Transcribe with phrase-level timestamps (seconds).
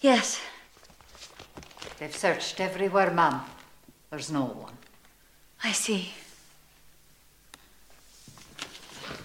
[0.00, 0.40] Yes.
[1.98, 3.44] they've searched everywhere, Mom.
[4.10, 4.74] There's no one.
[5.62, 6.12] I see.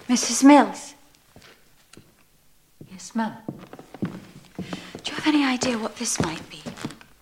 [0.08, 0.42] Mrs.
[0.44, 0.94] Mills,
[2.90, 3.34] Yes, Mom.
[4.02, 6.60] do you have any idea what this might be?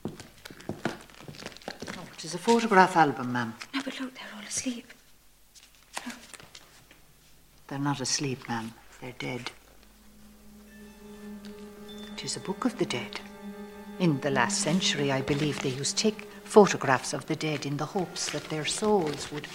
[0.06, 3.54] Oh, it is a photograph album, Ma'am.
[3.74, 4.86] No, but look, they're all asleep.
[7.66, 8.72] They're not asleep, ma'am.
[9.02, 9.50] They're dead.
[12.18, 13.20] It is a book of the dead.
[14.00, 17.76] In the last century, I believe they used to take photographs of the dead in
[17.76, 19.46] the hopes that their souls would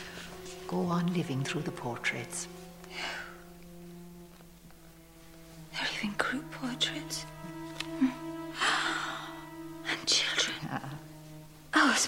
[0.65, 2.47] go on living through the portraits.
[5.73, 7.25] They're even group portraits.
[7.99, 8.07] Hmm.
[9.91, 10.55] And children.
[11.73, 12.07] Oh, it's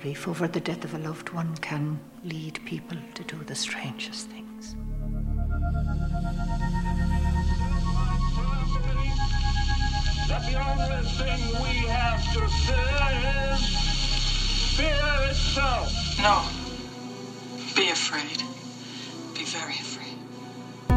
[0.00, 4.28] Grief over the death of a loved one can lead people to do the strangest
[4.28, 4.76] things.
[10.28, 15.90] That the only thing we have to fear is fear itself.
[16.20, 16.44] No.
[17.74, 18.42] Be afraid.
[19.34, 20.18] Be very afraid.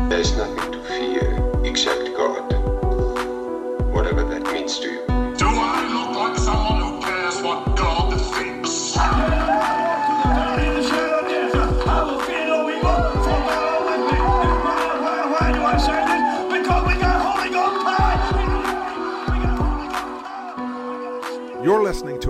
[0.10, 2.52] There's nothing to fear except God.
[3.94, 5.06] Whatever that means to you.
[5.38, 6.79] Do I look like someone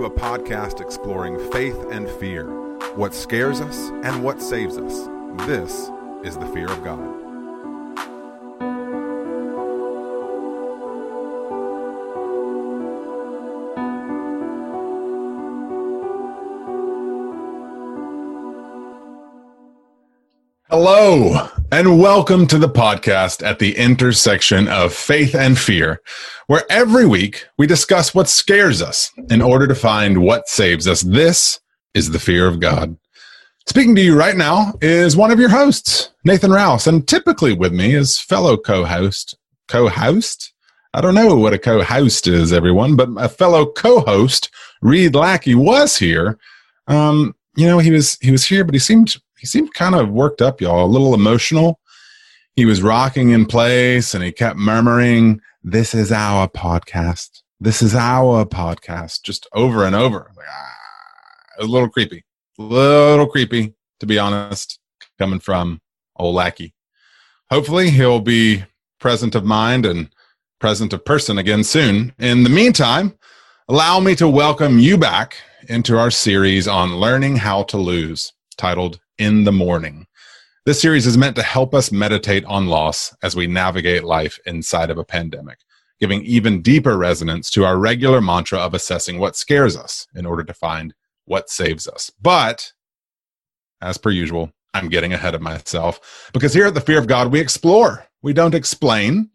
[0.00, 2.46] to a podcast exploring faith and fear,
[2.94, 5.08] what scares us and what saves us.
[5.46, 5.90] This
[6.24, 7.19] is the fear of God.
[20.72, 26.00] Hello, and welcome to the podcast at the intersection of faith and fear,
[26.46, 31.00] where every week we discuss what scares us in order to find what saves us.
[31.00, 31.58] This
[31.92, 32.96] is the fear of God.
[33.66, 37.72] Speaking to you right now is one of your hosts, Nathan Rouse, and typically with
[37.72, 39.36] me is fellow co-host,
[39.66, 40.52] co-host.
[40.94, 44.48] I don't know what a co-host is, everyone, but a fellow co-host,
[44.82, 46.38] Reed Lackey, was here.
[46.86, 50.10] Um, you know, he was he was here, but he seemed he seemed kind of
[50.10, 51.80] worked up, y'all, a little emotional.
[52.56, 57.40] He was rocking in place and he kept murmuring, This is our podcast.
[57.58, 60.30] This is our podcast, just over and over.
[60.36, 60.74] Like, ah,
[61.56, 62.22] it was a little creepy,
[62.58, 64.78] a little creepy, to be honest,
[65.18, 65.80] coming from
[66.16, 66.74] old Lackey.
[67.50, 68.64] Hopefully, he'll be
[68.98, 70.10] present of mind and
[70.58, 72.12] present of person again soon.
[72.18, 73.14] In the meantime,
[73.70, 75.38] allow me to welcome you back
[75.70, 80.06] into our series on learning how to lose, titled In the Morning.
[80.64, 84.88] This series is meant to help us meditate on loss as we navigate life inside
[84.88, 85.58] of a pandemic,
[86.00, 90.42] giving even deeper resonance to our regular mantra of assessing what scares us in order
[90.42, 90.94] to find
[91.26, 92.10] what saves us.
[92.22, 92.72] But,
[93.82, 97.30] as per usual, I'm getting ahead of myself because here at the Fear of God,
[97.30, 99.28] we explore, we don't explain.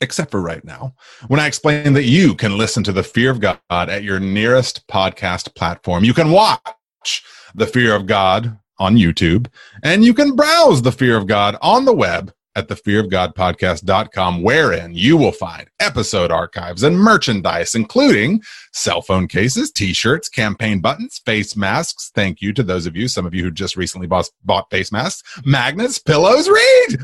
[0.00, 0.94] Except for right now,
[1.26, 4.86] when I explain that you can listen to the Fear of God at your nearest
[4.86, 6.04] podcast platform.
[6.04, 9.46] You can watch the Fear of God on YouTube,
[9.82, 15.16] and you can browse the Fear of God on the web at thefearofgodpodcast.com, wherein you
[15.16, 18.42] will find episode archives and merchandise, including
[18.72, 22.10] cell phone cases, t-shirts, campaign buttons, face masks.
[22.14, 24.90] Thank you to those of you, some of you who just recently bought, bought face
[24.90, 26.48] masks, magnets, pillows.
[26.48, 26.98] Reed,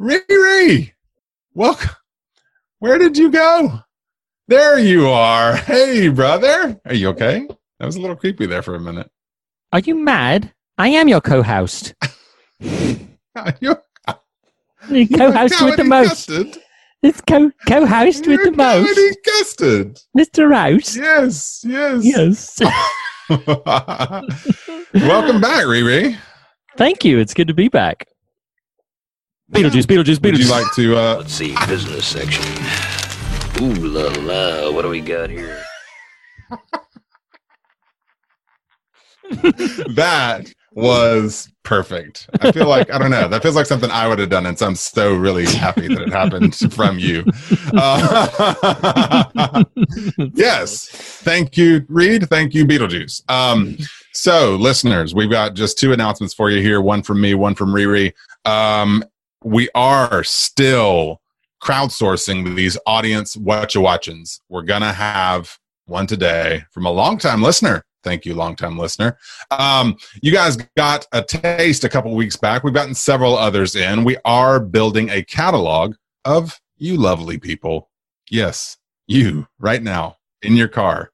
[0.00, 0.92] Riri,
[1.54, 1.90] welcome.
[2.80, 3.80] Where did you go?
[4.48, 5.56] There you are.
[5.56, 6.80] Hey, brother.
[6.84, 7.46] Are you okay?
[7.78, 9.10] That was a little creepy there for a minute.
[9.72, 10.52] Are you mad?
[10.78, 11.94] I am your co-host.
[12.60, 13.82] You're
[14.88, 16.28] The co-host with the most.
[16.28, 16.58] Custard.
[17.02, 19.98] It's co co-host with the You're most, Cody Custard.
[20.16, 20.48] Mr.
[20.48, 20.96] Rouse.
[20.96, 22.04] Yes, yes.
[22.04, 22.58] Yes.
[24.94, 26.16] Welcome back, Riri.
[26.76, 27.18] Thank you.
[27.18, 28.06] It's good to be back.
[29.52, 30.22] Beetlejuice, Beetlejuice, Beetlejuice.
[30.22, 30.50] Would you Beetlejuice.
[30.50, 30.96] like to?
[30.96, 32.44] Uh, Let's see, business section.
[33.62, 35.60] Ooh la la, what do we got here?
[39.94, 42.30] that was perfect.
[42.40, 43.26] I feel like I don't know.
[43.28, 46.00] That feels like something I would have done, and so I'm so really happy that
[46.02, 47.24] it happened from you.
[47.74, 49.64] Uh,
[50.34, 52.28] yes, thank you, Reed.
[52.28, 53.28] Thank you, Beetlejuice.
[53.28, 53.76] Um,
[54.12, 56.80] so, listeners, we've got just two announcements for you here.
[56.80, 58.12] One from me, one from Riri.
[58.44, 59.04] Um,
[59.42, 61.20] we are still
[61.62, 64.40] crowdsourcing these audience watcha watchins.
[64.48, 69.18] We're gonna have one today from a longtime listener Thank you, longtime listener.
[69.50, 72.62] Um, you guys got a taste a couple weeks back.
[72.62, 74.04] We've gotten several others in.
[74.04, 77.90] We are building a catalog of you lovely people.
[78.30, 81.10] Yes, you right now in your car,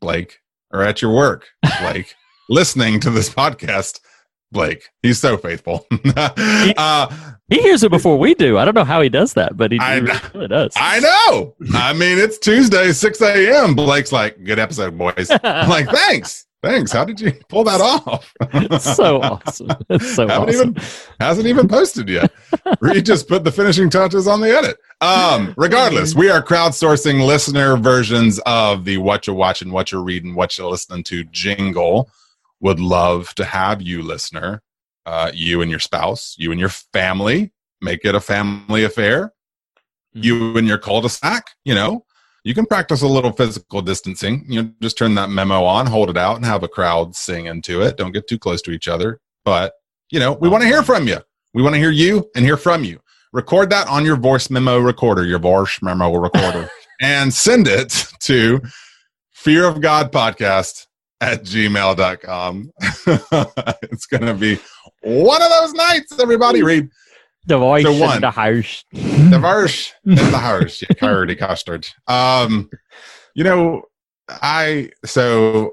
[0.00, 0.40] Blake,
[0.72, 1.48] or at your work,
[1.80, 2.14] Blake,
[2.48, 4.00] listening to this podcast.
[4.50, 5.86] Blake, he's so faithful.
[6.16, 7.08] uh,
[7.48, 8.58] He hears it before we do.
[8.58, 10.00] I don't know how he does that, but he, I he
[10.34, 10.72] really does.
[10.76, 11.54] I know.
[11.74, 13.74] I mean, it's Tuesday, 6 a.m.
[13.74, 15.30] Blake's like, good episode, boys.
[15.30, 16.46] I'm like, thanks.
[16.60, 16.90] Thanks.
[16.90, 18.34] How did you pull that off?
[18.52, 19.70] It's so awesome.
[19.90, 20.70] It's so Haven't awesome.
[20.70, 20.82] even
[21.20, 22.32] hasn't even posted yet.
[22.80, 24.76] Reed just put the finishing touches on the edit.
[25.00, 30.34] Um, regardless, we are crowdsourcing listener versions of the what you're watching, what you're reading,
[30.34, 32.10] what you're listening to jingle.
[32.60, 34.62] Would love to have you, listener,
[35.06, 39.32] uh, you and your spouse, you and your family, make it a family affair.
[40.12, 42.04] You and your cul-de-sac, you know,
[42.44, 44.44] you can practice a little physical distancing.
[44.48, 47.46] You know, just turn that memo on, hold it out, and have a crowd sing
[47.46, 47.96] into it.
[47.96, 49.20] Don't get too close to each other.
[49.44, 49.74] But,
[50.10, 51.18] you know, we want to hear from you.
[51.54, 53.00] We want to hear you and hear from you.
[53.32, 56.70] Record that on your voice memo recorder, your voice memo recorder,
[57.00, 58.60] and send it to
[59.32, 60.87] fear of God podcast
[61.20, 62.70] at gmail.com.
[63.82, 64.58] it's going to be
[65.02, 66.62] one of those nights, everybody.
[66.62, 66.88] Read
[67.46, 68.84] The voice So in the house.
[68.92, 70.82] the verse in the house.
[70.82, 71.88] Yeah, curdy custard.
[72.06, 72.70] Um,
[73.34, 73.82] you know,
[74.28, 75.72] I so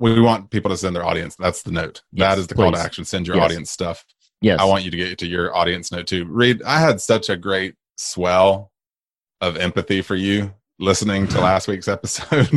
[0.00, 1.36] we want people to send their audience.
[1.36, 2.02] That's the note.
[2.12, 3.04] Yes, that is the call to action.
[3.04, 3.44] Send your Yes.
[3.44, 4.04] audience stuff.
[4.40, 4.58] Yes.
[4.60, 6.24] I want you to get to your audience note too.
[6.26, 8.72] Reed, I had such a great swell
[9.40, 12.48] of empathy for you listening to last week's episode.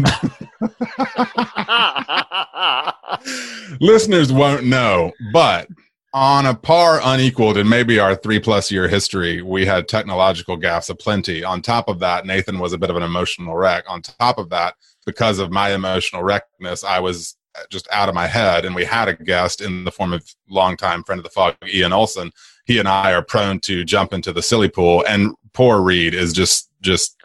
[3.80, 5.68] Listeners won't know, but
[6.13, 10.90] on a par unequaled in maybe our three plus year history, we had technological gaffes
[10.90, 11.44] aplenty.
[11.44, 13.84] On top of that, Nathan was a bit of an emotional wreck.
[13.90, 14.75] On top of that,
[15.06, 17.36] because of my emotional wreckness, I was
[17.69, 18.63] just out of my head.
[18.63, 21.94] And we had a guest in the form of longtime friend of the fog, Ian
[21.94, 22.31] Olson.
[22.66, 26.34] He and I are prone to jump into the silly pool, and poor Reed is
[26.34, 27.16] just just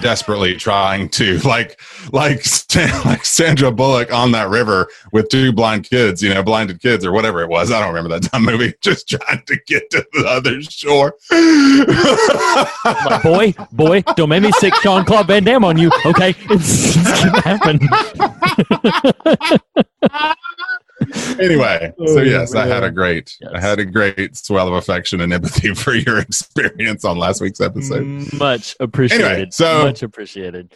[0.00, 1.80] desperately trying to like
[2.12, 2.44] like
[3.04, 7.12] like Sandra Bullock on that river with two blind kids, you know, blinded kids or
[7.12, 7.70] whatever it was.
[7.70, 8.74] I don't remember that dumb movie.
[8.80, 11.16] Just trying to get to the other shore.
[13.22, 16.34] Boy, boy, don't make me sick Jean Claude Van Damme on you, okay?
[16.50, 17.80] It's, it's gonna happen.
[21.40, 25.20] anyway, so Oh, yes, I had a great, I had a great swell of affection
[25.20, 28.04] and empathy for your experience on last week's episode.
[28.34, 29.24] Much appreciated.
[29.26, 30.72] Anyway, so- much appreciated.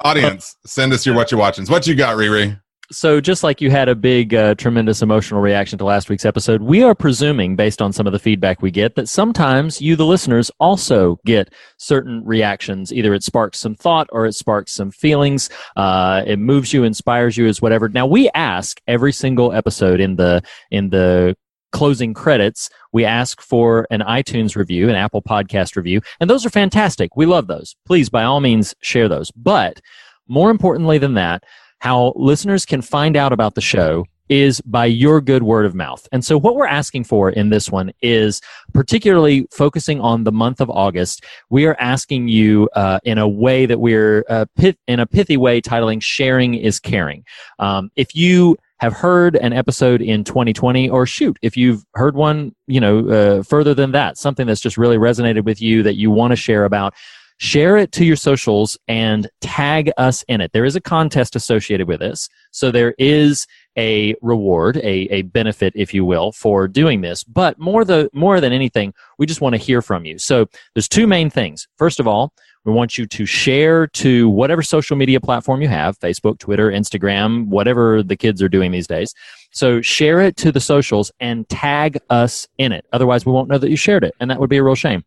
[0.00, 1.66] Audience, send us your what you're watching.
[1.66, 2.60] What you got, Riri?
[2.90, 6.62] So, just like you had a big, uh, tremendous emotional reaction to last week's episode,
[6.62, 10.06] we are presuming, based on some of the feedback we get, that sometimes you, the
[10.06, 12.90] listeners, also get certain reactions.
[12.90, 15.50] Either it sparks some thought or it sparks some feelings.
[15.76, 17.90] Uh, it moves you, inspires you, is whatever.
[17.90, 21.36] Now, we ask every single episode in the in the
[21.72, 26.50] closing credits, we ask for an iTunes review, an Apple Podcast review, and those are
[26.50, 27.14] fantastic.
[27.16, 27.76] We love those.
[27.86, 29.30] Please, by all means, share those.
[29.32, 29.82] But
[30.26, 31.44] more importantly than that,
[31.80, 36.06] how listeners can find out about the show is by your good word of mouth.
[36.12, 38.40] And so what we're asking for in this one is
[38.74, 41.24] particularly focusing on the month of August.
[41.50, 45.36] We are asking you uh, in a way that we're uh, pit, in a pithy
[45.36, 47.24] way titling sharing is caring.
[47.58, 52.54] Um, if you have heard an episode in 2020 or shoot if you've heard one
[52.68, 56.12] you know uh, further than that something that's just really resonated with you that you
[56.12, 56.94] want to share about
[57.38, 61.86] share it to your socials and tag us in it there is a contest associated
[61.88, 67.00] with this so there is a reward a, a benefit if you will for doing
[67.00, 70.46] this but more the more than anything we just want to hear from you so
[70.74, 72.32] there's two main things first of all
[72.64, 77.46] we want you to share to whatever social media platform you have Facebook, Twitter, Instagram,
[77.46, 79.14] whatever the kids are doing these days.
[79.52, 82.84] So share it to the socials and tag us in it.
[82.92, 85.02] Otherwise, we won't know that you shared it, and that would be a real shame.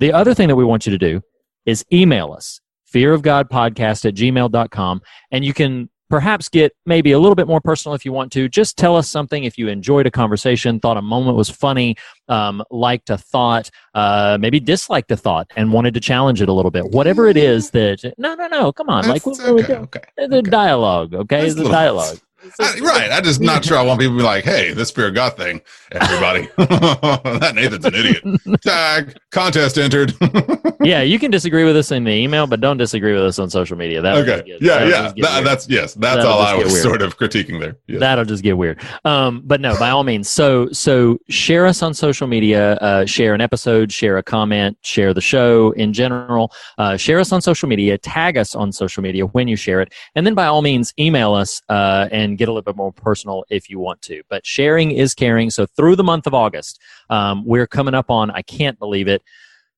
[0.00, 1.22] The other thing that we want you to do
[1.70, 2.60] is email us,
[2.92, 5.00] fearofgodpodcast at gmail.com,
[5.30, 8.48] and you can perhaps get maybe a little bit more personal if you want to.
[8.48, 11.94] Just tell us something if you enjoyed a conversation, thought a moment was funny,
[12.28, 16.52] um, liked a thought, uh, maybe disliked a thought, and wanted to challenge it a
[16.52, 16.84] little bit.
[16.90, 19.06] Whatever it is that, no, no, no, come on.
[19.06, 20.50] like, That's we okay, okay, The okay.
[20.50, 21.42] dialogue, okay?
[21.42, 22.18] That's the little- dialogue.
[22.58, 23.10] I- right.
[23.12, 23.76] I just not sure.
[23.76, 25.60] I want people to be like, "Hey, this Spirit God thing,
[25.92, 28.24] everybody." that Nathan's an idiot.
[28.62, 30.14] Tag contest entered.
[30.80, 33.50] yeah, you can disagree with us in the email, but don't disagree with us on
[33.50, 34.00] social media.
[34.00, 34.58] That okay.
[34.60, 35.12] Yeah, yeah.
[35.16, 35.94] That, that's yes.
[35.94, 36.82] That's That'll all I was weird.
[36.82, 37.76] sort of critiquing there.
[37.86, 38.00] Yes.
[38.00, 38.80] That'll just get weird.
[39.04, 40.28] Um, but no, by all means.
[40.28, 42.74] So so share us on social media.
[42.74, 43.92] Uh, share an episode.
[43.92, 44.78] Share a comment.
[44.82, 46.52] Share the show in general.
[46.78, 47.98] Uh, share us on social media.
[47.98, 51.34] Tag us on social media when you share it, and then by all means email
[51.34, 54.22] us uh, and get a little bit more personal if you want to.
[54.30, 55.50] But sharing is caring.
[55.50, 56.80] So through the month of August,
[57.10, 58.30] um, we're coming up on.
[58.30, 59.22] I can't believe it.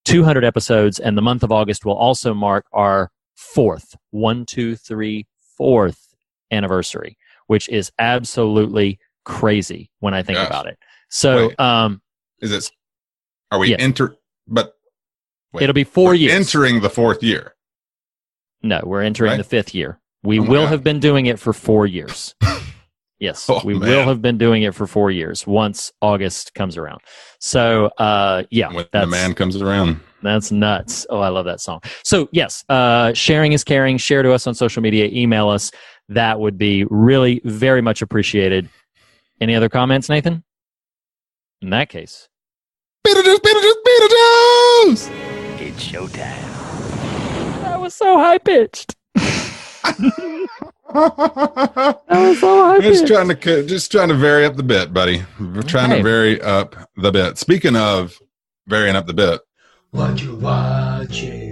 [0.04, 5.26] 200 episodes, and the month of August will also mark our fourth, one, two, three,
[5.56, 6.14] fourth
[6.50, 7.16] anniversary,
[7.48, 10.78] which is absolutely crazy when I think about it.
[11.10, 11.60] So Wait.
[11.60, 12.00] um,
[12.40, 12.70] Is it?
[13.50, 13.80] Are we Yes.
[13.80, 14.16] enter?
[14.48, 14.74] But
[15.52, 16.32] wait, it'll be 4 years.
[16.32, 17.54] entering the fourth year.
[18.62, 19.36] no, we're entering Right?
[19.36, 19.98] the fifth year.
[20.22, 20.70] We Oh will God.
[20.70, 22.34] have been doing it for four years.
[23.18, 23.88] yes, Oh, we man.
[23.88, 27.00] will have been doing it for four years once August comes around.
[27.40, 30.00] So uh, yeah, When the man comes around.
[30.22, 31.04] That's nuts.
[31.10, 31.80] Oh, I love that song.
[32.04, 33.96] So, yes, uh, sharing is caring.
[33.98, 35.06] Share to us on social media.
[35.12, 35.72] Email us.
[36.08, 38.68] That would be really very much appreciated.
[39.40, 40.44] Any other comments, Nathan?
[41.60, 42.28] In that case,
[43.04, 45.10] Beetlejuice, Beetlejuice, Beetlejuice.
[45.60, 47.62] It's showtime.
[47.62, 48.94] that was so high pitched.
[49.84, 50.48] That
[52.10, 55.24] was so high just trying to just trying to vary up the bit, buddy.
[55.40, 55.98] We're trying Okay.
[55.98, 57.38] to vary up the bit.
[57.38, 58.18] Speaking of
[58.66, 59.40] varying up the bit,
[59.90, 61.42] What you watching?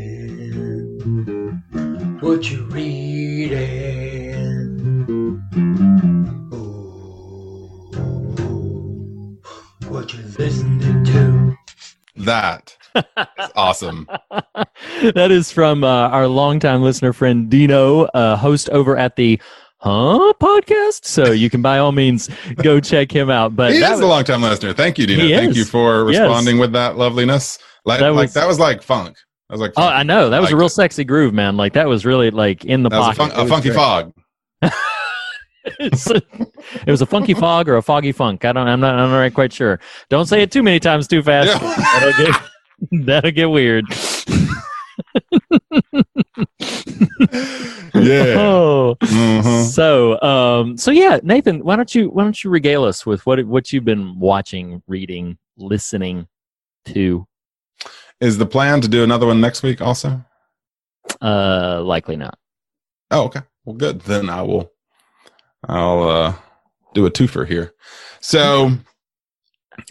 [2.21, 3.59] What you reading?
[6.53, 7.91] Ooh,
[9.89, 11.57] what you listening to?
[12.17, 12.80] that is
[13.57, 14.09] awesome.
[15.15, 19.41] that is from uh, our longtime listener friend Dino, uh, host over at the
[19.79, 21.07] Huh podcast.
[21.07, 23.57] So you can by all means go check him out.
[23.57, 24.75] But he that is was- a long time listener.
[24.75, 25.27] Thank you, Dino.
[25.37, 26.21] Thank you for Yes.
[26.21, 27.59] responding with that loveliness.
[27.87, 29.17] Like That was, like that was like funk.
[29.49, 29.83] I was like Oh.
[29.83, 30.29] I know.
[30.29, 30.71] That was a real it.
[30.71, 31.57] sexy groove, man.
[31.57, 33.35] Like that was really like in the That was a, pocket.
[33.37, 33.77] fun- a funky great.
[33.77, 34.13] fog.
[35.79, 38.45] It was a funky fog or a foggy funk.
[38.45, 38.67] I don't.
[38.67, 38.95] I'm not.
[38.99, 39.79] I'm not quite sure.
[40.09, 41.61] Don't say it too many times too fast.
[42.19, 42.43] Yeah.
[43.07, 43.51] That'll get.
[43.51, 43.85] Weird.
[47.95, 48.35] Yeah.
[48.39, 48.97] Oh.
[49.01, 49.65] Mhm.
[49.71, 53.45] So, um, so yeah, Nathan, why don't you why don't you regale us with what
[53.47, 56.27] what you've been watching, reading, listening
[56.87, 57.27] to?
[58.21, 60.25] Is the plan to do another one next week also?
[61.21, 62.39] Uh, likely not.
[63.11, 63.41] Oh, okay.
[63.65, 64.01] Well, good.
[64.03, 64.71] Then I will.
[65.69, 66.35] I'll uh,
[66.95, 67.73] do a twofer here.
[68.21, 68.73] So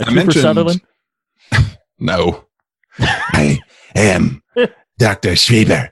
[0.01, 0.81] A I mentioned Sutherland.
[1.99, 2.45] no.
[2.99, 3.59] I
[3.95, 4.41] am
[4.97, 5.89] Doctor Schreber,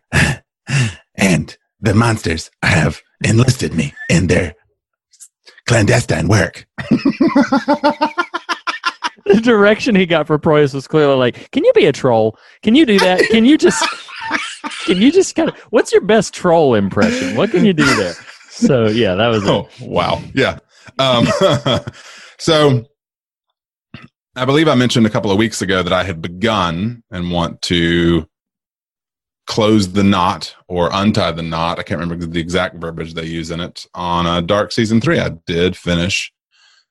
[1.15, 4.55] and the monsters have enlisted me in their
[5.67, 6.65] clandestine work.
[9.25, 12.37] the direction he got for Proyas was clearly like, "Can you be a troll?
[12.63, 13.21] Can you do that?
[13.29, 13.83] Can you just,
[14.85, 15.57] can you just kind of?
[15.69, 17.35] What's your best troll impression?
[17.35, 18.13] What can you do there?"
[18.49, 19.49] So yeah, that was it.
[19.49, 20.21] Oh, wow.
[20.33, 20.59] Yeah.
[20.99, 21.27] Um,
[22.39, 22.85] so
[24.37, 27.61] I believe I mentioned a couple of weeks ago that I had begun and want
[27.63, 28.27] to
[29.47, 31.79] close the knot or untie the knot.
[31.79, 35.19] I can't remember the exact verbiage they use in it on a Dark Season 3.
[35.19, 36.31] I did finish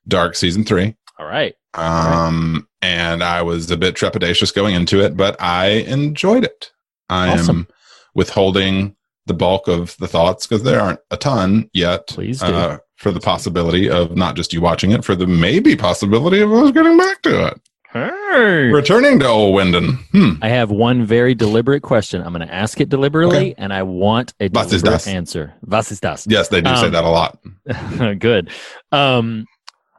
[0.07, 0.95] Dark Season 3.
[1.19, 1.55] All right.
[1.73, 6.71] Um, and I was a bit trepidatious going into it, but I enjoyed it.
[7.09, 7.59] I Awesome.
[7.59, 7.67] am
[8.13, 12.07] withholding the bulk of the thoughts because there aren't a ton yet.
[12.07, 12.47] Please do.
[12.47, 16.51] Uh, for the possibility of not just you watching it, for the maybe possibility of
[16.51, 17.61] us getting back to it.
[17.93, 18.65] Hey.
[18.71, 19.97] Returning to Old Winden.
[20.11, 20.33] Hmm.
[20.41, 22.21] I have one very deliberate question.
[22.21, 23.55] I'm going to ask it deliberately, Okay.
[23.57, 25.07] and I want a Was ist deliberate das?
[25.07, 25.53] answer.
[25.65, 26.27] Was ist das?
[26.27, 27.39] Yes, they do say Um, that a lot.
[28.19, 28.49] Good.
[28.91, 29.45] Um,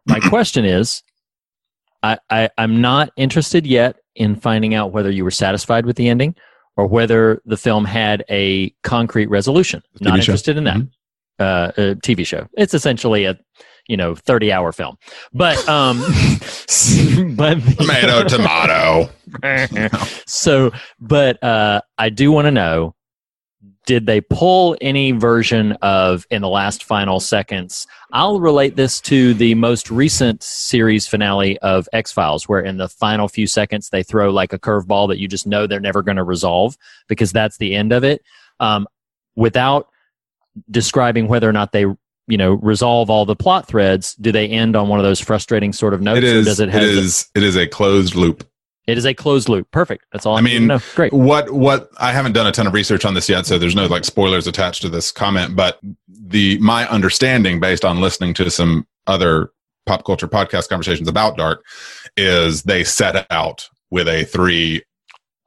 [0.06, 1.02] my question is,
[2.02, 6.08] I, I I'm not interested yet in finding out whether you were satisfied with the
[6.08, 6.34] ending
[6.76, 9.82] or whether the film had a concrete resolution.
[10.00, 10.20] Not TV show?
[10.32, 10.76] interested in that.
[10.76, 10.90] Mhm.
[11.38, 12.48] Uh, a TV show.
[12.56, 13.38] It's essentially a
[13.86, 14.96] you know 30 hour film,
[15.32, 15.98] but um,
[17.36, 19.08] but Tomato, tomato.
[20.26, 22.94] so, but uh, I do want to know
[23.88, 27.86] did they pull any version of in the last final seconds?
[28.12, 32.90] I'll relate this to the most recent series finale of X Files, where in the
[32.90, 36.18] final few seconds they throw like a curveball that you just know they're never going
[36.18, 36.76] to resolve
[37.08, 38.20] because that's the end of it.
[38.60, 38.86] Um,
[39.36, 39.88] without
[40.70, 41.82] describing whether or not they
[42.26, 45.72] you know resolve all the plot threads do they end on one of those frustrating
[45.72, 46.46] sort of notes It or is.
[46.46, 47.28] does it It, is.
[47.34, 48.46] It is a closed loop.
[48.86, 49.70] It is a closed loop.
[49.70, 50.06] Perfect.
[50.12, 51.12] That's all I I mean, great.
[51.12, 53.86] what what I haven't done a ton of research on this yet, so there's no
[53.86, 55.54] like spoilers attached to this comment.
[55.56, 59.50] But the my understanding, based on listening to some other
[59.84, 61.62] pop culture podcast conversations about Dark,
[62.16, 64.82] is they set out with a three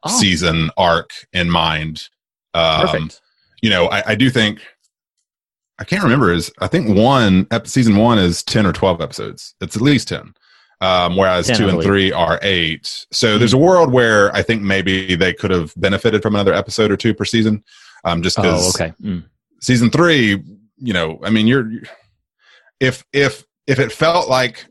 [0.03, 2.09] Oh, season arc in mind.
[2.55, 3.21] Um, perfect.
[3.61, 4.59] you know, I, I do think
[5.81, 9.55] I can't remember is I think one ep- season one is ten or twelve episodes.
[9.61, 10.33] It's at least ten.
[10.79, 13.05] Um, whereas 10, two and three are eight.
[13.11, 16.89] So there's a world where I think maybe they could have benefited from another episode
[16.91, 17.63] or two per season.
[18.03, 18.93] Um, just because Oh, okay.
[18.99, 19.23] Mm.
[19.61, 20.41] season three,
[20.77, 21.69] you know, I mean, you're
[22.79, 24.65] if if if it felt like,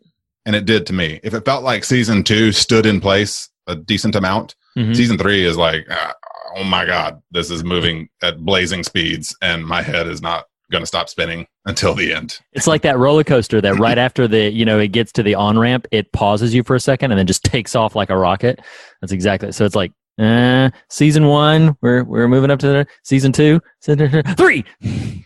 [0.47, 3.77] and it did to me, if it felt like season two stood in place a
[3.77, 4.97] decent amount, Mhm.
[4.97, 6.15] season three is like, ah,
[6.57, 10.83] oh my god, this is moving at blazing speeds, and my head is not going
[10.83, 12.41] to stop spinning until the end.
[12.53, 15.35] It's like that roller coaster that right after the you know it gets to the
[15.35, 18.17] on ramp, it pauses you for a second and then just takes off like a
[18.17, 18.61] rocket.
[19.01, 19.53] That's exactly.
[19.53, 24.23] So it's like uh, season one, we're we're moving up to the season two, season
[24.37, 24.65] three.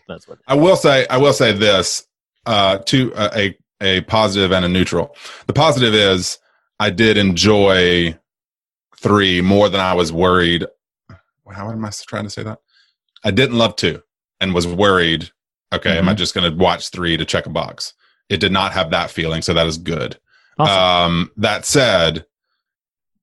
[0.09, 0.39] That's what.
[0.47, 2.07] I will say, I will say this:
[2.47, 5.15] uh, to uh, a a positive and a neutral.
[5.47, 6.39] The positive is
[6.81, 8.19] I did enjoy
[8.99, 10.67] three more than I was worried.
[11.51, 12.59] How am I trying to say that?
[13.23, 14.03] I didn't love two
[14.41, 15.31] and was worried.
[15.73, 17.95] Okay, am I just going to watch three to check a box?
[18.29, 20.19] It did not have that feeling, so that is good.
[20.59, 20.77] Awesome.
[21.13, 22.25] Um, that said,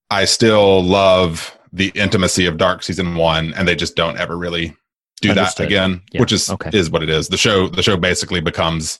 [0.09, 4.75] I still love the intimacy of Dark season one, and they just don't ever really
[5.21, 5.63] do Understood.
[5.63, 6.69] that again, Yeah, which is okay.
[6.77, 7.29] is what it is.
[7.29, 8.99] The show the show basically becomes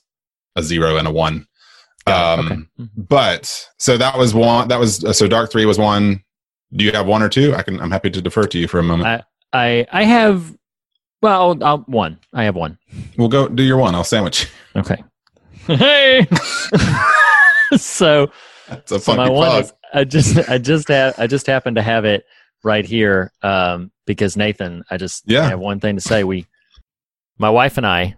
[0.56, 1.46] a zero and a one.
[2.06, 2.14] Um,
[2.46, 2.54] Okay.
[2.80, 2.88] Mhm.
[2.96, 4.68] But so that was one.
[4.68, 6.22] That was so Dark three was one.
[6.74, 7.54] Do you have one or two?
[7.54, 7.78] I can.
[7.80, 9.22] I'm happy to defer to you for a moment.
[9.52, 10.54] I I I have
[11.22, 12.18] well I'll, one.
[12.32, 12.78] I have one.
[13.16, 13.94] we'll go do your one.
[13.94, 14.50] I'll sandwich.
[14.76, 15.02] Okay.
[15.66, 16.26] Hey.
[17.76, 18.30] so
[18.68, 21.82] It's a so my one is I just I just have I just happen to
[21.82, 22.24] have it
[22.64, 25.44] right here um, because Nathan I just Yeah.
[25.44, 26.46] I have one thing to say we
[27.38, 28.16] my wife and I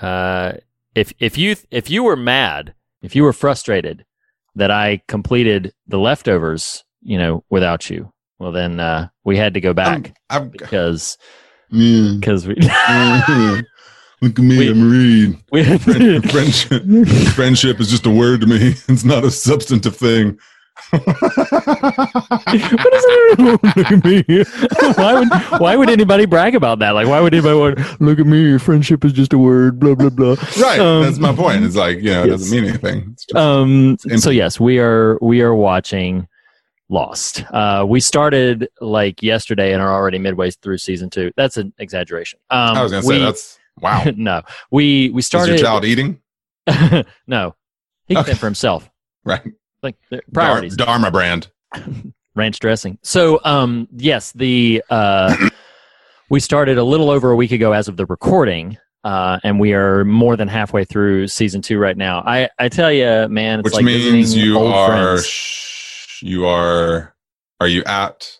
[0.00, 0.54] uh,
[0.94, 4.04] if if you if you were mad if you were frustrated
[4.54, 9.60] that I completed the leftovers you know without you well then uh, we had to
[9.60, 11.18] go back I'm, I'm, because
[11.70, 12.20] we
[14.22, 15.38] Look at me, We- I'm Reed.
[15.52, 16.82] we Friend- friendship,
[17.34, 18.74] friendship is just a word to me.
[18.88, 20.38] It's not a substantive thing.
[20.90, 24.24] what does it look at me?
[24.96, 25.28] why would
[25.60, 26.90] why would anybody brag about that?
[26.92, 28.58] Like why would anybody want look at me?
[28.58, 29.78] Friendship is just a word.
[29.78, 30.36] Blah blah blah.
[30.60, 30.80] Right.
[30.80, 31.64] Um, that's my point.
[31.64, 32.40] It's like, you know, it yes.
[32.40, 33.14] doesn't mean anything.
[33.14, 33.96] Just, Um.
[34.16, 36.26] So yes, we are we are watching
[36.90, 37.44] Lost.
[37.50, 41.32] Uh, we started like yesterday and are already midway through season two.
[41.36, 42.38] That's an exaggeration.
[42.50, 44.04] Um, I was going to say, that's wow.
[44.16, 44.42] no.
[44.70, 45.58] We we Is started.
[45.58, 46.20] your child eating?
[47.26, 47.54] no,
[48.06, 48.26] he can Okay.
[48.30, 48.88] think for himself.
[49.26, 49.40] Right.
[49.82, 50.76] Like the Dar- priorities.
[50.76, 51.50] Dharma brand.
[52.34, 52.98] ranch dressing.
[53.02, 55.48] So, um, yes, the uh,
[56.28, 59.72] we started a little over a week ago as of the recording, uh, and we
[59.72, 62.22] are more than halfway through season two right now.
[62.26, 65.26] I I tell you, man, it's Which like means you old are, friends.
[65.26, 65.83] sh-
[66.22, 67.14] you are,
[67.60, 68.38] are you at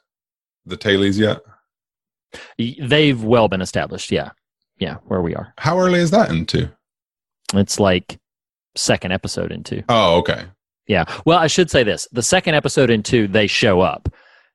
[0.67, 1.41] the Tailies yet?
[2.59, 4.11] They've well been established.
[4.11, 4.31] Yeah,
[4.79, 5.53] yeah, where we are.
[5.59, 6.71] How early is that into?
[7.55, 8.19] It's like
[8.77, 9.85] second episode into.
[9.89, 10.45] Oh, okay.
[10.87, 11.05] Yeah.
[11.25, 14.09] Well, I should say this: the second episode into, they show up.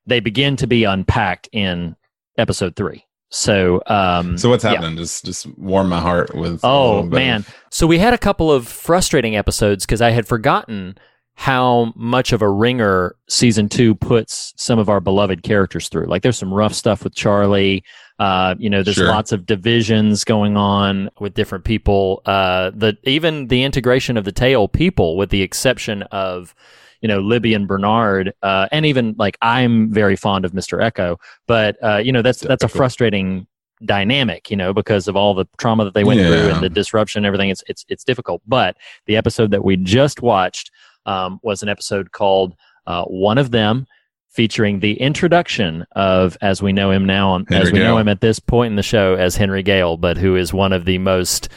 [0.06, 1.96] They begin to be unpacked in
[2.38, 3.06] episode three.
[3.32, 4.72] So, um, So what's yeah.
[4.72, 4.98] happening?
[4.98, 6.60] Just, just warm my heart with.
[6.64, 7.42] Oh man.
[7.42, 10.98] of- So we had a couple of frustrating episodes because I had forgotten
[11.40, 16.06] how much of a ringer season two puts some of our beloved characters through.
[16.06, 17.82] Like there's some rough stuff with Charlie.
[18.20, 19.08] Uh, you know, there's Sure.
[19.08, 22.22] lots of divisions going on with different people.
[22.26, 26.54] Uh, the even the integration of the tail people, with the exception of
[27.00, 30.84] you know Libby and Bernard, uh, and even like I'm very fond of Mr.
[30.92, 31.16] Eko,
[31.48, 33.48] but uh, you know that's that's a frustrating
[33.86, 37.20] dynamic, you know, because of all the trauma that they went through and the disruption
[37.20, 37.50] and everything.
[37.50, 38.42] It's it's it's difficult.
[38.46, 38.76] But
[39.06, 40.70] the episode that we just watched
[41.06, 42.56] um, was an episode called
[42.88, 43.88] uh, "One of Them,"
[44.30, 48.22] featuring the introduction of, as we know him now, on, as we know him at
[48.22, 51.50] this point in the show, as Henry Gale, but who is one of the most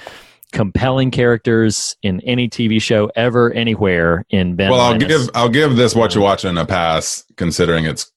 [0.53, 4.71] compelling characters in any TV show ever, anywhere in Ben.
[4.71, 5.09] well, I'll Linus.
[5.09, 8.11] give I'll give this what you're watching a pass, considering its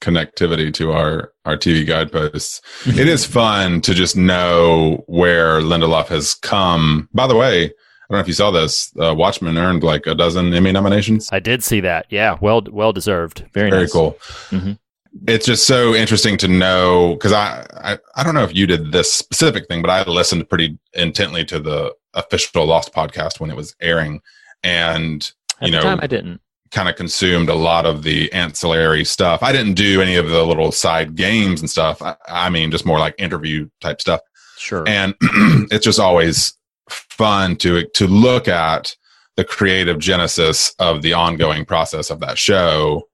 [0.00, 2.60] connectivity to our our TV guideposts.
[2.86, 7.08] it is fun to just know where Lindelof has come.
[7.14, 7.72] By the way,
[8.08, 8.92] I don't know if you saw this.
[9.00, 11.28] Uh, Watchmen earned like a dozen Emmy nominations.
[11.32, 12.06] I did see that.
[12.08, 13.44] Yeah, well, well deserved.
[13.52, 13.92] Very, Very nice.
[13.92, 14.16] cool.
[14.50, 14.78] Mhm.
[15.26, 18.92] It's just so interesting to know because I, I I don't know if you did
[18.92, 23.56] this specific thing, but I listened pretty intently to the official Lost podcast when it
[23.56, 24.20] was airing,
[24.62, 25.28] and
[25.60, 26.40] At you the know time, I didn't.
[26.70, 29.42] kind of consumed a lot of the ancillary stuff.
[29.42, 32.02] I didn't do any of the little side games and stuff.
[32.02, 34.20] I, I mean, just more like interview type stuff.
[34.58, 34.86] Sure.
[34.86, 35.14] And
[35.70, 36.52] it's just always
[36.88, 38.96] fun to to look at
[39.36, 43.06] the creative genesis of the ongoing process of that show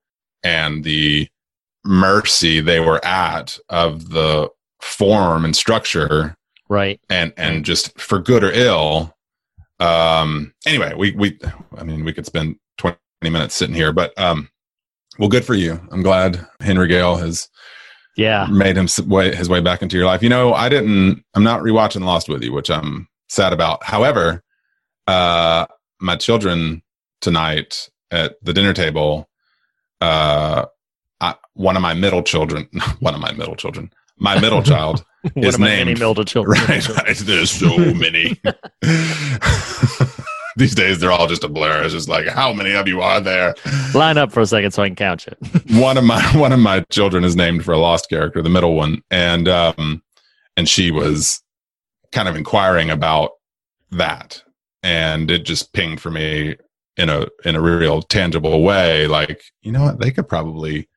[0.43, 1.27] and the
[1.83, 4.49] mercy they were at of the
[4.81, 6.35] form and structure
[6.69, 6.99] right.
[7.09, 9.13] and and just for good or ill.
[9.79, 11.37] Um anyway we we
[11.77, 14.49] i mean we could spend 20 minutes sitting here but um
[15.19, 15.79] well good for you.
[15.91, 17.49] I'm glad henry gale has
[18.15, 18.47] yeah.
[18.49, 20.23] made him way his way back into your life.
[20.23, 23.83] You know i didn't i'm not rewatching lost with you which i'm sad about.
[23.83, 24.43] However
[25.07, 25.65] uh
[25.99, 26.81] my children
[27.19, 29.27] tonight at the dinner table
[30.01, 30.65] uh
[31.19, 32.69] I, one of my middle children
[32.99, 36.25] one of my middle children my middle child One is of my many named Milda
[36.33, 36.59] children.
[36.69, 37.17] right, right.
[37.17, 38.39] There's so many.
[40.55, 41.81] These days they're all just a blur.
[41.83, 43.55] It's just like how many of you are there?
[43.95, 45.33] Line up for a second so I can count you.
[45.81, 48.75] one of my one of my children is named for a lost character the middle
[48.75, 49.01] one.
[49.09, 50.03] And um
[50.55, 51.41] and she was
[52.13, 53.31] kind of inquiring about
[53.91, 54.41] that
[54.83, 56.55] and it just pinged for me
[56.97, 60.87] in a in a real tangible way like you know what they could probably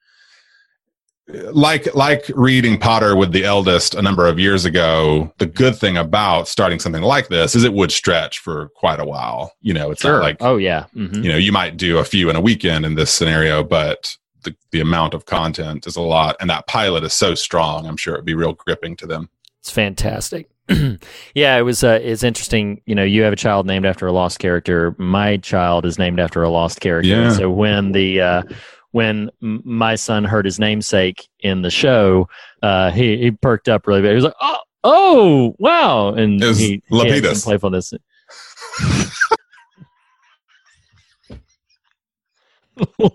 [1.53, 5.97] like like reading potter with the eldest a number of years ago the good thing
[5.97, 9.91] about starting something like this is it would stretch for quite a while you know
[9.91, 10.13] it's Sure.
[10.19, 10.85] not like oh yeah.
[10.95, 14.17] hmm you know you might do a few in a weekend in this scenario but
[14.45, 17.97] the, the amount of content is a lot and that pilot is so strong i'm
[17.97, 20.49] sure it'd be real gripping to them It's fantastic.
[21.35, 21.85] yeah, it was.
[21.85, 22.81] Uh, it's interesting.
[22.87, 24.95] You know, you have a child named after a lost character.
[24.99, 27.09] My child is named after a lost character.
[27.09, 27.31] Yeah.
[27.33, 28.43] So when the uh,
[28.91, 32.29] when my son heard his namesake in the show,
[32.63, 34.09] uh, he he perked up really bad.
[34.11, 37.37] He was like, "Oh, oh, wow!" And It was he, he had Lapidus.
[37.37, 37.93] some playfulness.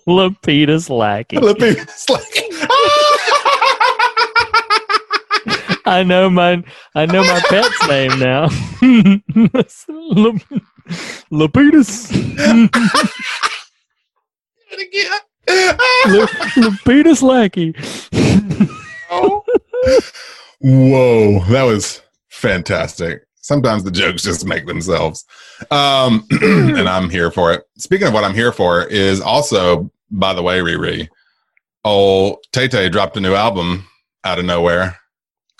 [0.07, 1.37] Lapidus Lackey.
[1.41, 2.21] It's like-
[5.91, 6.63] I know my
[6.95, 8.43] I know my pet's name now.
[10.15, 10.41] Lap-
[11.31, 12.11] Lapidus.
[16.07, 16.27] La-
[16.63, 17.73] Lapidus Lackey.
[20.61, 25.25] whoa that was fantastic sometimes the jokes just make themselves
[25.71, 30.33] um and i'm here for it speaking of what i'm here for is also by
[30.33, 31.09] the way riri
[31.83, 33.85] old tay tay dropped a new album
[34.23, 34.97] out of nowhere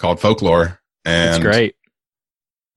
[0.01, 1.75] called folklore and It's great.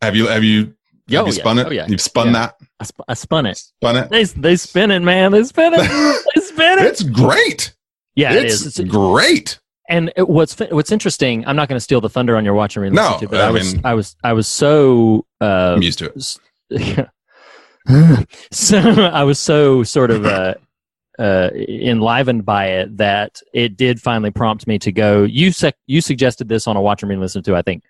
[0.03, 0.75] have you have you
[1.07, 1.41] Yo, have you yeah.
[1.41, 1.87] spun it Oh, yeah.
[1.89, 2.33] you've spun Yeah.
[2.35, 3.59] that I, sp- I spun it.
[3.59, 5.33] spun it They they spin it, man.
[5.33, 5.81] They spin it.
[6.35, 6.87] They spin it.
[6.87, 7.75] it's great
[8.17, 8.65] yeah, it it's.
[8.65, 9.59] It's, great
[9.91, 11.45] and it, what's what's interesting.
[11.49, 12.93] I'm not going to steal the thunder on your watch and read.
[12.93, 15.99] No, to, but I I, was mean- I was I was so uh, i'm used
[15.99, 16.13] to
[16.71, 17.09] it
[18.51, 20.55] so I was so sort of uh,
[21.19, 25.23] uh, enlivened by it that it did finally prompt me to go.
[25.25, 27.85] You sec- you suggested this on a watch and read and listen to I think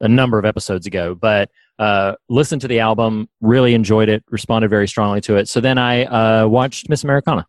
[0.00, 4.68] a number of episodes ago, but uh, listened to the album, really enjoyed it, responded
[4.68, 5.48] very strongly to it.
[5.48, 7.46] So then I uh, watched Miss Americana,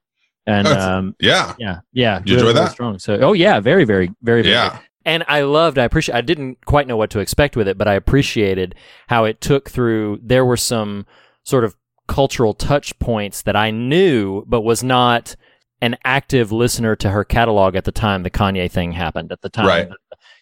[0.48, 2.72] and That's- um, yeah yeah, yeah, You enjoy really, really that?
[2.72, 3.00] strong.
[3.00, 4.80] So oh yeah, very very very very yeah good.
[5.04, 7.88] And I loved, I appreciate, I didn't quite know what to expect with it, but
[7.88, 8.76] I appreciated
[9.08, 11.08] how it took through, there were some
[11.44, 11.76] sort of
[12.12, 15.36] cultural touch points that I knew, but was not
[15.82, 19.32] an active listener to her catalog at the time the Kanye thing happened.
[19.32, 19.90] At the time, Right.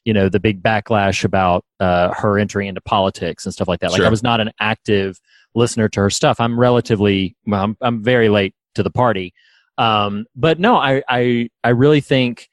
[0.03, 3.91] you know, the big backlash about uh, her entry into politics and stuff like that.
[3.91, 4.07] Like Sure.
[4.07, 5.19] I was not an active
[5.53, 6.39] listener to her stuff.
[6.39, 9.33] I'm relatively, well, I'm, I'm very late to the party.
[9.77, 12.49] Um, but no, I, I, I really think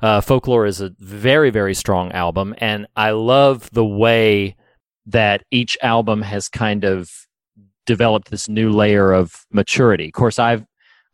[0.00, 4.56] uh, Folklore is a very, very strong album, and I love the way
[5.06, 7.10] that each album has kind of
[7.86, 10.06] developed this new layer of maturity.
[10.06, 10.64] Of course, I've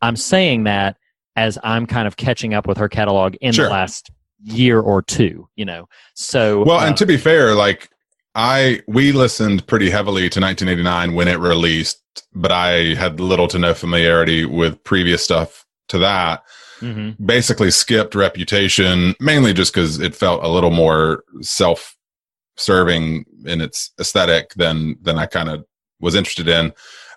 [0.03, 0.97] I'm saying that
[1.37, 3.67] as I'm kind of catching up with her catalog in Sure.
[3.67, 4.11] the last
[4.43, 5.87] year or two, you know.
[6.15, 7.91] So Well, uh, and to be fair, like
[8.35, 11.99] I we listened pretty heavily to 1989 when it released,
[12.35, 16.43] but I had little to no familiarity with previous stuff to that.
[16.81, 17.17] mhm.
[17.25, 24.55] Basically, skipped Reputation mainly just because it felt a little more self-serving in its aesthetic
[24.55, 25.65] than than I kind of
[26.01, 26.73] was interested in.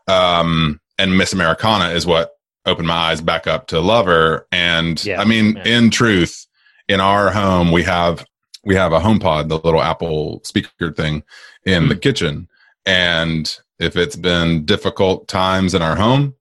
[0.08, 2.32] Um, and Miss Americana is what
[2.66, 4.48] opened my eyes back up to Lover.
[4.52, 5.78] And Yeah, I mean, yeah.
[5.78, 6.46] in truth,
[6.90, 8.26] in our home we have
[8.66, 11.24] we have a home pod the little apple speaker thing
[11.66, 11.90] in Hmm.
[11.90, 12.48] the kitchen
[12.86, 16.36] and if it's been difficult times in our home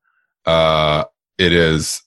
[0.44, 1.04] uh
[1.38, 2.02] it is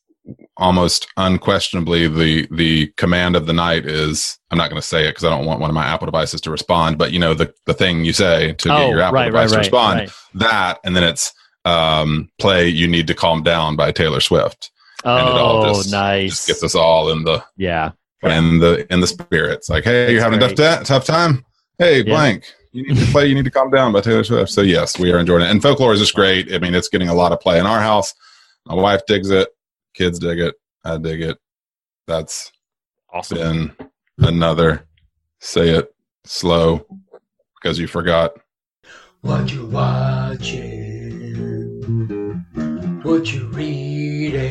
[0.58, 5.12] almost unquestionably the the command of the night is i'm not going to say it
[5.12, 7.54] because i don't want one of my apple devices to respond but you know the
[7.65, 10.12] the thing you say to oh, get your apple right, device right, to respond right,
[10.34, 11.34] that and then it's
[11.65, 14.70] um, play "You Need to Calm Down" by Taylor Swift.
[15.04, 16.46] and it all Oh, just, nice.
[16.46, 17.91] just gets us all in the yeah.
[18.22, 19.68] in the in the spirits.
[19.68, 21.44] Like, hey, you're That's having a tough, tough time.
[21.80, 22.04] Hey, Yeah.
[22.04, 22.46] blank.
[22.72, 23.26] You need to play.
[23.26, 24.52] You need to calm down by Taylor Swift.
[24.52, 26.54] So yes, we are enjoying it, and folklore is just great.
[26.54, 28.13] I mean, it's getting a lot of play in our house.
[28.68, 29.50] My wife digs it.
[29.95, 30.53] Kids dig it.
[30.84, 31.38] I dig it.
[32.05, 32.51] That's
[33.12, 33.38] Awesome.
[33.38, 33.75] been
[34.27, 34.86] another
[35.39, 36.86] say it slow
[37.55, 38.34] because you forgot.
[39.21, 40.73] What you watching?
[43.03, 44.41] What you reading?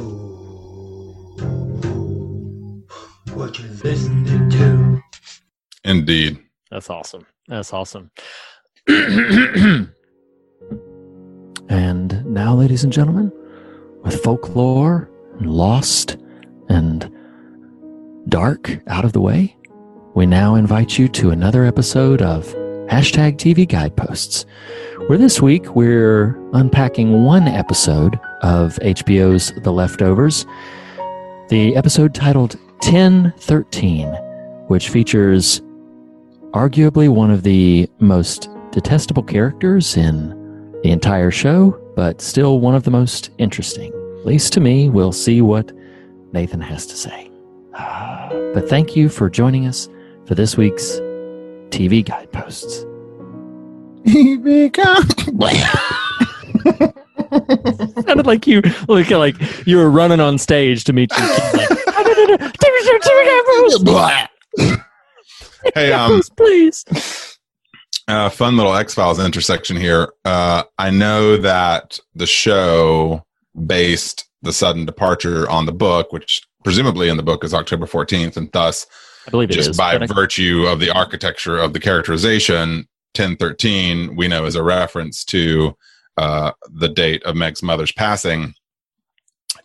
[0.00, 1.24] Ooh,
[3.34, 5.00] what you listening to?
[5.84, 6.40] Indeed.
[6.72, 7.24] That's awesome.
[7.46, 8.10] That's awesome.
[11.68, 13.32] and now, ladies and gentlemen,
[14.02, 16.16] with folklore and lost
[16.68, 17.12] and
[18.28, 19.56] dark out of the way,
[20.14, 22.46] we now invite you to another episode of
[22.88, 24.46] hashtag TV Guideposts,
[25.06, 30.46] where this week we're unpacking one episode of HBO's The Leftovers,
[31.48, 34.08] the episode titled 1013,
[34.68, 35.60] which features
[36.52, 40.37] arguably one of the most detestable characters in
[40.82, 43.92] the entire show, but still one of the most interesting.
[44.20, 45.72] At least to me, we'll see what
[46.32, 47.30] Nathan has to say.
[48.54, 49.88] But thank you for joining us
[50.24, 50.98] for this week's
[51.70, 52.86] TV Guideposts.
[58.06, 59.36] Sounded like you, like, like
[59.66, 61.54] you were running on stage to meet your kid.
[61.54, 61.68] Like,
[65.74, 66.84] Hey, um, please.
[68.08, 70.12] Uh, fun little X Files intersection here.
[70.24, 73.24] Uh, I know that the show
[73.66, 78.36] based the sudden departure on the book, which presumably in the book is October 14th,
[78.36, 78.86] and thus,
[79.26, 84.16] I believe it just is, by I- virtue of the architecture of the characterization, 1013
[84.16, 85.76] we know is a reference to
[86.16, 88.54] uh, the date of Meg's mother's passing.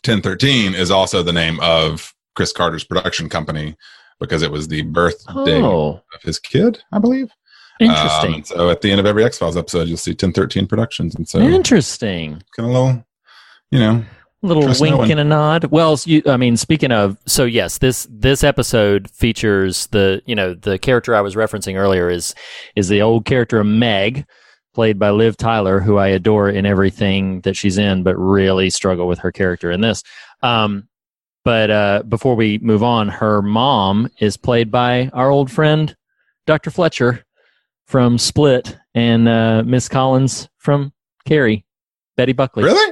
[0.05, 3.75] 1013 is also the name of Chris Carter's production company
[4.19, 7.31] because it was the birthday Oh, of his kid, I believe.
[7.79, 8.29] Interesting.
[8.29, 11.15] Um, and so at the end of every X Files episode, you'll see 1013 Productions.
[11.15, 12.41] And so interesting.
[12.55, 13.05] kind of little,
[13.71, 14.03] you know,
[14.43, 15.65] little Trust no wink and a nod.
[15.65, 20.53] Well, you, I mean, speaking of, so yes, this this episode features the you know
[20.53, 22.35] the character I was referencing earlier is
[22.75, 24.25] is the old character of Meg,
[24.73, 29.07] played by Liv Tyler, who I adore in everything that she's in, but really struggle
[29.07, 30.03] with her character in this.
[30.41, 30.87] Um,
[31.45, 35.95] but uh, before we move on, her mom is played by our old friend
[36.45, 36.71] Dr.
[36.71, 37.25] Fletcher
[37.93, 40.91] from Split and uh, Miss Collins from
[41.25, 41.63] Carrie,
[42.17, 42.63] Betty Buckley.
[42.63, 42.91] really?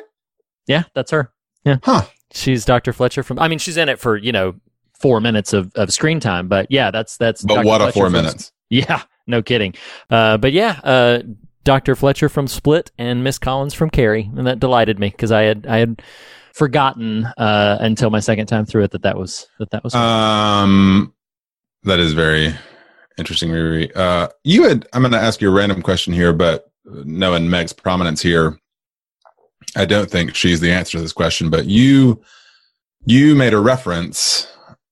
[0.67, 1.31] Yeah, that's her.
[1.65, 1.77] Yeah.
[1.81, 2.03] Huh.
[2.33, 2.93] She's Dr.
[2.93, 4.53] Fletcher from I mean she's in it for, you know,
[4.99, 7.65] 4 minutes of, of screen time, but yeah, that's that's But Dr.
[7.67, 8.51] what a four from- minutes.
[8.69, 9.73] Yeah, no kidding.
[10.11, 11.23] Uh but yeah, uh
[11.63, 11.95] Dr.
[11.95, 15.65] Fletcher from Split and Miss Collins from Carrie, and that delighted me because I had
[15.67, 15.99] I had
[16.53, 21.11] forgotten uh until my second time through it that that was that that was Um,
[21.85, 22.53] that is very
[23.17, 23.95] interesting, Riri.
[23.95, 27.73] Uh, you had, I'm going to ask you a random question here, but knowing Meg's
[27.73, 28.57] prominence here,
[29.75, 32.21] I don't think she's the answer to this question, but you,
[33.05, 34.47] you made a reference,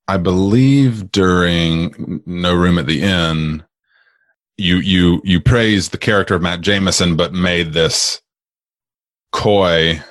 [0.07, 3.63] I believe during No Room at the Inn,
[4.57, 8.21] you, you, you praised the character of Matt Jamison, but made this
[9.31, 10.01] coy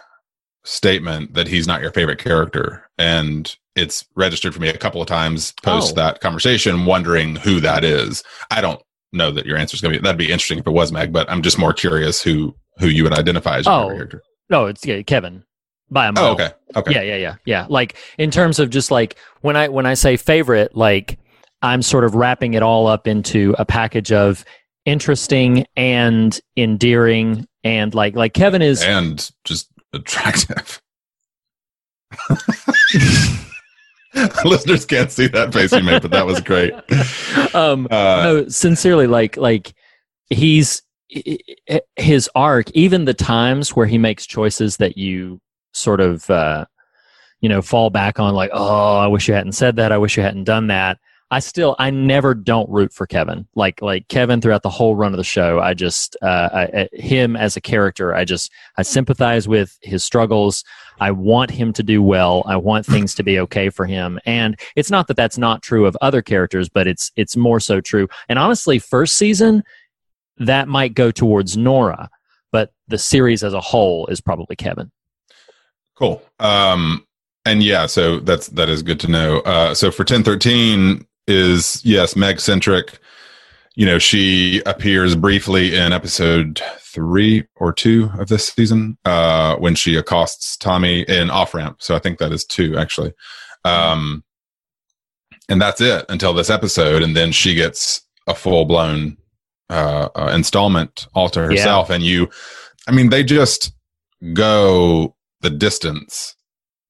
[0.68, 2.84] statement that he's not your favorite character.
[2.98, 5.94] And it's registered for me a couple of times post Oh.
[5.96, 8.22] that conversation, wondering who that is.
[8.50, 8.80] I don't
[9.12, 11.12] know that your answer is going to be, that'd be interesting if it was Meg,
[11.12, 14.22] but I'm just more curious who, who you would identify as your Oh, favorite character.
[14.50, 15.44] No, it's yeah, Kevin.
[15.90, 16.24] By a oh, mile.
[16.24, 16.50] Oh, okay.
[16.76, 16.92] Okay.
[16.92, 17.66] Yeah, yeah, yeah, yeah.
[17.70, 21.18] Like in terms of just like when I when I say favorite, like
[21.62, 24.44] I'm sort of wrapping it all up into a package of
[24.84, 30.80] interesting and endearing and like like Kevin is And just attractive.
[34.44, 36.72] Listeners can't see that face you made, but that was great.
[37.54, 39.74] um Uh, no sincerely like like
[40.30, 40.82] he's
[41.96, 45.40] his arc even the times where he makes choices that you
[45.72, 46.66] sort of uh
[47.40, 50.16] you know fall back on like oh i wish you hadn't said that i wish
[50.18, 50.98] you hadn't done that
[51.30, 53.46] i still i never don't root for kevin.
[53.54, 57.36] Like like kevin throughout the whole run of the show i just uh I, him
[57.36, 60.64] as a character i just i sympathize with his struggles.
[61.00, 62.42] I want him to do well.
[62.46, 64.18] I want things to be okay for him.
[64.26, 67.80] And it's not that that's not true of other characters but it's it's more so
[67.80, 68.08] true.
[68.28, 69.62] And honestly first season
[70.38, 72.08] that might go towards nora
[72.50, 74.90] but the series as a whole is probably kevin.
[75.94, 76.22] Cool.
[76.38, 77.04] Um,
[77.44, 79.40] and yeah, so that's that is good to know.
[79.40, 82.98] Uh, so for ten thirteen is yes, Meg centric.
[83.78, 89.76] you know, she appears briefly in episode three or two of this season uh, when
[89.76, 91.76] she accosts Tommy in off ramp.
[91.80, 93.12] So I think that is two actually.
[93.64, 94.24] Um,
[95.48, 99.16] and that's it until this episode, and then she gets a full blown
[99.70, 101.88] uh, uh, installment all to herself.
[101.88, 102.28] And you,
[102.88, 103.72] I mean, they just
[104.32, 106.34] go the distance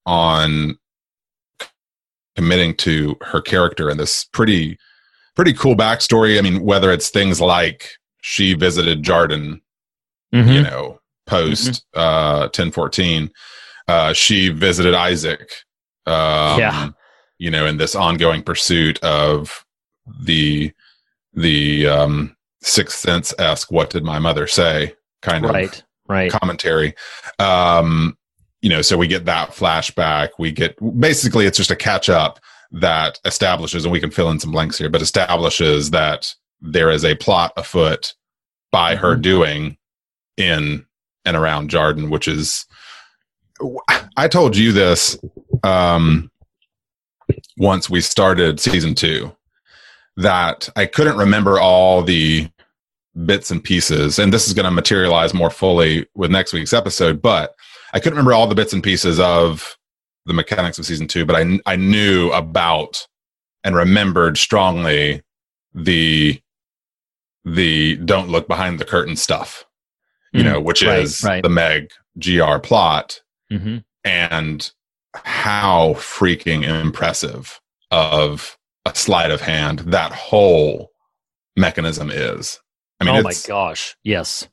[0.07, 0.79] on
[2.39, 4.79] committing to her character and this pretty
[5.35, 6.39] pretty cool backstory.
[6.39, 7.91] I mean, whether it's things like
[8.23, 9.61] she visited Jarden,
[10.33, 10.55] Mhm.
[10.55, 13.31] you know, post uh, ten fourteen,
[13.89, 15.51] uh, she visited Isaac,
[16.07, 16.89] um, Yeah.
[17.39, 19.65] you know, in this ongoing pursuit of
[20.23, 20.73] the
[21.35, 23.73] the um, sixth sense esque.
[23.73, 24.95] What did my mother say?
[25.23, 26.31] Kind of right, right.
[26.31, 26.95] commentary.
[27.39, 28.17] Um,
[28.63, 30.31] you know, so we get that flashback.
[30.39, 32.41] We get basically it's just a catch up
[32.73, 37.05] that establishes, and we can fill in some blanks here, but establishes that there is
[37.05, 38.15] a plot afoot
[38.71, 39.77] by her doing
[40.37, 40.85] in
[41.25, 42.67] and around Jarden, which is
[44.17, 45.19] I told you this
[45.63, 46.31] um,
[47.57, 49.35] once we started season two
[50.17, 52.49] that I couldn't remember all the
[53.25, 57.23] bits and pieces, and this is going to materialize more fully with next week's episode.
[57.23, 57.55] But
[57.93, 59.77] I couldn't remember all the bits and pieces of
[60.27, 63.07] the mechanics of season two, but I I knew about
[63.65, 65.23] and remembered strongly
[65.75, 66.41] the
[67.45, 69.65] the don't look behind the curtain stuff,
[70.33, 71.43] you Mm, know, which right, is right.
[71.43, 74.71] the Meg GR plot hmm and
[75.15, 80.91] how freaking impressive of a sleight of hand that whole
[81.57, 82.61] mechanism is.
[83.01, 84.47] I mean, oh my gosh, yes.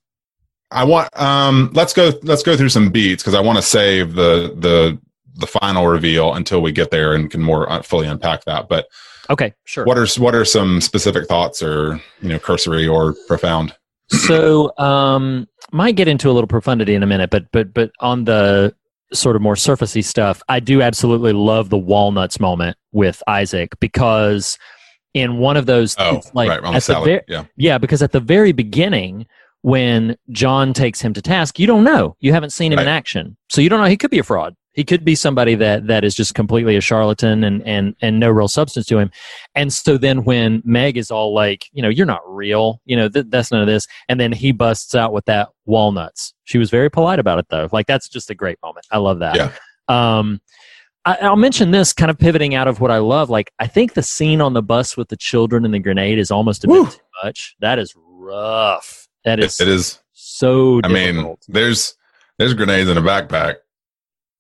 [0.76, 4.14] I want um let's go let's go through some beats because I want to save
[4.14, 5.00] the the
[5.38, 8.70] the final reveal until we get there and can more uh, fully unpack that.
[8.70, 8.88] But
[9.30, 9.86] Okay, sure.
[9.86, 13.74] what are what are some specific thoughts or you know cursory or profound?
[14.10, 18.24] so um might get into a little profundity in a minute but but but on
[18.26, 18.72] the
[19.14, 24.60] sort of more surfacey stuff i do absolutely love the walnuts moment with isaac because
[25.16, 27.08] in one of those Oh, it's like right on the at the salad.
[27.10, 29.26] ver- yeah, yeah because at the very beginning
[29.66, 33.36] when john takes him to task you don't know you haven't seen him in action
[33.50, 36.04] so you don't know he could be a fraud he could be somebody that that
[36.04, 39.10] is just completely a charlatan and and and no real substance to him
[39.56, 43.08] and so then when Meg is all like, you know, you're not real, you know,
[43.08, 43.88] th- that's none of this.
[44.10, 46.34] And then he busts out with that walnuts.
[46.44, 47.70] She was very polite about it though.
[47.72, 48.86] Like that's just a great moment.
[48.92, 49.36] I love that.
[49.36, 49.52] Yeah.
[49.88, 50.42] Um,
[51.06, 53.30] I, I'll mention this kind of pivoting out of what I love.
[53.30, 56.32] Like I think the scene on the bus with the children and the grenade is
[56.32, 56.86] almost a Woo.
[56.86, 57.56] bit too much.
[57.60, 59.05] That is rough.
[59.26, 60.00] That it, is it is.
[60.14, 61.98] so I mean, there's
[62.38, 63.56] there's grenades in a backpack,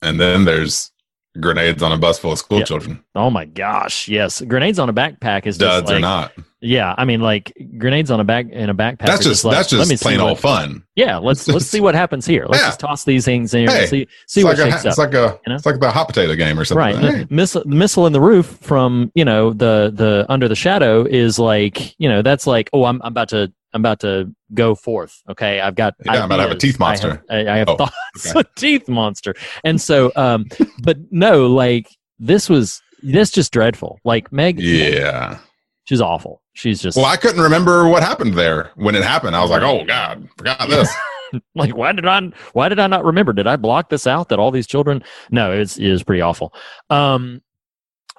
[0.02, 0.92] and then there's
[1.40, 3.04] grenades on a bus full of school children.
[3.16, 4.08] oh my gosh.
[4.08, 4.42] Yes.
[4.42, 6.32] Grenades on a backpack is just Duds like, or not?
[6.66, 6.94] Yeah.
[6.98, 9.06] I mean, like grenades on a back in a backpack.
[9.06, 10.84] That's just like, that's let me just plain old fun.
[10.96, 12.46] Yeah, let's let's see what happens here.
[12.48, 12.68] Let's Yeah.
[12.70, 14.98] just toss these things in here Hey, and see see what like a shakes it's
[14.98, 15.56] like a you know?
[15.56, 16.80] it's like the hot potato game or something.
[16.80, 20.56] right, Hey, the missile, missile in the roof from you know the the under the
[20.56, 24.34] shadow is like you know that's like oh I'm I'm about to I'm about to
[24.54, 25.22] go forth.
[25.30, 27.10] Okay, I've got Yeah, I'm about to have a teeth I monster.
[27.10, 27.94] have, I, I have Oh, thoughts.
[28.26, 28.40] okay.
[28.40, 30.46] a teeth monster, and so um,
[30.82, 34.00] but no, like this was this just dreadful.
[34.06, 35.40] Like Meg, Yeah.
[35.86, 36.42] She's awful.
[36.54, 39.36] She's just Well, I couldn't remember what happened there when it happened.
[39.36, 40.94] I was like, oh god, forgot this.
[41.56, 42.22] like why did i
[42.54, 45.52] why did i not remember did i block this out that all these children no
[45.52, 46.54] it's it is pretty awful
[46.92, 47.42] um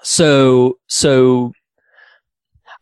[0.02, 1.52] so so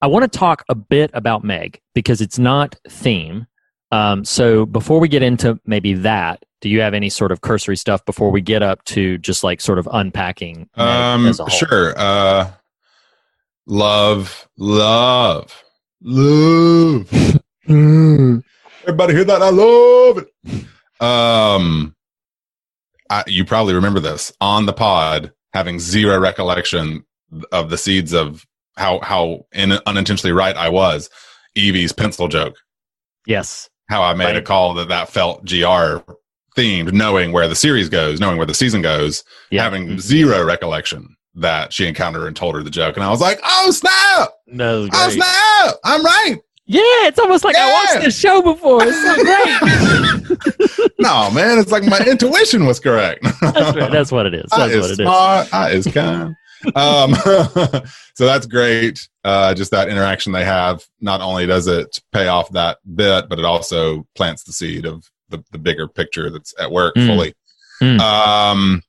[0.02, 3.46] i want to talk a bit about meg because it's not theme
[3.92, 7.76] um so before we get into maybe that do you have any sort of cursory
[7.76, 11.50] stuff before we get up to just like sort of unpacking Um, as a whole?
[11.50, 11.94] sure.
[11.96, 12.50] Uh,
[13.66, 15.64] love, love,
[16.02, 17.10] love.
[17.66, 19.42] Everybody hear that?
[19.42, 21.02] I love it.
[21.02, 21.94] Um,
[23.10, 27.04] I, you probably remember this on the pod, having zero recollection
[27.52, 28.44] of the seeds of
[28.76, 31.10] how how in, unintentionally right I was.
[31.56, 32.56] Evie's pencil joke.
[33.26, 36.02] yes How I made a call that that felt gr
[36.56, 41.16] themed, knowing where the series goes, knowing where the season goes yeah having zero recollection
[41.36, 42.96] that she encountered and told her the joke.
[42.96, 44.30] And I was like, oh, snap!
[44.46, 45.74] No, Oh, snap!
[45.84, 46.36] I'm right.
[46.66, 48.00] yeah it's almost like i watched Yeah.
[48.00, 49.14] this show before it's so
[50.64, 53.22] great No, man, it's like my intuition was correct.
[53.42, 53.92] that's, right.
[53.92, 55.54] that's what it is I that's is what it is smart.
[55.54, 56.34] I is kind.
[56.74, 57.14] um,
[58.14, 59.06] so that's great.
[59.22, 60.82] Uh, just that interaction they have.
[61.00, 65.04] Not only does it pay off that bit, but it also plants the seed of
[65.28, 67.06] the, the bigger picture that's at work Mm.
[67.06, 67.34] fully.
[67.82, 68.00] Mm.
[68.00, 68.82] Um,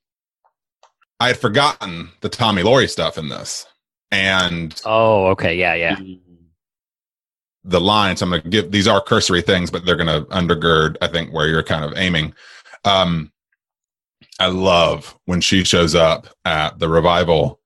[1.20, 3.66] I had forgotten the Tommy Laurie stuff in this,
[4.12, 5.56] and Oh, okay.
[5.56, 5.98] Yeah, yeah.
[7.64, 8.16] the line.
[8.18, 11.08] So I'm going to give these are cursory things, but they're going to undergird, I
[11.08, 12.34] think, where you're kind of aiming.
[12.84, 13.32] Um,
[14.40, 17.60] I love when she shows up at the revival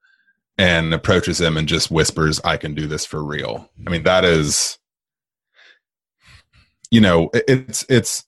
[0.58, 3.70] and approaches him and just whispers, I can do this for real.
[3.86, 4.78] I mean, that is,
[6.92, 8.26] you know, it- it's, it's,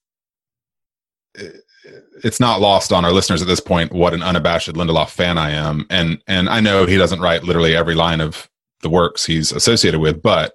[2.24, 5.52] it's not lost on our listeners at this point what an unabashed Lindelof fan I
[5.52, 8.50] am, and and I know he doesn't write literally every line of
[8.82, 10.54] the works he's associated with, but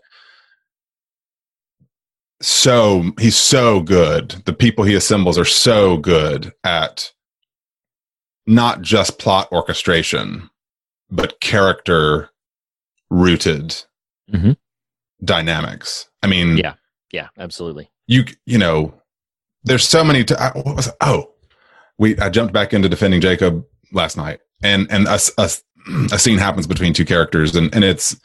[2.41, 4.31] so he's so good.
[4.45, 7.13] The people he assembles are so good at
[8.47, 10.51] not just plot orchestration,
[11.11, 12.31] but character
[13.11, 13.83] rooted
[14.33, 14.57] Mhm.
[15.25, 16.09] dynamics.
[16.23, 16.75] I mean, Yeah.
[17.13, 17.91] Yeah, absolutely.
[18.09, 19.01] you you know
[19.65, 21.33] there's so many t- I- what was oh
[21.99, 26.93] we i jumped back into defending jacob last night and and a scene happens between
[26.93, 28.17] two characters and and it's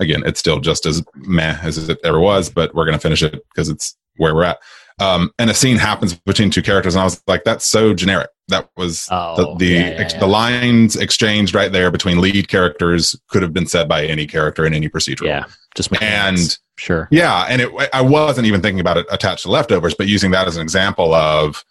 [0.00, 3.42] again it's still just as meh as it ever was but we're gonna finish it
[3.54, 4.58] because it's where we're at
[5.00, 8.28] um and a scene happens between two characters and i was like that's so generic
[8.48, 10.20] that was Oh, the the, yeah, yeah, ex- yeah.
[10.20, 14.64] the lines exchanged right there between lead characters could have been said by any character
[14.64, 15.44] in any procedural Yeah.
[15.74, 17.06] Just and sure.
[17.12, 20.48] yeah, and it, I wasn't even thinking about it attached to leftovers, but using that
[20.48, 21.62] as an example of,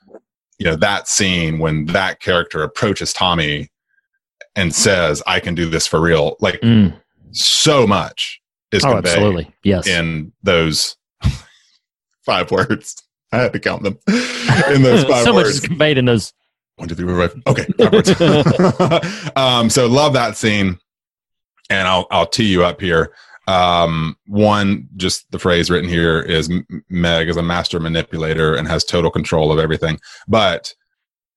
[0.59, 3.69] you know, that scene when that character approaches Tommy
[4.55, 6.99] and says, "I can do this for real." Like Mm.
[7.31, 8.41] so much
[8.71, 9.51] is Oh, conveyed absolutely.
[9.63, 9.87] Yes.
[9.87, 10.97] in those
[12.25, 12.95] five words.
[13.31, 13.97] I had to count them
[14.73, 16.33] in those five so much is conveyed in those.
[16.77, 17.41] One, two, three, four, five.
[17.47, 19.31] Okay, five words.
[19.35, 20.79] um, so love that scene,
[21.69, 23.13] and I'll I'll tee you up here.
[23.47, 26.51] Um, one, just the phrase written here is
[26.89, 29.99] Meg is a master manipulator and has total control of everything.
[30.27, 30.73] But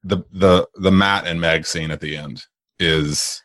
[0.02, 2.42] the the the Matt and Meg scene at the end
[2.78, 3.40] is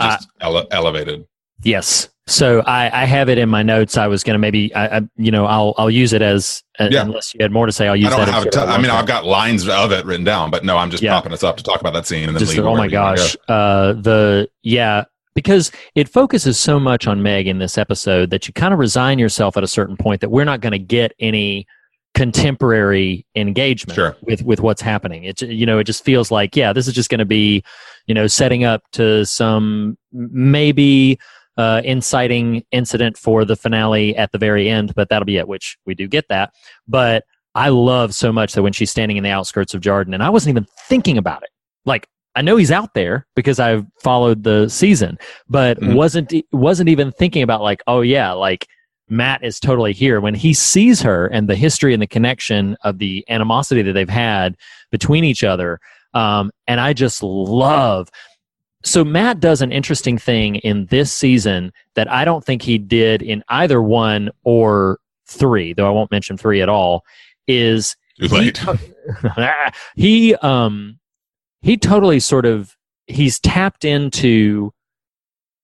[0.00, 1.24] just ele- elevated.
[1.62, 2.08] Yes.
[2.26, 3.98] So I, I have it in my notes.
[3.98, 6.88] I was going to maybe, I, I, you know, I'll I'll use it as uh,
[6.90, 7.02] Yeah.
[7.02, 7.86] unless you had more to say.
[7.86, 8.50] I'll use I don't have.
[8.50, 8.90] T- of mean.
[8.90, 11.10] I've got lines of it written down, but no, I'm just Yeah.
[11.10, 12.98] propping us up to talk about that scene and then just oh my wherever you
[12.98, 13.54] wanna gosh go.
[13.54, 15.04] uh the yeah
[15.34, 19.18] because it focuses so much on meg in this episode that you kind of resign
[19.18, 21.66] yourself at a certain point that we're not going to get any
[22.14, 24.16] contemporary engagement Sure.
[24.22, 25.24] with with what's happening.
[25.24, 27.62] It you know it just feels like yeah this is just going to be
[28.06, 31.18] you know setting up to some maybe
[31.56, 35.76] uh inciting incident for the finale at the very end but that'll be it which
[35.86, 36.52] we do get that.
[36.86, 37.24] But
[37.56, 40.30] i love so much that when she's standing in the outskirts of Jarden and i
[40.30, 41.50] wasn't even thinking about it.
[41.84, 45.18] Like I know he's out there because I've followed the season,
[45.48, 45.94] but Mhm.
[45.94, 48.66] wasn't wasn't even thinking about like, oh yeah, like
[49.08, 52.98] Matt is totally here when he sees her and the history and the connection of
[52.98, 54.56] the animosity that they've had
[54.90, 55.78] between each other.
[56.14, 58.08] Um, and I just love.
[58.84, 63.22] So Matt does an interesting thing in this season that I don't think he did
[63.22, 67.02] in either one or three, though I won't mention three at all.
[67.46, 68.60] Is Too late.
[69.96, 70.98] he um
[71.64, 74.70] he totally sort of he's tapped into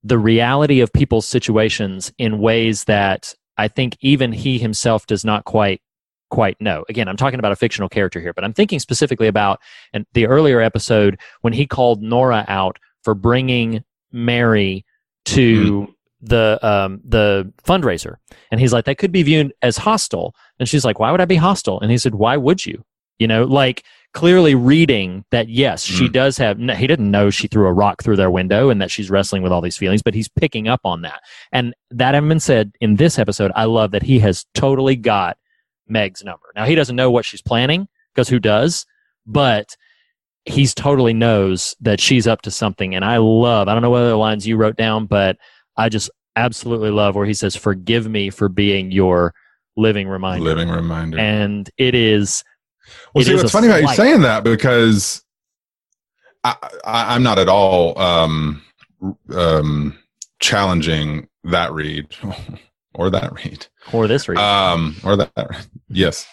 [0.03, 5.45] the reality of people's situations in ways that I think even he himself does not
[5.45, 5.83] quite
[6.31, 6.85] quite know.
[6.89, 9.61] Again, I'm talking about a fictional character here, but I'm thinking specifically about
[9.93, 14.87] and the earlier episode when he called Nora out for bringing Mary
[15.27, 15.87] to
[16.23, 18.17] the um, the fundraiser,
[18.51, 21.27] and he's like, that could be viewed as hostile, and she's like, why would I
[21.27, 21.79] be hostile?
[21.79, 22.85] And he said, why would you?
[23.19, 26.13] You know, like clearly reading that yes, she Mm.
[26.13, 26.59] does have.
[26.59, 29.43] No, he didn't know she threw a rock through their window and that she's wrestling
[29.43, 31.21] with all these feelings, but he's picking up on that.
[31.53, 35.37] And that having been said, in this episode, I love that he has totally got
[35.89, 36.47] Meg's number.
[36.57, 38.85] Now he doesn't know what she's planning because who does?
[39.27, 39.77] But
[40.45, 42.95] he's totally knows that she's up to something.
[42.95, 43.69] And I love.
[43.69, 45.37] I don't know what other lines you wrote down, but
[45.77, 49.35] I just absolutely love where he says, "Forgive me for being your
[49.77, 51.19] living reminder." Living reminder.
[51.19, 52.43] and it is
[53.15, 55.25] Well, It see, what's funny about you saying that because
[56.45, 58.63] I, I, I'm not at all um,
[59.35, 59.99] um,
[60.41, 62.07] challenging that read
[62.95, 64.45] or that read or this reason.
[64.45, 65.67] um, or that.
[65.89, 66.27] Yes.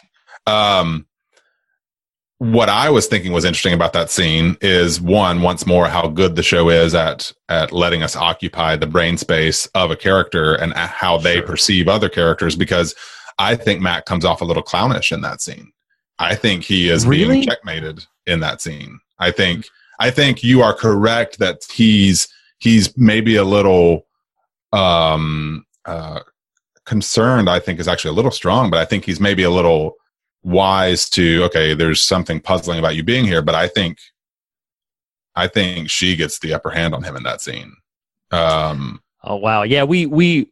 [0.46, 1.06] Um,
[2.40, 6.36] what I was thinking was interesting about that scene is one, once more, how good
[6.36, 10.72] the show is at at letting us occupy the brain space of a character and
[10.74, 11.48] how they Sure.
[11.48, 12.56] perceive other characters.
[12.56, 12.94] Because
[13.40, 15.72] I think Matt comes off a little clownish in that scene.
[16.20, 17.36] I think he is Really?
[17.36, 19.00] being checkmated in that scene.
[19.20, 19.68] I think
[20.00, 22.28] I think you are correct that he's
[22.60, 24.06] he's maybe a little
[24.74, 26.20] um uh
[26.86, 29.94] concerned i think is actually a little strong but i think he's maybe a little
[30.44, 33.98] wise to okay there's something puzzling about you being here but i think
[35.36, 37.72] i think she gets the upper hand on him in that scene
[38.32, 40.52] um oh wow, yeah, we we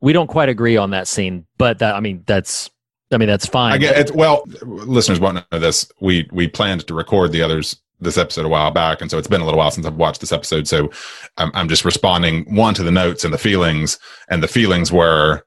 [0.00, 2.70] we don't quite agree on that scene, but that I mean that's
[3.12, 3.72] I mean that's fine.
[3.72, 4.14] I get it.
[4.14, 5.90] Well, listeners won't know this.
[6.00, 9.28] We we planned to record the others this episode a while back, and so it's
[9.28, 10.66] been a little while since I've watched this episode.
[10.66, 10.90] So
[11.36, 13.98] I'm I'm just responding one to the notes and the feelings,
[14.28, 15.42] and the feelings were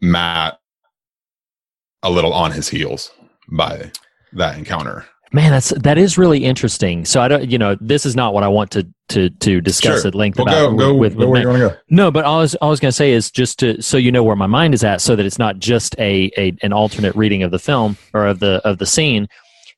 [0.00, 0.58] Matt
[2.02, 3.10] a little on his heels
[3.50, 3.90] by
[4.32, 5.06] that encounter.
[5.32, 7.04] Man, that's that is really interesting.
[7.04, 10.00] So I don't, you know, this is not what I want to to to discuss
[10.02, 10.08] Sure.
[10.08, 11.60] at length Well, about go go, with, go with where you Matt.
[11.60, 11.82] want to go.
[11.88, 13.96] No, but all I was, all I was going to say is just to so
[13.96, 16.72] you know where my mind is at, so that it's not just a, a an
[16.72, 19.28] alternate reading of the film or of the of the scene.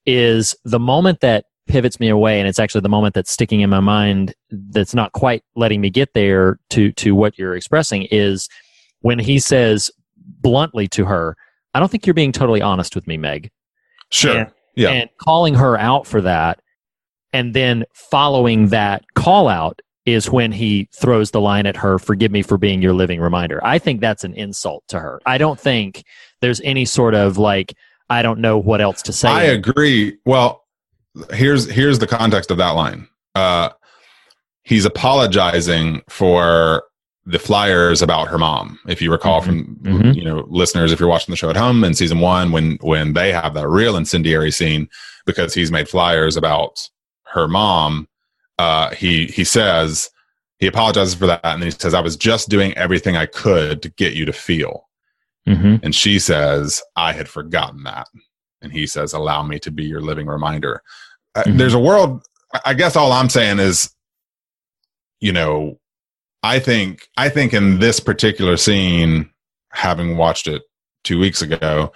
[0.07, 3.69] Is the moment that pivots me away, and it's actually the moment that's sticking in
[3.71, 8.49] my mind that's not quite letting me get there to to what you're expressing is
[9.03, 11.37] when he says bluntly to her,
[11.75, 13.51] "I don't think you're being totally honest with me, Meg."
[14.11, 14.39] Sure.
[14.39, 14.91] And- yeah.
[14.91, 16.61] and calling her out for that
[17.33, 22.33] and then following that call out is when he throws the line at her forgive
[22.33, 25.61] me for being your living reminder i think that's an insult to her i don't
[25.61, 26.05] think
[26.41, 27.75] there's any sort of like
[28.11, 30.19] i don't know what else to say I agree.
[30.25, 30.63] Well,
[31.33, 33.09] here's here's the context of that line.
[33.35, 33.71] Uh,
[34.63, 36.85] he's apologizing for
[37.25, 38.79] the flyers about her mom.
[38.89, 40.15] If you recall from Mhm.
[40.17, 43.13] you know listeners, if you're watching the show at home in season one, when when
[43.13, 44.89] they have that real incendiary scene
[45.25, 46.89] because he's made flyers about
[47.27, 48.09] her mom,
[48.59, 50.11] uh, he he says
[50.59, 53.83] he apologizes for that, and then he says, "I was just doing everything I could
[53.83, 54.89] to get you to feel."
[55.47, 58.07] hmm And she says, I had forgotten that.
[58.63, 60.83] And he says, Allow me to be your living reminder.
[61.35, 61.59] Uh, Mhm.
[61.59, 62.23] There's a world,
[62.65, 63.91] I guess all I'm saying is,
[65.21, 65.81] you know,
[66.43, 69.31] I think, I think in this particular scene,
[69.71, 70.63] having watched it
[71.05, 71.93] two weeks ago,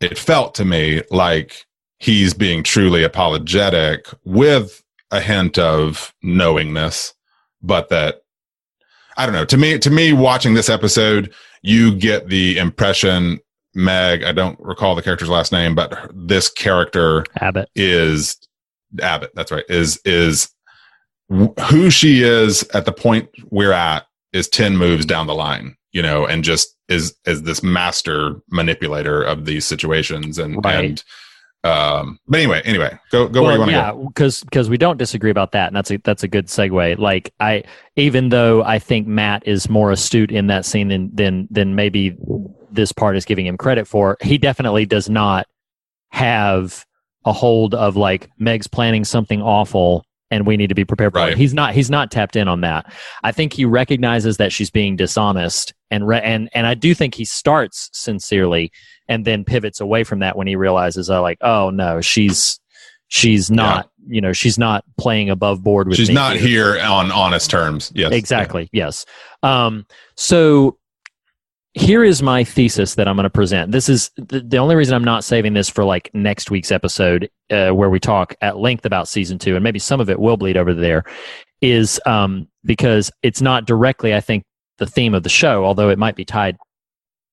[0.00, 1.66] it felt to me like
[1.98, 7.14] he's being truly apologetic with a hint of knowingness,
[7.62, 8.22] but that
[9.16, 9.44] I don't know.
[9.44, 13.40] To me, to me, watching this episode, you get the impression
[13.74, 14.24] Meg.
[14.24, 18.38] I don't recall the character's last name, but this character abbott is
[19.00, 19.32] Abbott.
[19.34, 19.64] That's right.
[19.68, 20.50] Is is
[21.30, 25.76] who she is at the point we're at is ten moves down the line.
[25.92, 30.84] You know, and just is is this master manipulator of these situations and Right.
[30.84, 31.04] and
[31.64, 32.18] um.
[32.28, 34.06] But anyway, anyway, go go where you want to yeah, go.
[34.06, 36.98] because because we don't disagree about that, and that's a that's a good segue.
[36.98, 37.64] Like I,
[37.96, 42.16] even though I think Matt is more astute in that scene than than than maybe
[42.70, 45.46] this part is giving him credit for, he definitely does not
[46.10, 46.86] have
[47.24, 51.18] a hold of like Meg's planning something awful and we need to be prepared for
[51.18, 51.32] Right.
[51.32, 51.38] it.
[51.38, 52.92] He's not he's not tapped in on that.
[53.22, 57.14] I think he recognizes that she's being dishonest and re- and and I do think
[57.14, 58.70] he starts sincerely
[59.08, 62.58] and then pivots away from that when he realizes uh, like oh no, she's
[63.08, 67.10] she's not, you know, she's not playing above board with She's me not here on
[67.10, 67.90] honest terms.
[67.92, 68.68] Yes, Exactly.
[68.72, 69.04] Yes.
[69.42, 69.84] Um,
[70.16, 70.78] so
[71.74, 73.70] here is my thesis that I'm going to present.
[73.70, 77.30] This is the, the only reason I'm not saving this for like next week's episode,
[77.50, 80.36] uh, where we talk at length about season two, and maybe some of it will
[80.36, 81.04] bleed over there,
[81.60, 84.44] is um, because it's not directly, I think,
[84.78, 86.56] the theme of the show, although it might be tied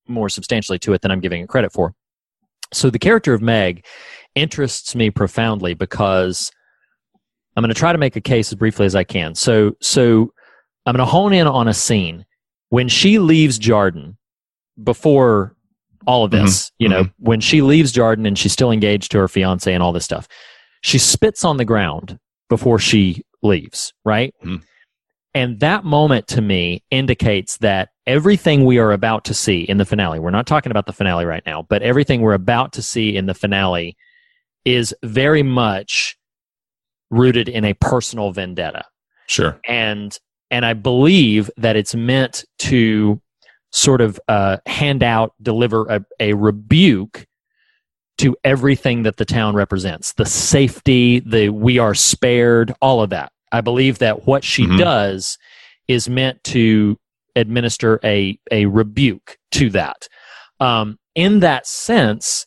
[0.08, 1.94] more substantially to it than I'm giving it credit for.
[2.74, 3.86] So the character of Meg
[4.36, 6.52] interests me profoundly because
[7.56, 9.34] I'm going to try to make a case as briefly as I can.
[9.34, 10.32] So, so
[10.86, 12.26] I'm going to hone in on a scene
[12.70, 14.16] when she leaves Jarden
[14.84, 15.56] before
[16.06, 16.72] all of this.
[16.80, 19.92] You know, when she leaves Jarden and she's still engaged to her fiance and all
[19.94, 20.28] this stuff,
[20.82, 22.18] she spits on the ground
[22.50, 24.34] before she leaves, right?
[24.44, 24.64] Mhm.
[25.34, 29.86] And that moment to me indicates that everything we are about to see in the
[29.86, 33.16] finale, we're not talking about the finale right now, but everything we're about to see
[33.16, 33.96] in the finale
[34.66, 36.18] is very much
[37.12, 38.84] rooted in a personal vendetta
[39.28, 39.60] Sure.
[39.68, 40.18] and
[40.50, 43.22] and I believe that it's meant to
[43.72, 47.26] sort of uh, hand out, deliver a, a rebuke
[48.18, 53.32] to everything that the town represents, the safety, the we are spared, all of that.
[53.52, 54.78] I believe that what she Mhm.
[54.80, 55.38] does
[55.88, 56.98] is meant to
[57.36, 60.08] administer a a rebuke to that.
[60.60, 62.46] Um, in that sense,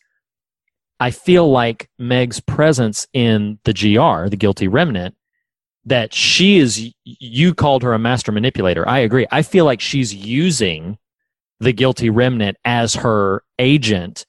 [0.99, 5.15] I feel like Meg's presence in the GR, the guilty remnant,
[5.85, 10.15] that she is you called her a master manipulator i agree i feel like she's
[10.15, 10.99] using
[11.61, 14.25] the guilty remnant as her agent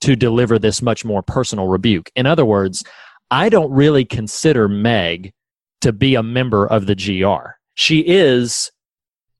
[0.00, 2.10] to deliver this much more personal rebuke.
[2.14, 2.84] In other words
[3.30, 5.32] i don't really consider meg
[5.80, 8.70] to be a member of the gr she is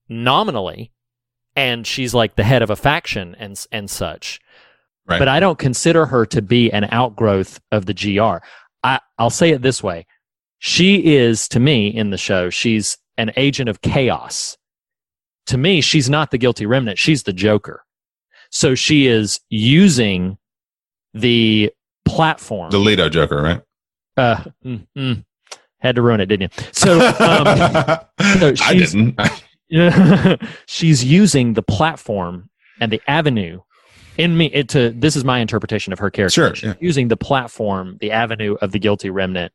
[0.08, 0.92] nominally
[1.54, 4.40] and she's like the head of a faction and and such.
[5.06, 5.18] Right.
[5.18, 8.44] but i don't consider her to be an outgrowth of the gr
[8.82, 10.06] I, i'll say it this way.
[10.58, 14.56] She is to me in the show she's an agent of chaos
[15.46, 16.98] to me, she's not the guilty remnant.
[16.98, 17.84] She's the Joker.
[18.50, 20.38] So she is using
[21.14, 21.72] the
[22.04, 22.70] platform.
[22.70, 23.62] The Leto Joker, right?
[24.16, 25.24] Uh, mm, mm.
[25.80, 26.64] had to ruin it, didn't you?
[26.72, 27.58] So, um,
[28.38, 29.20] so I didn't.
[30.66, 32.48] she's using the platform
[32.80, 33.60] and the avenue
[34.16, 36.74] in me it to this is my interpretation of her character Sure, She's yeah.
[36.80, 39.52] using the platform the avenue of the guilty remnant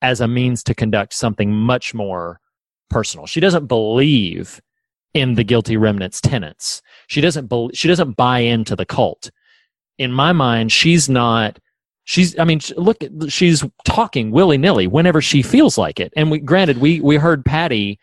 [0.00, 2.40] as a means to conduct something much more
[2.88, 4.60] personal she doesn't believe
[5.14, 9.30] in the guilty remnant's tenets she doesn't bel she doesn't buy into the cult.
[9.98, 11.58] In my mind she's not
[12.04, 12.98] she's i mean look
[13.28, 16.12] she's talking willy-nilly whenever she feels like it.
[16.16, 17.98] And we granted we we heard patty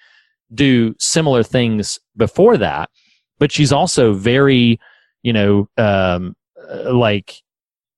[0.54, 2.90] do similar things before that
[3.40, 4.80] but she's also very
[5.24, 6.36] you know um
[6.70, 7.42] uh, like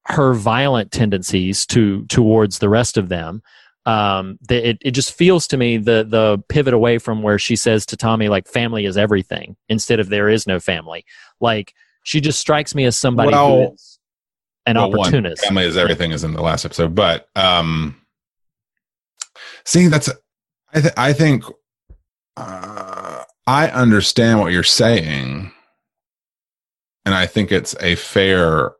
[0.05, 3.41] her violent tendencies to towards the rest of them
[3.88, 7.55] um the, it, it just feels to me the the pivot away from where she
[7.55, 11.03] says to tommy like family is everything instead of there is no family
[11.39, 11.73] like
[12.03, 13.99] she just strikes me as somebody who Well, is
[14.65, 17.99] an Well, one, opportunist family is everything is in the last episode, but um,
[19.65, 20.09] see, that's
[20.73, 21.43] I th- I think
[22.35, 25.51] uh, I understand what you're saying,
[27.05, 28.71] and I think it's a fair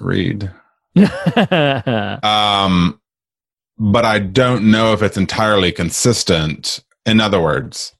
[0.00, 0.50] read.
[2.22, 2.99] Um,
[3.80, 6.84] but I don't know if it's entirely consistent.
[7.06, 7.94] In other words,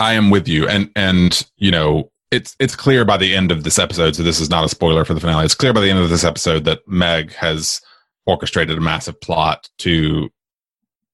[0.00, 3.62] I am with you, and and you know it's it's clear by the end of
[3.62, 4.16] this episode.
[4.16, 5.44] So this is not a spoiler for the finale.
[5.44, 7.82] It's clear by the end of this episode that Meg has
[8.24, 10.30] orchestrated a massive plot to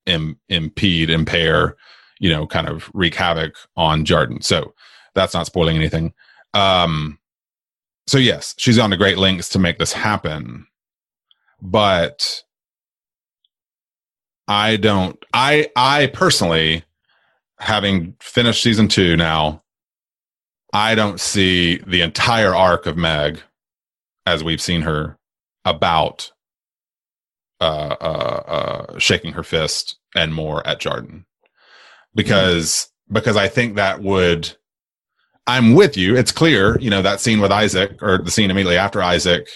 [0.07, 1.76] Im- impede, impair,
[2.20, 4.42] you know, kind of wreak havoc on Jarden.
[4.42, 4.74] So
[5.14, 6.12] that's not spoiling anything.
[6.55, 7.18] Um,
[8.07, 10.66] so yes, she's gone to great lengths to make this happen,
[11.61, 12.42] but
[14.49, 15.22] I don't.
[15.32, 16.84] I I personally,
[17.59, 19.62] having finished season two now,
[20.72, 23.43] I don't see the entire arc of Meg
[24.26, 25.18] as we've seen her
[25.64, 26.32] about
[27.61, 28.43] uh, uh,
[28.95, 31.24] uh, shaking her fist and more at Jarden
[32.14, 34.57] because because I think that would
[35.47, 36.16] I'm with you.
[36.16, 39.49] It's clear, you know, that scene with Isaac or the scene immediately after Isaac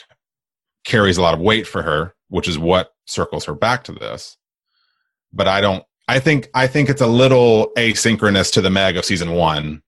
[0.84, 4.36] carries a lot of weight for her, which is what circles her back to this.
[5.32, 9.04] But I don't I think I think it's a little asynchronous to the Meg of
[9.04, 9.82] season 1.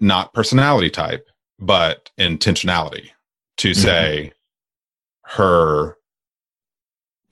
[0.00, 3.10] Not personality type, but intentionality
[3.58, 4.32] to say
[5.24, 5.96] her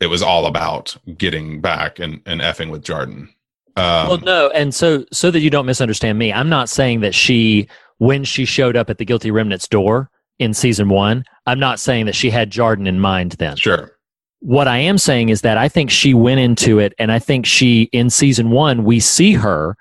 [0.00, 3.28] it was all about getting back and, and effing with Jarden.
[3.76, 7.14] Um, well, no, and so so that you don't misunderstand me, I'm not saying that
[7.14, 7.68] she,
[7.98, 12.06] when she showed up at the guilty remnant's door in season one, I'm not saying
[12.06, 13.56] that she had Jarden in mind then.
[13.56, 13.96] Sure.
[14.42, 17.46] What I am saying is that I think she went into it, and I think
[17.46, 19.76] she in season one we see her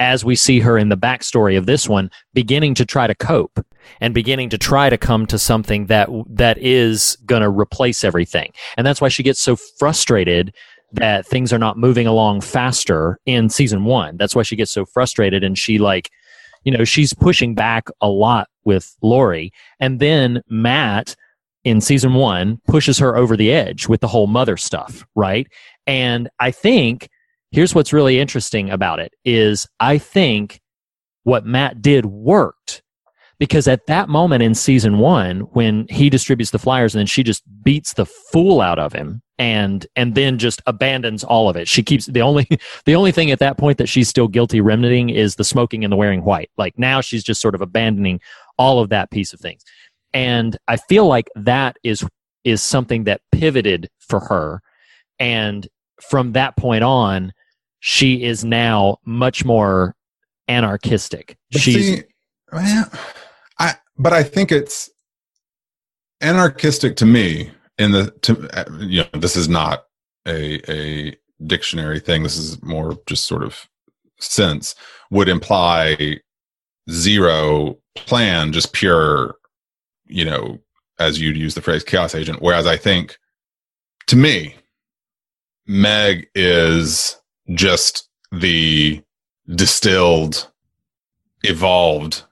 [0.00, 3.64] as we see her in the backstory of this one, beginning to try to cope
[4.00, 8.52] and beginning to try to come to something that that is going to replace everything,
[8.76, 10.52] and that's why she gets so frustrated
[10.90, 14.16] that things are not moving along faster in season one.
[14.16, 16.10] That's why she gets so frustrated and she like,
[16.64, 19.52] you know, she's pushing back a lot with Laurie.
[19.78, 21.14] And then Matt
[21.64, 25.46] in season one pushes her over the edge with the whole mother stuff, right?
[25.86, 27.08] And I think
[27.50, 30.60] here's what's really interesting about it is I think
[31.24, 32.82] what Matt did worked
[33.38, 37.22] because at that moment in season one when he distributes the flyers and then she
[37.22, 41.66] just beats the fool out of him and and then just abandons all of it.
[41.66, 42.46] She keeps the only
[42.84, 45.92] the only thing at that point that she's still guilty remnanting is the smoking and
[45.92, 46.50] the wearing white.
[46.56, 48.20] Like now she's just sort of abandoning
[48.58, 49.64] all of that piece of things
[50.14, 52.04] and i feel like that is
[52.44, 54.60] is something that pivoted for her.
[55.18, 55.68] And
[56.00, 57.32] from that point on
[57.80, 59.96] she is now much more
[60.46, 61.36] anarchistic.
[61.50, 62.02] But she's see,
[62.52, 62.90] well,
[63.58, 64.90] I but I think it's
[66.20, 68.48] anarchistic to me in the to
[68.86, 69.86] you know this is not
[70.26, 72.22] a a dictionary thing.
[72.22, 73.68] This is more just sort of
[74.20, 74.76] sense
[75.10, 76.20] would imply
[76.88, 79.34] zero plan just pure
[80.12, 80.58] you know
[80.98, 83.18] as you'd use the phrase chaos agent whereas i think
[84.06, 84.54] to me
[85.66, 87.16] meg is
[87.54, 89.02] just the
[89.54, 90.50] distilled
[91.42, 92.22] evolved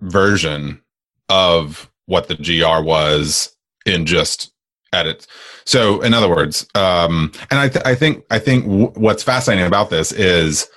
[0.00, 0.80] version
[1.28, 3.56] of what the GR was
[3.86, 4.52] in just
[4.92, 5.26] edit.
[5.64, 9.66] So, in other words, um, and I, th- I think I think w- what's fascinating
[9.66, 10.68] about this is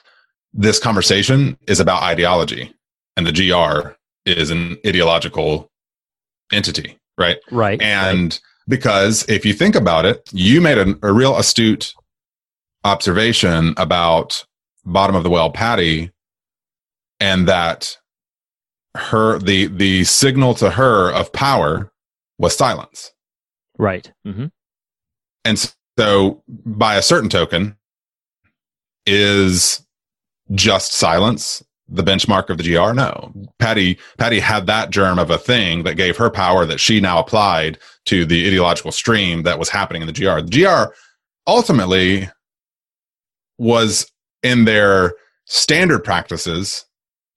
[0.53, 2.73] this conversation is about ideology,
[3.15, 3.89] and the GR
[4.25, 5.69] is an ideological
[6.51, 7.37] entity, right?
[7.51, 11.93] right And because if you think about it, you made a, a real astute
[12.83, 14.45] observation about
[14.85, 16.11] bottom of the well Patty
[17.19, 17.97] and that
[18.95, 21.91] her the the signal to her of power
[22.37, 23.11] was silence.
[23.77, 24.11] Right.
[24.25, 24.47] hmm
[25.45, 27.77] And so by a certain token
[29.05, 29.85] is
[30.53, 32.93] just silence the benchmark of the GR?
[32.93, 33.31] No.
[33.59, 37.19] Patty Patty had that germ of a thing that gave her power that she now
[37.19, 40.41] applied to the ideological stream that was happening in the GR.
[40.41, 40.93] The GR
[41.45, 42.29] ultimately
[43.57, 44.11] was
[44.43, 45.15] in their
[45.45, 46.85] standard practices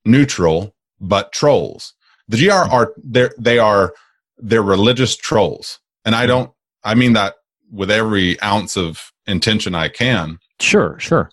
[0.05, 1.95] neutral but trolls.
[2.29, 2.73] The GR hmm.
[2.73, 3.95] are they they are
[4.39, 5.79] they're religious trolls.
[6.05, 6.29] And I hmm.
[6.29, 6.51] don't
[6.85, 7.37] I mean that
[7.71, 11.31] with every ounce of intention I can Sure, sure.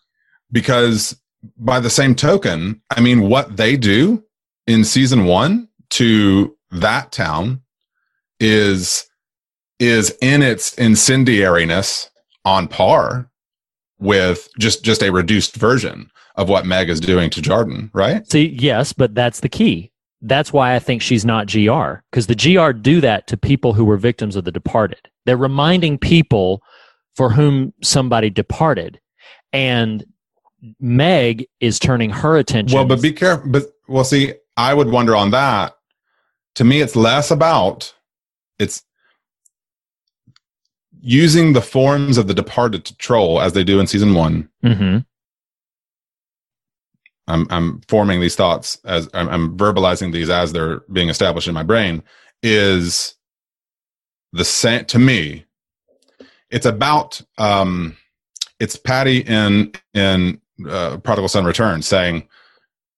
[0.51, 1.20] because
[1.58, 4.24] by the same token, I mean, what they do
[4.66, 7.62] in season one to that town
[8.39, 9.06] is
[9.80, 12.10] is in its incendiariness
[12.45, 13.30] on par
[14.00, 18.30] with just just a reduced version of what Meg is doing to Jarden, right?
[18.30, 19.91] See, yes, but that's the key.
[20.22, 23.86] That's why I think she's not GR because the GR do that to people who
[23.86, 25.10] were victims of the departed.
[25.26, 26.62] They're reminding people
[27.16, 29.00] for whom somebody departed.
[29.52, 30.06] And
[30.80, 32.76] Meg is turning her attention.
[32.76, 33.49] Well, but be careful.
[33.51, 35.78] But well, see, I would wonder on that.
[36.55, 37.93] To me, it's less about
[38.58, 38.84] it's
[40.99, 44.49] using the forms of the departed to troll as they do in season one.
[44.64, 45.05] Mhm.
[47.28, 51.53] I'm I'm forming these thoughts as I'm, I'm verbalizing these as they're being established in
[51.53, 52.01] my brain.
[52.41, 53.16] Is
[54.34, 55.45] the same to me?
[56.49, 57.97] It's about um,
[58.60, 62.28] it's Patty in in uh, Prodigal Son Return saying,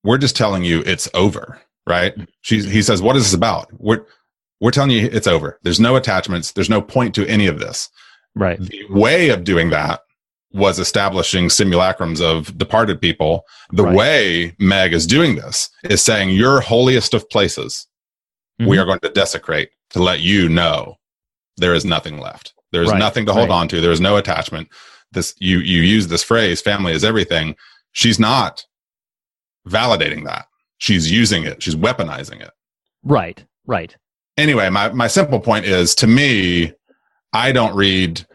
[0.03, 2.13] "We're just telling you it's over." Right?
[2.41, 4.05] She's he says, "What is this about?" We're
[4.61, 5.59] we're telling you it's over.
[5.63, 6.51] There's no attachments.
[6.51, 7.89] There's no point to any of this.
[8.35, 8.59] Right.
[8.59, 10.01] The way of doing that
[10.51, 13.45] was establishing simulacrums of departed people.
[13.71, 13.95] The Right.
[13.95, 17.87] way Meg is doing this is saying, Your holiest of places,
[18.59, 18.81] we Mhm.
[18.81, 20.95] are going to desecrate to let you know
[21.57, 22.53] there is nothing left.
[22.71, 23.55] There is Right, nothing to hold right.
[23.55, 23.79] on to.
[23.81, 24.69] There is no attachment.
[25.11, 27.55] This you you use this phrase, family is everything.
[27.91, 28.65] She's not
[29.67, 30.45] validating that.
[30.77, 31.61] She's using it.
[31.61, 32.51] She's weaponizing it
[33.03, 33.43] Right.
[33.65, 33.95] Right.
[34.37, 36.73] anyway, my, my simple point is to me,
[37.33, 38.25] I don't read,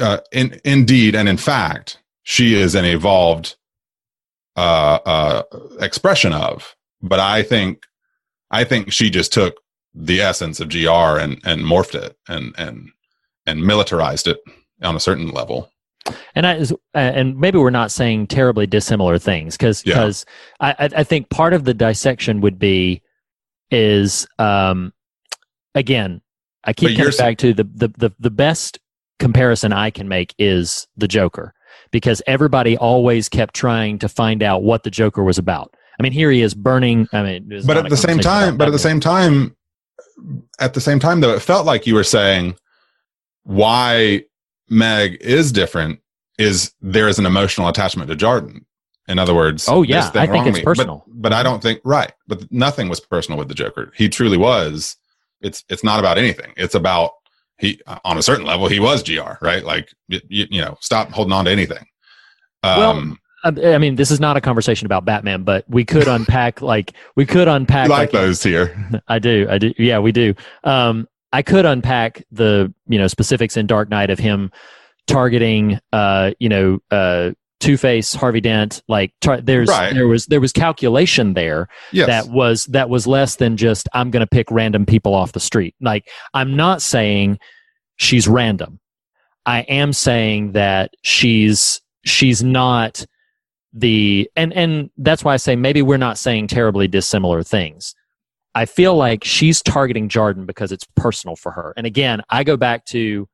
[0.00, 3.56] uh, in, indeed, and in fact, she is an evolved
[4.56, 5.42] uh, uh,
[5.80, 7.84] expression of, but I think,
[8.50, 9.56] I think she just took
[9.92, 12.90] the essence of GR and, and morphed it and, and,
[13.44, 14.38] and militarized it
[14.82, 15.70] on a certain level.
[16.34, 20.10] And I, uh, and maybe we're not saying terribly dissimilar things because Yeah.
[20.60, 23.02] I, I think part of the dissection would be
[23.70, 24.92] is um
[25.74, 26.20] again
[26.64, 28.78] I keep coming back to the, the the the best
[29.18, 31.54] comparison I can make is the Joker
[31.90, 35.74] because everybody always kept trying to find out what the Joker was about.
[35.98, 37.06] I mean, here he is burning.
[37.12, 39.56] I mean, but at the same time, but at the same time,
[40.58, 42.56] at the same time, though, it felt like you were saying
[43.44, 44.24] why
[44.68, 46.00] Meg is different
[46.38, 48.64] is there is an emotional attachment to Jarden.
[49.06, 50.60] In other words, Oh, yeah, I think it's me.
[50.62, 51.04] But- personal.
[51.06, 52.12] But, I don't think right.
[52.26, 53.92] But nothing was personal with the Joker.
[53.94, 54.96] He truly was.
[55.42, 56.52] It's it's not about anything.
[56.56, 57.10] It's about
[57.58, 59.62] he on a certain level he was gr right.
[59.62, 61.84] Like you, you know, stop holding on to anything.
[62.62, 66.08] Well, Um, Uh, I mean, this is not a conversation about Batman, but we could
[66.08, 68.74] unpack like we could unpack like those here.
[69.08, 69.46] I do.
[69.50, 69.74] I do.
[69.76, 70.34] Yeah, we do.
[70.64, 74.50] Um, I could unpack the you know specifics in Dark Knight of him
[75.06, 78.82] targeting uh, you know uh, Two Face, Harvey Dent.
[78.88, 79.92] Like tar- there's Right.
[79.94, 82.06] there was there was calculation there Yes.
[82.06, 85.40] that was that was less than just I'm going to pick random people off the
[85.40, 85.74] street.
[85.80, 87.38] Like I'm not saying
[87.96, 88.80] she's random.
[89.46, 93.04] I am saying that she's she's not
[93.72, 97.94] the and and that's why I say maybe we're not saying terribly dissimilar things.
[98.54, 101.74] I feel like she's targeting Jarden because it's personal for her.
[101.76, 103.28] And again, I go back to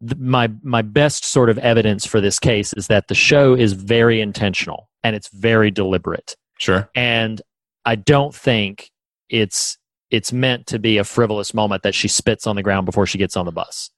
[0.00, 3.72] th- my my best sort of evidence for this case is that the show is
[3.72, 6.88] very intentional and it's very deliberate sure.
[6.94, 7.40] and
[7.84, 8.90] I don't think
[9.28, 9.78] it's
[10.10, 13.18] it's meant to be a frivolous moment that she spits on the ground before she
[13.18, 13.90] gets on the bus.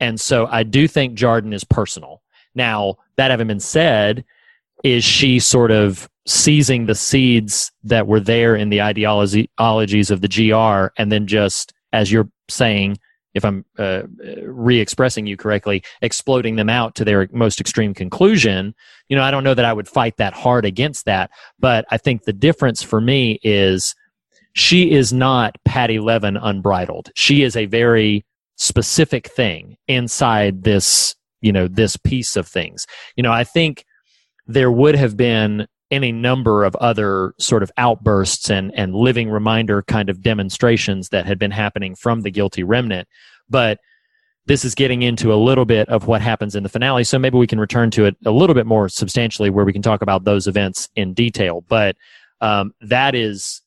[0.00, 2.22] And so I do think Jarden is personal.
[2.54, 4.24] Now, that having been said,
[4.84, 10.28] is she sort of seizing the seeds that were there in the ideologies of the
[10.28, 12.98] GR and then just, as you're saying,
[13.34, 14.02] if I'm uh,
[14.44, 18.74] re expressing you correctly, exploding them out to their most extreme conclusion?
[19.08, 21.30] You know, I don't know that I would fight that hard against that.
[21.58, 23.94] But I think the difference for me is
[24.52, 27.10] she is not Patty Levin unbridled.
[27.14, 28.24] She is a very
[28.56, 32.86] specific thing inside this, you know, this piece of things.
[33.16, 33.84] You know, I think
[34.46, 39.82] there would have been any number of other sort of outbursts and and living reminder
[39.82, 43.06] kind of demonstrations that had been happening from the guilty remnant.
[43.48, 43.78] But
[44.46, 47.38] this is getting into a little bit of what happens in the finale so maybe
[47.38, 50.24] we can return to it a little bit more substantially where we can talk about
[50.24, 51.62] those events in detail.
[51.68, 51.96] But
[52.40, 53.60] um, that is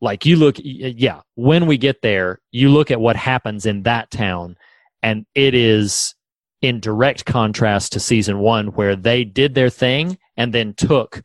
[0.00, 4.10] like you look yeah when we get there you look at what happens in that
[4.10, 4.56] town
[5.02, 6.14] and it is
[6.62, 11.22] in direct contrast to season one where they did their thing and then took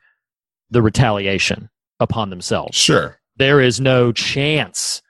[0.70, 1.70] the retaliation
[2.00, 2.78] upon themselves.
[2.78, 3.20] Sure.
[3.38, 5.02] There is no chance,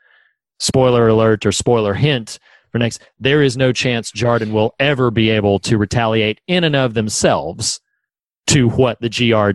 [0.60, 2.40] spoiler alert or spoiler hint
[2.72, 6.76] for next, there is no chance Jarden will ever be able to retaliate in and
[6.76, 7.80] of themselves
[8.48, 9.52] to what the GR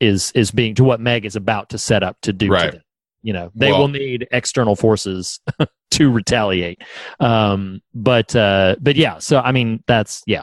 [0.00, 2.64] is is being to what Meg is about to set up to do Right.
[2.66, 2.82] to them.
[3.22, 5.38] You know, they Well- will need external forces
[5.92, 6.82] to retaliate.
[7.20, 10.42] Um, but uh, but yeah, so I mean that's yeah.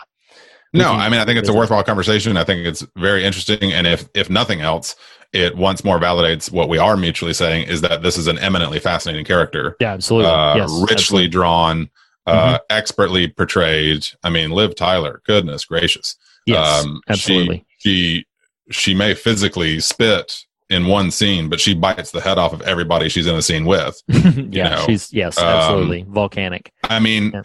[0.74, 2.36] No, I mean I think it's a worthwhile conversation.
[2.38, 4.96] I think it's very interesting, and if if nothing else,
[5.32, 8.80] it once more validates what we are mutually saying is that this is an eminently
[8.80, 10.32] fascinating character, Yeah, absolutely.
[10.32, 11.28] uh, yes, richly absolutely.
[11.28, 11.90] drawn,
[12.26, 12.56] uh, Mm-hmm.
[12.72, 14.08] expertly portrayed.
[14.24, 16.16] I mean, Liv Tyler, goodness gracious,
[16.48, 17.66] Yes, um, absolutely.
[17.78, 18.26] She, she
[18.72, 20.34] she may physically spit
[20.74, 23.66] in one scene, but she bites the head off of everybody she's in a scene
[23.66, 24.02] with.
[24.08, 26.72] yeah, know, she's yes, um, absolutely volcanic.
[26.84, 27.44] I mean, Yeah.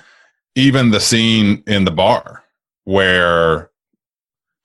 [0.56, 2.44] even the scene in the bar
[2.84, 3.70] where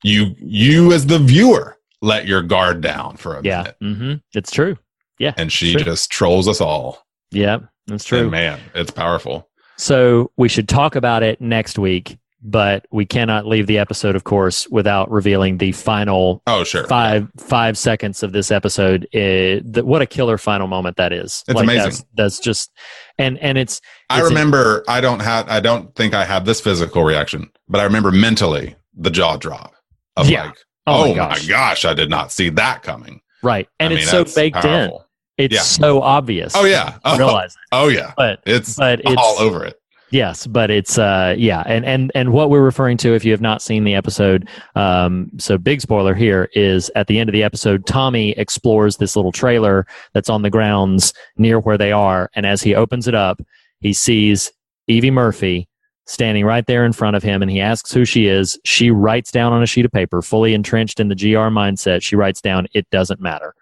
[0.04, 4.52] you you as the viewer let your guard down for a Yeah, minute, hmm it's
[4.52, 4.78] true.
[5.20, 7.06] Yeah, and she just trolls us all.
[7.32, 8.30] yeah, that's And true.
[8.32, 9.50] man, it's powerful.
[9.78, 14.24] So we should talk about it next week, but we cannot leave the episode, of
[14.26, 16.86] course, without revealing the final Oh, sure.
[16.88, 19.06] five five seconds of this episode.
[19.14, 21.44] Uh, the, what a killer final moment that is!
[21.48, 21.84] It's amazing.
[21.84, 22.72] That's, that's just
[23.18, 23.82] and and it's.
[24.10, 24.84] I it's remember.
[24.88, 25.48] I don't have.
[25.50, 29.74] I don't think I had this physical reaction, but I remember mentally the jaw drop
[30.18, 30.46] of Yeah.
[30.46, 31.48] like, Oh, oh, my my gosh.
[31.48, 31.86] gosh.
[31.86, 33.22] I did not see that coming.
[33.42, 34.92] right, and I it's mean, so baked in.
[35.38, 35.62] It's Yeah.
[35.62, 36.54] so obvious.
[36.56, 36.98] Oh yeah.
[37.06, 37.60] Oh, realize, it.
[37.72, 38.14] oh yeah.
[38.18, 39.80] but It's but it's all over it.
[40.14, 43.42] Yes, but it's uh yeah, and and and what we're referring to if you have
[43.42, 47.42] not seen the episode, um so big spoiler here is at the end of the
[47.42, 52.46] episode Tommy explores this little trailer that's on the grounds near where they are and
[52.46, 53.42] as he opens it up,
[53.80, 54.52] he sees
[54.86, 55.68] Evie Murphy
[56.06, 58.60] standing right there in front of him and he asks who she is.
[58.66, 62.16] She writes down on a sheet of paper, fully entrenched in the GR mindset, she
[62.16, 63.56] writes down it doesn't matter.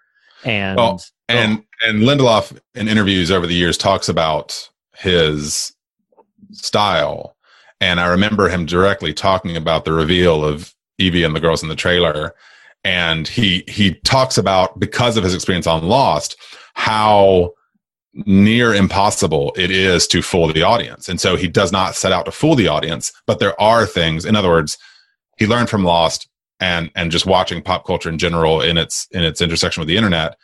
[0.44, 0.98] And Oh,
[1.30, 5.71] and and Lindelof in interviews over the years talks about his
[6.52, 7.36] style.
[7.80, 11.68] And i remember him directly talking about the reveal of evie and the girls in
[11.68, 12.34] the trailer.
[12.84, 16.36] And he he talks about because of his experience on lost
[16.74, 17.52] how
[18.14, 21.08] near impossible it is to fool the audience.
[21.08, 24.24] And so he does not set out to fool the audience but there are things
[24.24, 24.78] in other words
[25.38, 26.28] he learned from lost
[26.60, 29.96] and and just watching pop culture in general in its in its intersection with the
[29.96, 30.36] internet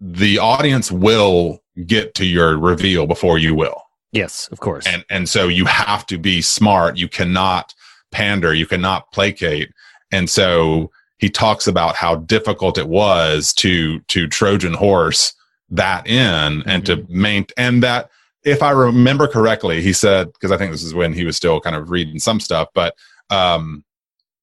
[0.00, 3.82] the audience will get to your reveal before you will
[4.16, 4.86] yes, of course.
[4.86, 6.98] and and so you have to be smart.
[6.98, 7.74] You cannot
[8.10, 8.54] pander.
[8.54, 9.70] You cannot placate.
[10.12, 15.32] And so he talks about how difficult it was to to trojan horse
[15.70, 18.08] that in and to maintain and that
[18.44, 21.60] if i remember correctly he said because i think this is when he was still
[21.60, 22.94] kind of reading some stuff but
[23.30, 23.84] um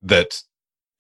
[0.01, 0.41] that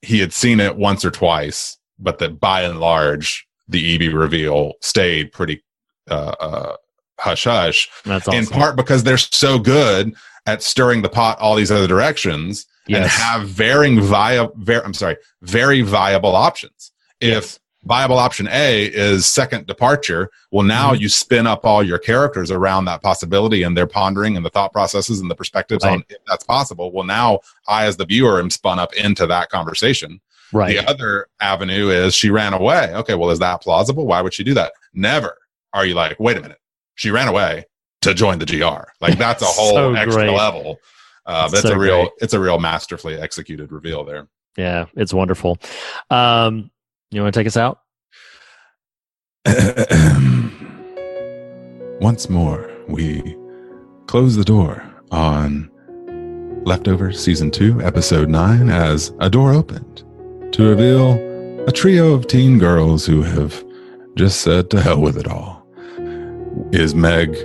[0.01, 4.73] he had seen it once or twice but that by and large the Evie reveal
[4.81, 5.61] stayed pretty
[6.09, 6.75] uh, uh
[7.19, 8.39] hush hush That's awesome.
[8.39, 10.13] in part because they're so good
[10.45, 15.15] at stirring the pot all these other directions and have varying via ver- I'm sorry,
[15.41, 16.91] very viable options.
[17.21, 21.01] If viable option A is second departure, well now Mm-hmm.
[21.03, 24.73] you spin up all your characters around that possibility and they're pondering and the thought
[24.73, 26.91] processes and the perspectives on if that's possible.
[26.91, 30.19] Well now I as the viewer am spun up into that conversation.
[30.51, 30.75] right.
[30.75, 32.93] The other avenue is she ran away.
[32.95, 34.05] Okay, well, is that plausible?
[34.05, 34.73] Why would she do that?
[34.93, 35.37] Never
[35.73, 36.59] are you like, wait a minute,
[36.95, 37.65] she ran away
[38.01, 38.83] to join the GR.
[39.01, 40.35] Like that's a whole So extra great.
[40.35, 40.77] level.
[41.25, 42.11] Uh, It's so a real, great.
[42.21, 44.27] it's a real masterfully executed reveal there.
[44.57, 45.57] Yeah, it's wonderful.
[46.09, 46.69] Um,
[47.11, 47.79] you want to take us out?
[52.01, 53.37] Once more, we
[54.07, 55.69] close the door on
[56.65, 60.03] Leftover Season 2, Episode 9, as a door opened
[60.53, 61.13] to reveal
[61.67, 63.63] a trio of teen girls who have
[64.15, 65.62] just said to hell with it all.
[66.71, 67.35] Is Meg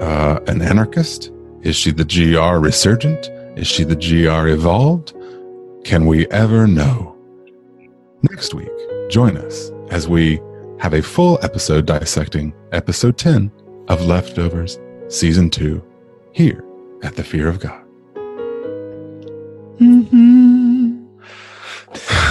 [0.00, 1.32] uh, an anarchist?
[1.62, 3.28] Is she the GR resurgent?
[3.56, 5.14] Is she the GR evolved?
[5.84, 7.16] Can we ever know?
[8.22, 8.70] Next week,
[9.10, 10.40] join us as we
[10.78, 13.50] have a full episode dissecting episode 10
[13.88, 15.82] of Leftovers Season 2
[16.32, 16.64] here
[17.02, 17.82] at the Fear of God.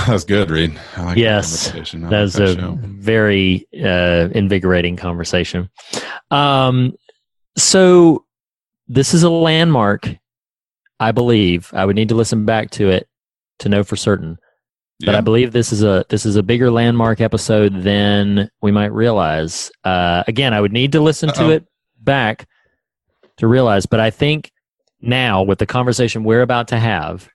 [0.08, 0.80] That's good, Reed.
[0.98, 1.72] I like Yes.
[1.72, 2.78] That was that a show.
[2.82, 5.70] very uh, invigorating conversation.
[6.32, 6.96] Um,
[7.58, 8.26] so
[8.88, 10.10] this is a landmark.
[11.00, 13.08] I believe I would need to listen back to it
[13.60, 14.38] to know for certain.
[15.02, 15.18] But Yeah.
[15.18, 19.72] I believe this is a this is a bigger landmark episode than we might realize.
[19.84, 21.48] Uh, again, I would need to listen Uh-oh.
[21.48, 21.66] to it
[22.00, 22.48] back
[23.38, 23.86] to realize.
[23.86, 24.52] But I think
[25.02, 27.28] now with the conversation we're about to have,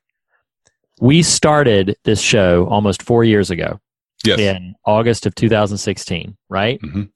[1.00, 3.80] we started this show almost four years ago
[4.24, 4.38] Yes.
[4.38, 6.80] in August of 2016, right?
[6.82, 7.08] Mhm.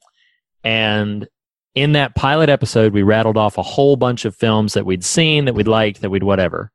[0.62, 1.28] And
[1.74, 5.44] in that pilot episode, we rattled off a whole bunch of films that we'd seen,
[5.44, 6.70] that we'd liked, that we'd whatever.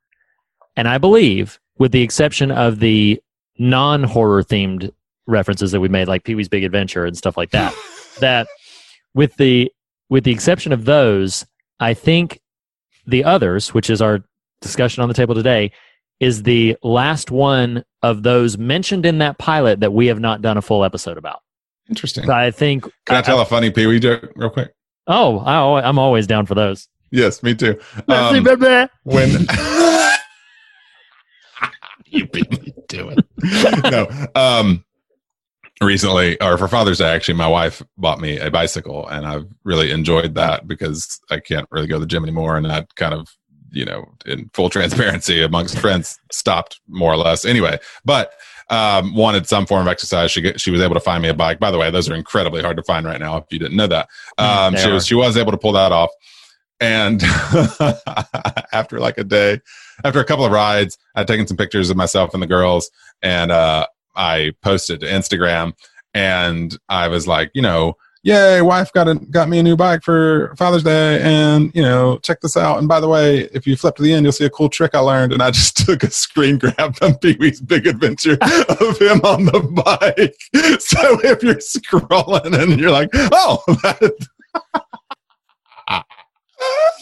[0.76, 3.20] And I believe, with the exception of the
[3.58, 4.90] non horror themed
[5.26, 7.74] references that we made, like Pee Wee's Big Adventure and stuff like that,
[8.20, 8.46] that
[9.14, 9.72] with the
[10.08, 11.46] with the exception of those,
[11.80, 12.40] I think
[13.06, 14.22] the others, which is our
[14.60, 15.72] discussion on the table today,
[16.20, 20.56] is the last one of those mentioned in that pilot that we have not done
[20.56, 21.40] a full episode about.
[21.88, 22.24] Interesting.
[22.26, 22.84] So I think.
[23.06, 24.72] Can I tell a funny Pee Wee joke real quick?
[25.06, 26.88] Oh, I, I'm always down for those.
[27.10, 27.80] Yes, me too.
[28.08, 28.44] Um,
[29.02, 29.30] when
[32.06, 33.16] you beat me to
[33.90, 34.08] no.
[34.34, 34.84] Um
[35.82, 39.90] recently or for Father's Day actually my wife bought me a bicycle and I've really
[39.90, 43.28] enjoyed that because I can't really go to the gym anymore and that kind of
[43.72, 48.32] you know in full transparency amongst friends stopped more or less anyway but
[48.70, 50.30] um, wanted some form of exercise.
[50.30, 51.58] She she was able to find me a bike.
[51.58, 53.36] By the way, those are incredibly hard to find right now.
[53.38, 54.08] If you didn't know that,
[54.38, 54.94] um, Mm, she are.
[54.94, 56.10] was she was able to pull that off.
[56.78, 57.20] And
[58.72, 59.60] after like a day,
[60.04, 62.90] after a couple of rides, I'd taken some pictures of myself and the girls,
[63.22, 65.72] and uh, I posted to Instagram.
[66.14, 70.02] And I was like, you know, yay, wife got a, got me a new bike
[70.02, 72.78] for Father's Day, and you know, check this out.
[72.78, 74.94] And by the way, if you flip to the end, you'll see a cool trick
[74.94, 75.32] I learned.
[75.32, 79.44] And I just took a screen grab from Pee Wee's Big Adventure of him on
[79.46, 80.36] the bike.
[80.80, 84.28] So if you're scrolling and you're like, oh, that,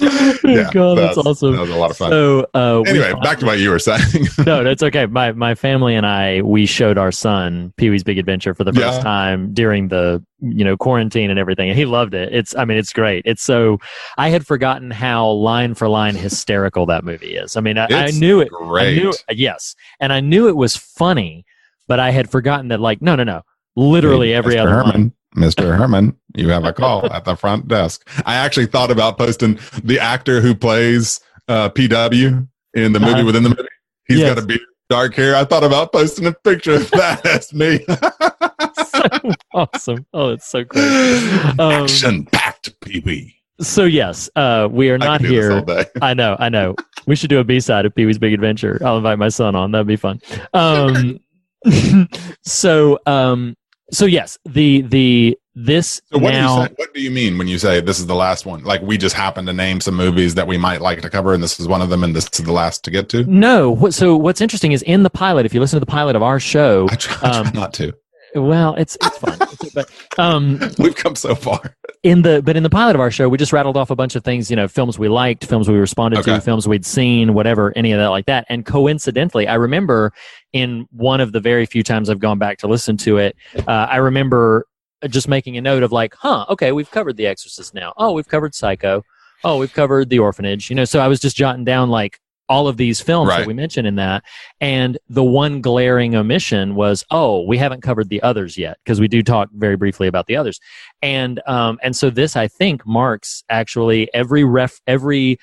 [0.45, 1.57] Yeah, God, that's, awesome.
[1.57, 2.11] That was a lot of fun.
[2.11, 4.01] So, uh, anyway, finally- back to what you were saying.
[4.47, 5.07] no, that's okay.
[5.07, 8.73] My my family and I we showed our son Pee Wee's Big Adventure for the
[8.73, 9.03] first Yeah.
[9.03, 12.33] time during the you know quarantine and everything, and he loved it.
[12.33, 13.23] It's I mean it's great.
[13.27, 13.79] It's so
[14.17, 17.57] I had forgotten how line for line hysterical that movie is.
[17.57, 18.49] I mean I, I knew it.
[18.61, 18.97] I great.
[19.03, 21.45] knew yes, and I knew it was funny,
[21.89, 23.43] but I had forgotten that like no no no,
[23.75, 24.61] literally every Mr.
[24.61, 25.13] other line.
[25.37, 25.77] Mr.
[25.77, 28.09] Herman, you have a call at the front desk.
[28.27, 33.25] I actually thought about posting the actor who plays uh, PW in the movie Uh-huh.
[33.27, 33.63] within the movie.
[34.07, 34.35] He's Yes.
[34.35, 35.37] got a beard, dark hair.
[35.37, 37.85] I thought about posting a picture of that as me.
[38.87, 40.07] so awesome.
[40.15, 41.19] Oh, it's so great.
[41.59, 43.35] Um, Action packed Pee Wee.
[43.61, 45.87] so yes, uh, we are not could do this all here.
[46.03, 46.75] I know, I know.
[47.07, 48.81] We should do a B side of Pee Wee's Big Adventure.
[48.85, 49.73] I'll invite my son on.
[49.73, 50.21] That'd be fun.
[50.55, 51.21] Um,
[52.45, 53.57] so, um,
[53.91, 56.57] so yes, the the this So what now.
[56.57, 56.75] do you say?
[56.77, 58.63] What do you mean when you say this is the last one?
[58.63, 61.43] Like we just happen to name some movies that we might like to cover, and
[61.43, 63.25] this is one of them, and this is the last to get to.
[63.25, 65.47] No, what, so what's interesting is in the pilot.
[65.47, 67.75] If you listen to the pilot of our show, I try, I try Um, not
[67.75, 67.93] to.
[68.39, 69.39] Well, it's it's fun.
[69.75, 71.61] But um, We've come so far.
[72.03, 74.17] in the but in the pilot of our show, we just rattled off a bunch
[74.17, 74.51] of things.
[74.51, 76.35] You know, films we liked, films we responded Okay.
[76.37, 78.47] to, films we'd seen, whatever, any of that like that.
[78.49, 80.13] And coincidentally, I remember
[80.53, 83.37] in one of the very few times I've gone back to listen to it,
[83.67, 84.67] uh, I remember
[85.09, 87.93] just making a note of like, huh, okay, we've covered The Exorcist now.
[87.99, 89.03] Oh, we've covered Psycho.
[89.45, 90.71] Oh, we've covered The Orphanage.
[90.71, 92.19] You know, so I was just jotting down like
[92.49, 93.41] all of these films Right.
[93.41, 94.25] that we mentioned in that.
[94.61, 99.09] And the one glaring omission was, oh, we haven't covered the others yet because we
[99.09, 100.61] do talk very briefly about the others.
[101.03, 105.39] And um, and so this I think marks actually every ref every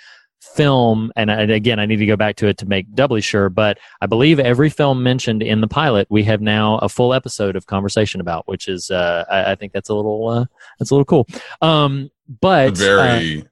[0.53, 3.49] film and, and again I need to go back to it to make doubly sure
[3.49, 7.55] but I believe every film mentioned in the pilot we have now a full episode
[7.55, 10.45] of conversation about which is uh, I, I think that's a little uh,
[10.77, 11.27] that's a little cool
[11.63, 13.47] um, but uh, very,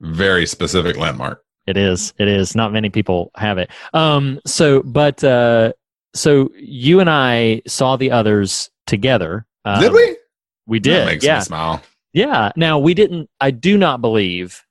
[0.00, 1.43] very specific landmark.
[1.66, 2.12] It is.
[2.18, 2.54] It is.
[2.54, 3.70] Not many people have it.
[3.92, 4.40] Um.
[4.46, 5.72] So, but uh,
[6.14, 9.46] so you and I saw the others together.
[9.64, 10.16] Um, Did we?
[10.66, 11.06] We That did.
[11.06, 11.38] makes yeah.
[11.38, 11.82] me smile.
[12.12, 12.52] Yeah.
[12.56, 13.28] Now we didn't.
[13.40, 14.62] I do not believe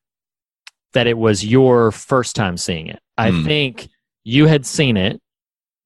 [0.93, 2.99] that it was your first time seeing it.
[3.17, 3.43] I Hmm.
[3.45, 3.89] think
[4.23, 5.19] you had seen it,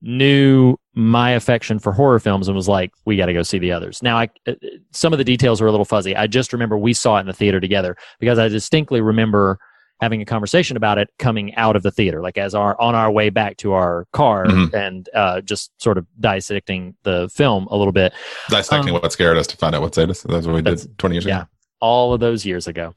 [0.01, 3.72] knew my affection for horror films, and was like, "We got to go see the
[3.72, 4.53] others." Now, I uh,
[4.91, 6.16] some of the details are a little fuzzy.
[6.16, 9.60] I just remember we saw it in the theater together because I distinctly remember
[10.00, 13.10] having a conversation about it coming out of the theater, like as our on our
[13.12, 14.74] way back to our car, Mhm.
[14.74, 18.14] and uh, just sort of dissecting the film a little bit.
[18.50, 20.22] Dissecting Um, what scared us to find out what saved us.
[20.24, 21.34] That's what we did 20 years ago.
[21.34, 21.39] yeah.
[21.41, 21.50] ago.
[21.80, 22.93] all of those years ago.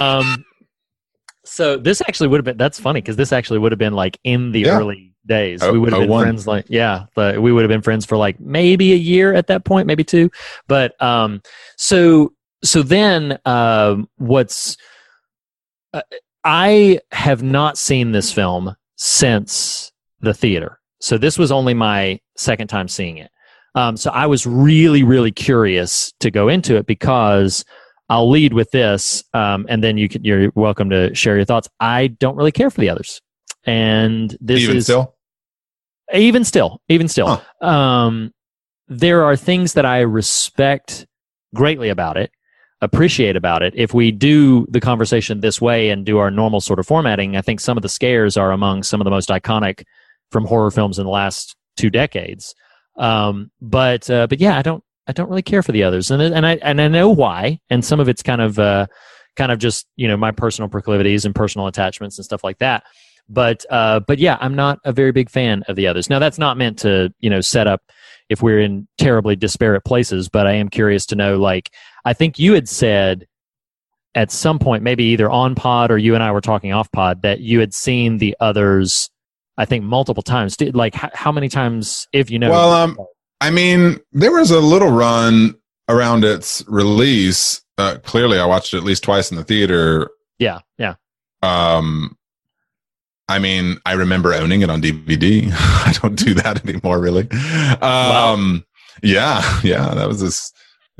[0.00, 0.44] Um,
[1.44, 4.18] so this actually would have been that's funny because this actually would have been like
[4.24, 4.78] in the Yeah.
[4.78, 5.62] early days.
[5.62, 6.22] Oh, we would have oh, been one.
[6.24, 9.46] friends like yeah, but we would have been friends for like maybe a year at
[9.48, 10.30] that point, maybe two.
[10.68, 11.42] But um,
[11.76, 12.32] so
[12.64, 14.76] so then um, what's
[15.92, 16.02] uh,
[16.44, 20.80] I have not seen this film since the theater.
[21.00, 23.30] So this was only my second time seeing it.
[23.74, 27.64] Um, so I was really, really curious to go into it because
[28.08, 31.68] I'll lead with this, um, and then you can, you're welcome to share your thoughts.
[31.80, 33.20] I don't really care for the others,
[33.64, 35.16] and this Even is still,
[36.12, 38.32] even still, even still, um,
[38.88, 41.06] there are things that I respect
[41.54, 42.30] greatly about it,
[42.84, 43.72] appreciate about it.
[43.76, 47.42] If we do the conversation this way and do our normal sort of formatting, I
[47.42, 49.84] think some of the scares are among some of the most iconic
[50.30, 52.54] from horror films in the last two decades.
[52.96, 56.22] Um, but uh, but yeah, I don't I don't really care for the others, and
[56.22, 58.86] and I and I know why, and some of it's kind of uh,
[59.36, 62.84] kind of just you know my personal proclivities and personal attachments and stuff like that.
[63.28, 66.10] But uh, but yeah, I'm not a very big fan of the others.
[66.10, 67.82] Now that's not meant to you know set up
[68.28, 71.36] if we're in terribly disparate places, but I am curious to know.
[71.36, 71.70] Like
[72.04, 73.26] I think you had said
[74.14, 77.22] at some point, maybe either on pod or you and I were talking off pod,
[77.22, 79.10] that you had seen the others.
[79.56, 80.56] I think multiple times.
[80.56, 82.50] Did, like how, how many times, if you know?
[82.50, 82.98] well, um,
[83.40, 85.54] I mean, there was a little run
[85.88, 87.62] around its release.
[87.78, 90.10] Uh, clearly, I watched it at least twice in the theater.
[90.38, 90.94] yeah, yeah.
[91.42, 92.16] Um,
[93.28, 95.50] I mean, I remember owning it on DVD.
[95.52, 97.28] I don't do that anymore, really.
[97.80, 98.64] Um,
[99.02, 100.52] yeah, yeah, that was this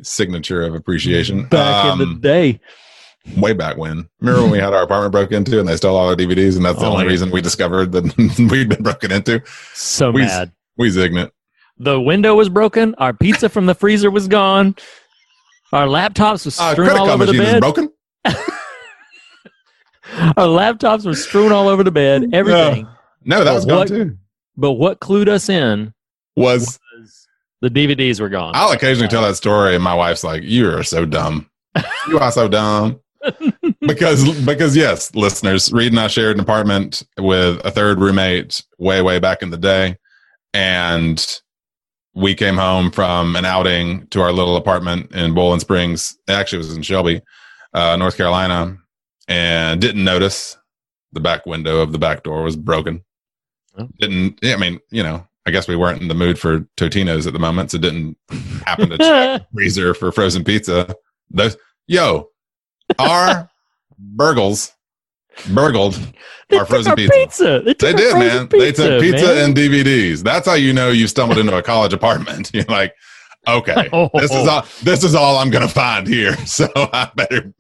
[0.02, 1.44] signature of appreciation.
[1.46, 2.60] Back in the Um, day.
[3.36, 4.08] way back when.
[4.20, 6.64] Remember when we had our apartment broken into and they stole all our DVDs, and
[6.64, 8.04] that's the Oh, only reason we discovered that
[8.50, 9.42] we'd been broken into.
[9.74, 10.52] So we, mad.
[10.76, 11.32] We zigged it.
[11.78, 12.94] The window was broken.
[12.98, 14.76] Our pizza from the freezer was gone.
[15.72, 17.60] Our laptops was Uh, strewn credit all over the bed.
[17.60, 17.90] broken.
[20.36, 22.26] Our laptops were strewn all over the bed.
[22.32, 22.86] Everything.
[23.24, 24.16] No, that But was gone what- too.
[24.56, 25.92] But what clued us in
[26.36, 26.78] was
[27.64, 28.52] the DVDs were gone.
[28.54, 31.48] I'll occasionally tell that story, and my wife's like, "You are so dumb.
[32.08, 33.00] You are so dumb."
[33.80, 39.00] because because yes, listeners, Reed and I shared an apartment with a third roommate way
[39.00, 39.96] way back in the day,
[40.52, 41.40] and
[42.14, 46.18] we came home from an outing to our little apartment in Boiling Springs.
[46.28, 47.22] Actually, it was in Shelby,
[47.72, 48.76] uh, North Carolina,
[49.26, 50.58] and didn't notice
[51.12, 53.02] the back window of the back door was broken.
[53.78, 53.88] Oh.
[53.98, 57.32] Didn't I mean you know I guess we weren't in the mood for Totinos at
[57.34, 58.16] the moment, so didn't
[58.66, 60.94] happen to check freezer for frozen pizza.
[61.30, 62.28] Those yo,
[62.98, 63.50] our
[63.98, 64.72] burgles
[65.52, 65.98] burgled
[66.48, 67.12] They our frozen our pizza.
[67.14, 67.62] pizza.
[67.64, 68.48] They, They did, man.
[68.48, 69.44] they took pizza man.
[69.46, 70.22] and DVDs.
[70.22, 72.50] That's how you know you stumbled into a college apartment.
[72.54, 72.94] You're like,
[73.46, 74.08] okay, Oh.
[74.14, 74.64] this is all.
[74.82, 76.36] This is all I'm gonna find here.
[76.46, 77.52] So I better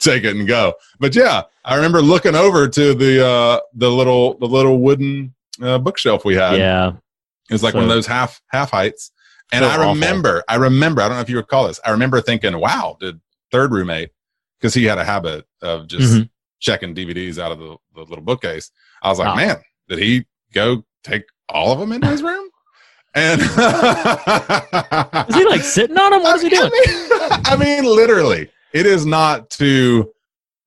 [0.00, 0.74] take it and go.
[1.00, 5.78] But yeah, I remember looking over to the uh, the little the little wooden uh,
[5.78, 6.58] bookshelf we had.
[6.58, 6.92] Yeah.
[7.48, 9.10] It was like So- one of those half half heights.
[9.52, 9.94] And So I awful.
[9.94, 11.80] remember, I remember, I don't know if you recall this.
[11.84, 13.18] I remember thinking, wow, did
[13.50, 14.10] third roommate,
[14.60, 16.28] because he had a habit of just Mhm.
[16.60, 18.70] checking DVDs out of the, the little bookcase.
[19.02, 19.34] I was like, Ah.
[19.36, 19.56] man,
[19.88, 22.46] did he go take all of them into his room?
[23.14, 26.22] And Is he like sitting on him?
[26.22, 26.70] What is he doing?
[26.70, 30.12] I mean, I mean, literally, it is not to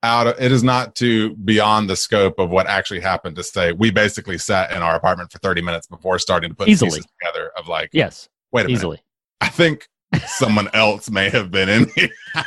[0.04, 0.28] out.
[0.28, 3.36] Of, it is not to beyond the scope of what actually happened.
[3.38, 6.68] To say we basically sat in our apartment for thirty minutes before starting to put
[6.68, 6.90] Easily.
[6.90, 7.52] pieces together.
[7.58, 8.30] Of like, Yes.
[8.52, 9.04] wait a minute, Easily.
[9.42, 9.88] I think
[10.28, 12.10] someone else may have been in here.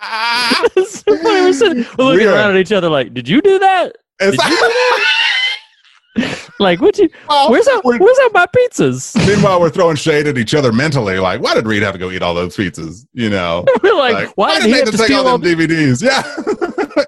[0.86, 3.96] So we're, sitting, looking around at each other like, did you do that?
[4.18, 5.14] Did you do that?
[6.58, 7.08] like, what you?
[7.28, 7.82] Well, Where's that?
[7.84, 9.14] we're- Where's that my pizzas?
[9.28, 11.18] Meanwhile, we're throwing shade at each other mentally.
[11.18, 13.06] Like, why did Reed have to go eat all those pizzas?
[13.12, 15.38] You know, We're like, why, did he have to take steal all all?
[15.38, 16.02] them DVDs?
[16.02, 16.22] Yeah,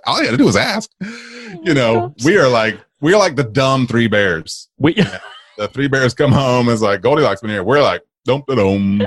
[0.06, 0.90] all he had to do was ask.
[1.02, 4.68] Oh, you know, we are like we are like the dumb three bears.
[4.78, 4.94] We,
[5.58, 6.68] The three bears come home.
[6.68, 7.62] It's like Goldilocks been here.
[7.62, 9.02] We're like, dum da dum.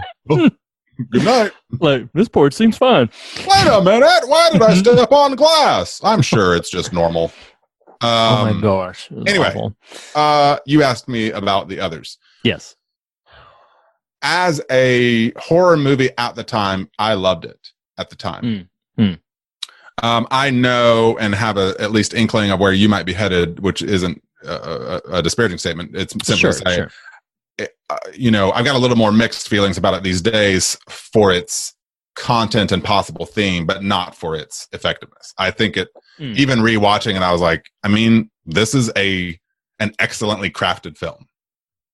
[1.11, 1.51] Good night.
[1.79, 3.09] like this porch seems fine.
[3.37, 4.21] Wait a minute.
[4.27, 5.99] Why did I step on glass?
[6.03, 7.31] I'm sure it's just normal.
[8.01, 8.09] Um,
[8.49, 9.09] oh my gosh.
[9.27, 9.47] Anyway.
[9.47, 9.75] awful.
[10.15, 12.17] Uh, you asked me about the others.
[12.43, 12.75] Yes.
[14.21, 18.69] As a horror movie at the time, I loved it at the time.
[18.97, 19.17] Mm.
[19.17, 19.19] Mm.
[20.03, 23.59] Um, I know and have a at least inkling of where you might be headed,
[23.59, 24.51] which isn't a,
[25.05, 25.95] a, a disparaging statement.
[25.95, 26.51] It's simply Sure.
[26.51, 27.67] to say, Sure.
[27.89, 31.31] uh, you know, I've got a little more mixed feelings about it these days for
[31.31, 31.73] its
[32.15, 35.33] content and possible theme, but not for its effectiveness.
[35.37, 35.89] I think it,
[36.19, 36.35] Mm.
[36.37, 39.37] even rewatching it, I was like, I mean, this is a
[39.79, 41.27] an excellently crafted film.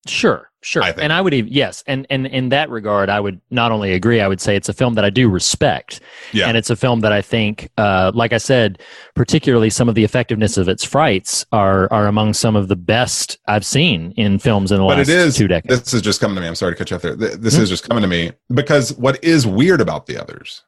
[0.08, 0.48] Sure.
[0.64, 0.84] Sure.
[0.84, 0.92] I.
[0.92, 1.84] And I would even, yes.
[1.88, 4.74] And, and in that regard, I would not only agree, I would say it's a
[4.74, 6.00] film that I do respect.
[6.34, 6.48] Yeah.
[6.48, 8.80] And it's a film that I think, uh, like I said,
[9.16, 13.40] particularly some of the effectiveness of its frights are, are among some of the best
[13.48, 15.80] I've seen in films in the but last it is two decades.
[15.82, 17.56] this is just coming to me i'm sorry to cut you off there Th- this
[17.56, 17.62] Hmm.
[17.64, 20.64] is just coming to me because what is weird about the others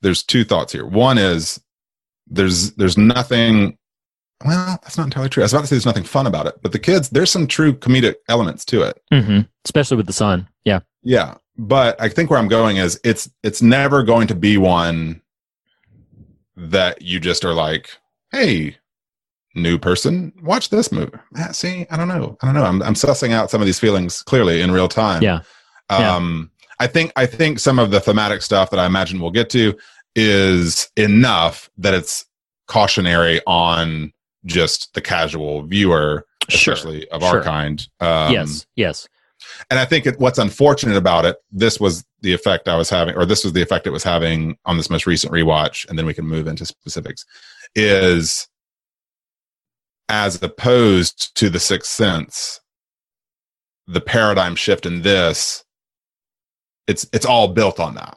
[0.00, 1.60] there's two thoughts here one is
[2.26, 3.76] there's there's nothing
[4.44, 6.54] well that's not entirely true i was about to say there's nothing fun about it
[6.62, 10.48] but the kids there's some true comedic elements to it hmm Especially with the son.
[10.64, 10.80] Yeah.
[11.02, 15.20] yeah but i think where i'm going is it's it's never going to be one
[16.56, 17.90] that you just are like
[18.30, 18.76] hey
[19.54, 22.94] new person watch this movie Ah, see i don't know i don't know I'm, I'm
[22.94, 25.40] sussing out some of these feelings clearly in real time Yeah.
[25.90, 26.16] Yeah.
[26.16, 26.50] um
[26.80, 29.76] i think i think some of the thematic stuff that i imagine we'll get to
[30.14, 32.24] is enough that it's
[32.68, 34.12] cautionary on
[34.44, 36.74] just the casual viewer Sure.
[36.74, 37.38] especially of Sure.
[37.38, 38.66] our kind um yes.
[38.74, 39.08] Yes.
[39.70, 43.14] and I think it, what's unfortunate about it, this was the effect I was having,
[43.16, 46.06] or this was the effect it was having on this most recent rewatch, and then
[46.06, 47.24] we can move into specifics,
[47.74, 48.48] is
[50.08, 52.60] as opposed to the Sixth Sense,
[53.86, 55.64] the paradigm shift in this,
[56.86, 58.16] it's it's all built on that,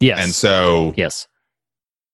[0.00, 0.22] Yes.
[0.22, 1.26] and so yes.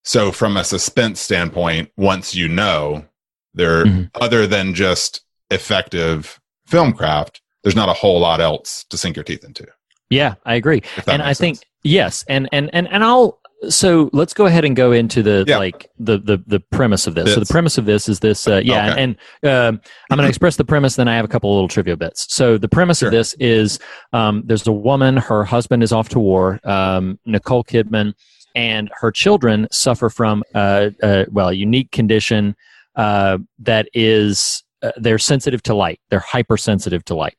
[0.02, 3.05] so from a suspense standpoint, once you know,
[3.52, 4.11] there Mhm.
[4.20, 5.20] other than just
[5.51, 9.66] effective film craft, there's not a whole lot else to sink your teeth into.
[10.11, 10.82] Yeah, I agree.
[11.06, 13.40] And I makes think yes, and and and and I'll
[13.70, 15.59] so let's go ahead and go into the Yeah.
[15.59, 17.32] like the the the premise of this.
[17.35, 18.47] So the premise of this is this.
[18.49, 19.03] Uh, yeah, Okay.
[19.03, 19.81] and, and um
[20.11, 20.97] I'm going to express the premise.
[20.97, 22.27] Then I have a couple of little trivia bits.
[22.35, 23.09] So the premise Sure.
[23.09, 23.78] of this is
[24.12, 25.16] um, there's a woman.
[25.16, 26.61] Her husband is off to war.
[26.65, 28.15] Um, Nicole Kidman
[28.55, 32.55] and her children suffer from uh, uh, well a unique condition
[32.97, 36.01] uh, that is uh, they're sensitive to light.
[36.11, 37.36] They're hypersensitive to light.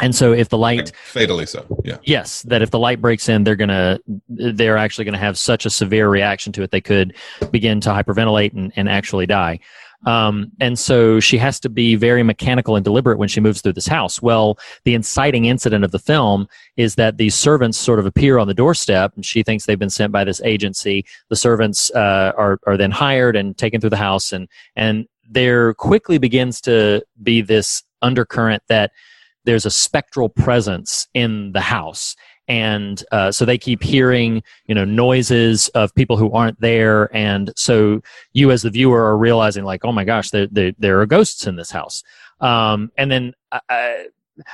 [0.00, 1.66] And so if the light fatally so.
[1.84, 1.98] Yeah.
[2.02, 3.98] Yes, that if the light breaks in, they're gonna
[4.28, 7.14] they're actually gonna have such a severe reaction to it they could
[7.50, 9.60] begin to hyperventilate and, and actually die.
[10.04, 13.74] Um, and so she has to be very mechanical and deliberate when she moves through
[13.74, 14.20] this house.
[14.20, 18.48] Well, the inciting incident of the film is that these servants sort of appear on
[18.48, 21.04] the doorstep, and she thinks they've been sent by this agency.
[21.28, 25.74] The servants uh, are are then hired and taken through the house, and and there
[25.74, 28.90] quickly begins to be this undercurrent that
[29.44, 32.16] there's a spectral presence in the house.
[32.48, 37.14] And uh, so they keep hearing you know noises of people who aren't there.
[37.16, 38.02] And so
[38.32, 41.46] you as the viewer are realizing like oh my gosh there, there, there are ghosts
[41.46, 42.02] in this house.
[42.40, 44.06] Um, and then I,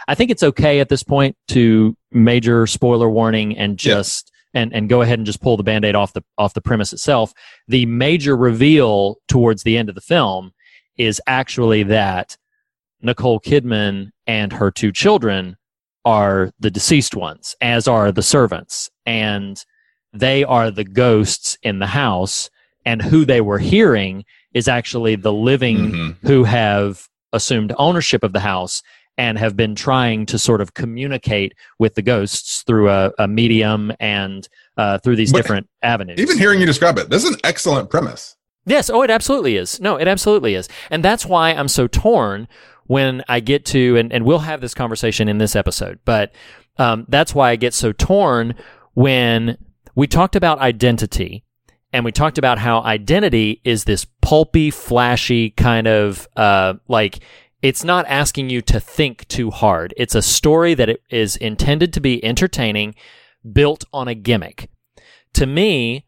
[0.07, 3.95] I, think it's okay at this point to major spoiler warning and Yeah.
[3.95, 6.93] just and, and go ahead and just pull the band-aid off the off the premise
[6.93, 7.33] itself.
[7.67, 10.53] The major reveal towards the end of the film
[10.97, 12.37] is actually that
[13.01, 15.57] Nicole Kidman and her two children
[16.05, 18.89] are the deceased ones, as are the servants.
[19.05, 19.63] And
[20.13, 22.49] they are the ghosts in the house.
[22.87, 24.25] And who they were hearing
[24.55, 26.17] is actually the living Mhm.
[26.23, 28.83] who have assumed ownership of the house
[29.19, 33.93] and have been trying to sort of communicate with the ghosts through a, a medium
[34.01, 36.21] and uh, through these But different avenues.
[36.21, 38.37] Even hearing you describe it, this is an excellent premise.
[38.65, 38.89] Yes.
[38.89, 39.81] Oh, it absolutely is.
[39.81, 40.69] No, it absolutely is.
[40.91, 42.47] And that's why I'm so torn
[42.89, 46.35] when I get to, and, and we'll have this conversation in this episode, but
[46.79, 48.55] um, that's why I get so torn
[48.95, 49.57] when
[49.95, 51.45] we talked about identity
[51.93, 57.21] and we talked about how identity is this pulpy, flashy kind of uh, like
[57.63, 59.93] it's not asking you to think too hard.
[59.97, 62.95] It's a story that it is intended to be entertaining,
[63.53, 64.71] built on a gimmick.
[65.35, 66.07] To me,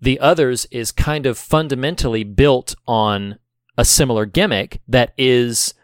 [0.00, 3.38] the others is kind of fundamentally built on
[3.76, 5.74] a similar gimmick that is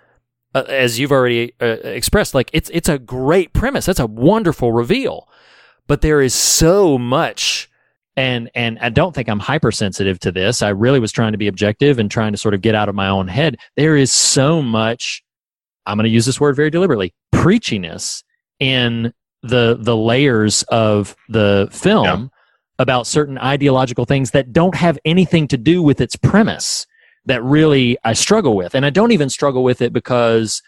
[0.55, 3.87] uh, as you've already uh, expressed like it's it's a great premise.
[3.87, 5.29] That's a wonderful reveal.
[5.87, 7.69] But there is so much
[8.17, 10.63] and and I don't think I'm hypersensitive to this.
[10.63, 12.95] I really was trying to be objective and trying to sort of get out of
[12.95, 13.57] my own head.
[13.77, 15.23] There is so much
[15.87, 18.23] I'm going to use this word very deliberately preachiness
[18.61, 19.13] in
[19.43, 22.27] the the layers of the film Yeah.
[22.79, 26.87] about certain ideological things that don't have anything to do with its premise
[27.27, 28.75] that really I struggle with.
[28.75, 30.63] And I don't even struggle with it because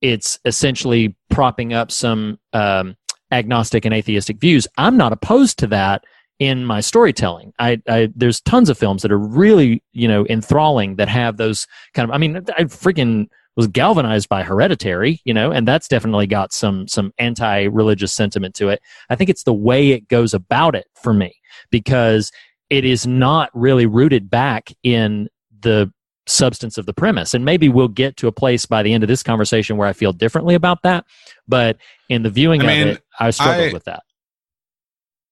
[0.00, 2.96] it's essentially propping up some um,
[3.32, 4.66] agnostic and atheistic views.
[4.76, 6.04] I'm not opposed to that
[6.38, 7.52] in my storytelling.
[7.58, 11.66] I, I there's tons of films that are really you know enthralling that have those
[11.94, 12.14] kind of.
[12.14, 13.26] I mean, I freaking
[13.56, 18.68] was galvanized by Hereditary, you know, and that's definitely got some some anti-religious sentiment to
[18.68, 18.80] it.
[19.10, 21.34] I think it's the way it goes about it for me
[21.70, 22.30] because
[22.70, 25.28] it is not really rooted back in
[25.60, 25.92] the
[26.26, 27.34] substance of the premise.
[27.34, 29.92] And maybe we'll get to a place by the end of this conversation where I
[29.92, 31.06] feel differently about that.
[31.46, 31.78] But
[32.08, 34.02] in the viewing I mean, of it, I struggled I- with that.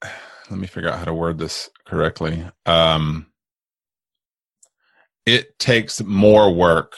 [0.50, 2.44] let me figure out how to word this correctly.
[2.64, 3.26] Um,
[5.26, 6.94] it takes more work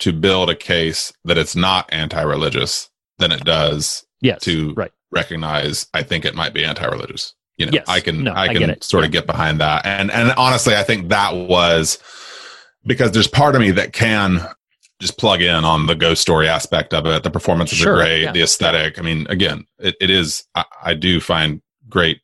[0.00, 4.42] to build a case that it's not anti-religious than it does Yes.
[4.42, 4.92] to right.
[5.10, 5.86] recognize.
[5.94, 7.34] I think it might be anti-religious.
[7.60, 7.84] You know, Yes.
[7.88, 8.82] I can No, I I can it.
[8.82, 9.84] sort of get behind that.
[9.86, 11.98] And and honestly, I think that was
[12.86, 14.40] because there's part of me that can
[14.98, 17.22] just plug in on the ghost story aspect of it.
[17.22, 18.22] The performances Sure, are great.
[18.22, 18.32] yeah.
[18.32, 18.98] The aesthetic.
[18.98, 20.44] I mean, again, it, it is.
[20.54, 22.20] I, I do find great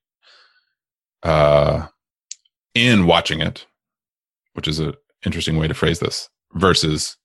[1.22, 1.86] uh,
[2.74, 3.66] in watching it,
[4.54, 4.94] which is an
[5.24, 6.28] interesting way to phrase this.
[6.54, 7.16] Versus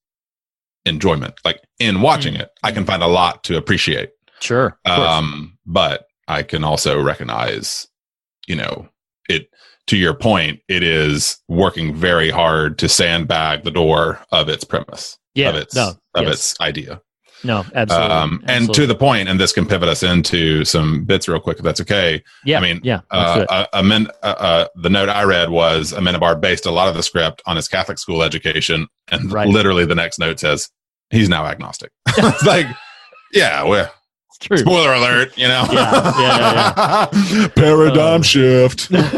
[0.85, 2.41] enjoyment, like in watching Mm.
[2.41, 4.09] it, I can find a lot to appreciate.
[4.41, 4.77] Sure.
[4.85, 7.87] Um, but I can also recognize,
[8.47, 8.87] you know,
[9.29, 9.49] it
[9.87, 15.17] to your point, it is working very hard to sandbag the door of its premise,
[15.33, 15.49] yeah.
[15.49, 15.93] of its no.
[16.15, 16.33] of yes.
[16.33, 17.01] its idea.
[17.43, 17.65] no.
[17.73, 18.11] Absolutely.
[18.15, 21.57] Um, and to the point, and this can pivot us into some bits real quick,
[21.57, 22.23] if that's okay.
[22.45, 22.59] yeah.
[22.59, 23.01] I mean, yeah.
[23.09, 23.47] Uh, it.
[23.49, 26.95] a, a men, uh, uh, the note I read was Amenabar based a lot of
[26.95, 29.47] the script on his Catholic school education, and Right.
[29.47, 30.69] literally the next note says
[31.09, 31.91] he's now agnostic.
[32.07, 32.67] it's like,
[33.33, 33.91] yeah, well,
[34.41, 34.57] true.
[34.57, 35.65] Spoiler alert, you know.
[35.71, 38.91] Yeah, yeah, Paradigm Um, shift.
[38.91, 39.11] and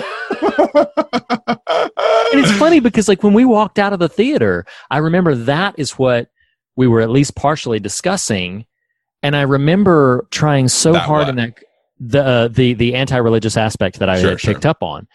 [2.40, 5.92] it's funny because like when we walked out of the theater i remember that is
[5.94, 6.30] what
[6.76, 8.66] we were at least partially discussing
[9.22, 11.30] and i remember trying so That hard what?
[11.30, 11.60] in that
[12.00, 14.54] the uh, the the anti-religious aspect that i Sure, had sure.
[14.54, 15.08] picked up on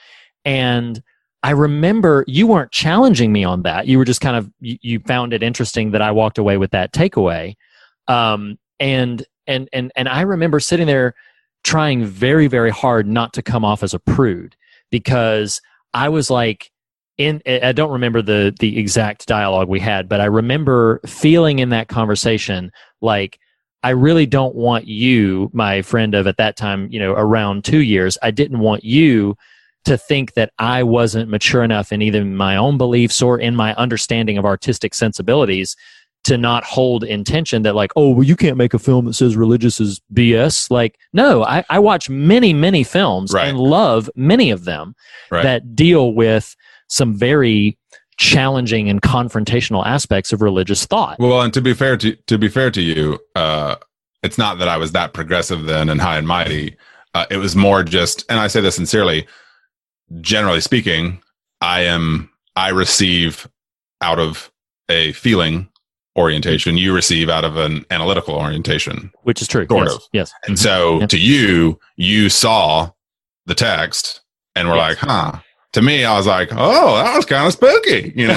[0.45, 1.03] and
[1.43, 5.01] i remember you weren't challenging me on that you were just kind of you, you
[5.01, 7.55] found it interesting that i walked away with that takeaway
[8.07, 11.15] um and and and and i remember sitting there
[11.65, 14.55] trying very very hard not to come off as a prude
[14.91, 15.61] because
[15.95, 16.71] I was like
[17.17, 21.71] in I don't remember the the exact dialogue we had, but I remember feeling in
[21.71, 22.71] that conversation
[23.01, 23.39] like
[23.83, 27.79] I really don't want you, my friend of at that time, you know, around 2
[27.79, 29.37] years, I didn't want you
[29.85, 33.75] to think that I wasn't mature enough in either my own beliefs or in my
[33.77, 35.77] understanding of artistic sensibilities
[36.25, 39.37] to not hold intention that like oh well you can't make a film that says
[39.37, 43.49] religious is bs like no i, I watch many many films Right.
[43.49, 44.95] and love many of them
[45.31, 45.43] Right.
[45.43, 46.55] that deal with
[46.89, 47.79] some very
[48.19, 52.49] challenging and confrontational aspects of religious thought well, and to be fair to to be
[52.49, 53.77] fair to you, uh,
[54.25, 56.77] it's not that I was that progressive then and high and mighty.
[57.15, 59.27] Uh, it was more just, and I say this sincerely.
[60.21, 61.23] Generally speaking,
[61.61, 63.49] I am I receive
[64.01, 64.51] out of
[64.89, 65.69] a feeling
[66.19, 66.77] orientation.
[66.77, 69.11] You receive out of an analytical orientation.
[69.23, 70.03] which is true Sort yes of.
[70.13, 71.01] yes And so mm-hmm.
[71.03, 71.07] Yeah.
[71.07, 72.91] to you, you saw
[73.47, 74.21] the text
[74.57, 74.89] and were Yes.
[74.89, 75.33] like, huh.
[75.75, 78.35] To me, I was like, oh, that was kind of spooky, you know?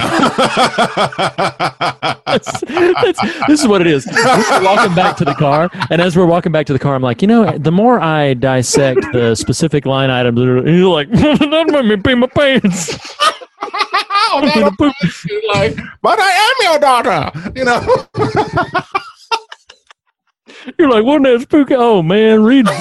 [2.26, 4.06] That's- that's- this is what it is.
[4.06, 7.02] We're walking back to the car, and as we're walking back to the car, I'm
[7.02, 11.86] like, you know, the more I dissect the specific line items, you're like, that made
[11.86, 12.99] me pee my pants.
[14.31, 14.93] Gonna poop.
[15.53, 17.81] like, but I am your daughter, you know?
[20.77, 21.75] You're like, wasn't that spooky?
[21.75, 22.67] Oh man, Reed.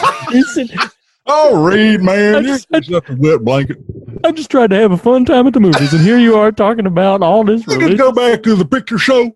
[1.32, 2.34] Oh, Reed, man.
[2.34, 3.76] I You're just- just a wet blanket.
[4.24, 6.50] I just tried to have a fun time at the movies, and here you are
[6.50, 9.30] talking about all this We can go back to the picture show.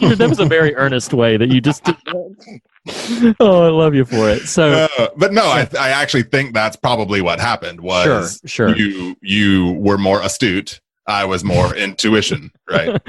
[0.00, 1.84] That was a very earnest way that you just.
[1.84, 3.36] Did that.
[3.40, 4.42] oh, I love you for it.
[4.48, 8.76] So Uh, but no, I, I actually think that's probably what happened was Sure, sure.
[8.76, 10.80] you you were more astute.
[11.06, 13.00] I was more intuition, right?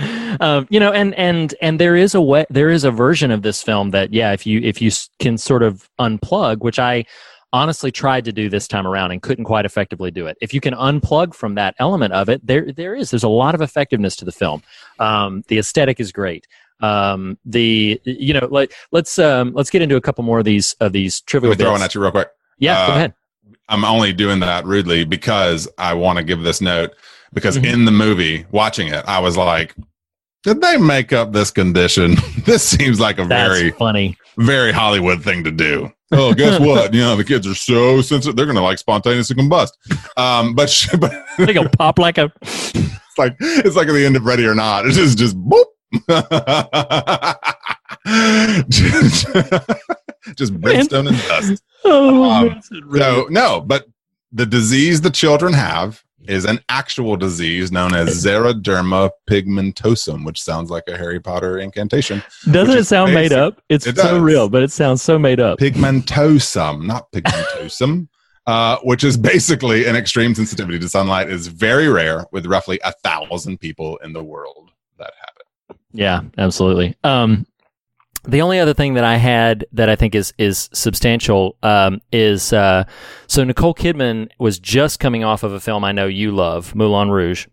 [0.41, 3.41] um, you know, and and and there is a way, there is a version of
[3.41, 7.05] this film that, yeah, if you if you can sort of unplug, which I
[7.51, 10.35] honestly tried to do this time around and couldn't quite effectively do it.
[10.41, 13.53] If you can unplug from that element of it, there there is there's a lot
[13.53, 14.63] of effectiveness to the film.
[14.99, 16.47] Um, the aesthetic is great.
[16.81, 20.73] Um, the you know, like let's um, let's get into a couple more of these
[20.79, 21.49] of these trivial.
[21.51, 22.29] Let me throw one at you real quick.
[22.59, 23.13] Yeah, go Uh, ahead.
[23.69, 26.91] I'm only doing that rudely because I want to give this note
[27.33, 27.73] because Mhm.
[27.73, 29.73] in the movie, watching it, I was like,
[30.43, 32.15] did they make up this condition?
[32.45, 34.17] this seems like a That's very, funny.
[34.37, 35.89] very Hollywood thing to do.
[36.11, 36.93] Oh, guess what?
[36.93, 39.71] You know, the kids are so sensitive; they're going to like spontaneously combust.
[40.17, 40.69] Um, but
[40.99, 42.31] but They go pop like a.
[42.43, 44.85] it's like it's like at the end of Ready or Not.
[44.85, 45.63] It's just just boop.
[48.69, 49.27] Just,
[50.35, 51.63] just brimstone and dust.
[51.85, 53.85] Oh, Um, really- So no, but
[54.31, 60.69] the disease the children have is an actual disease known as xeroderma pigmentosum, which sounds
[60.69, 62.23] like a Harry Potter incantation.
[62.49, 63.61] Doesn't it sound made up?
[63.67, 65.59] It's It so real, but it sounds so made up.
[65.59, 68.07] Pigmentosum, not pigmentosum.
[68.47, 72.93] uh, which is basically an extreme sensitivity to sunlight, is very rare with roughly a
[73.03, 74.72] thousand people in the world that have it.
[75.93, 76.95] Yeah, absolutely.
[77.03, 77.45] Um,
[78.25, 82.53] the only other thing that I had that I think is is substantial um, is
[82.53, 82.85] uh,
[83.27, 87.09] so Nicole Kidman was just coming off of a film I know you love, Moulin
[87.11, 87.47] Rouge,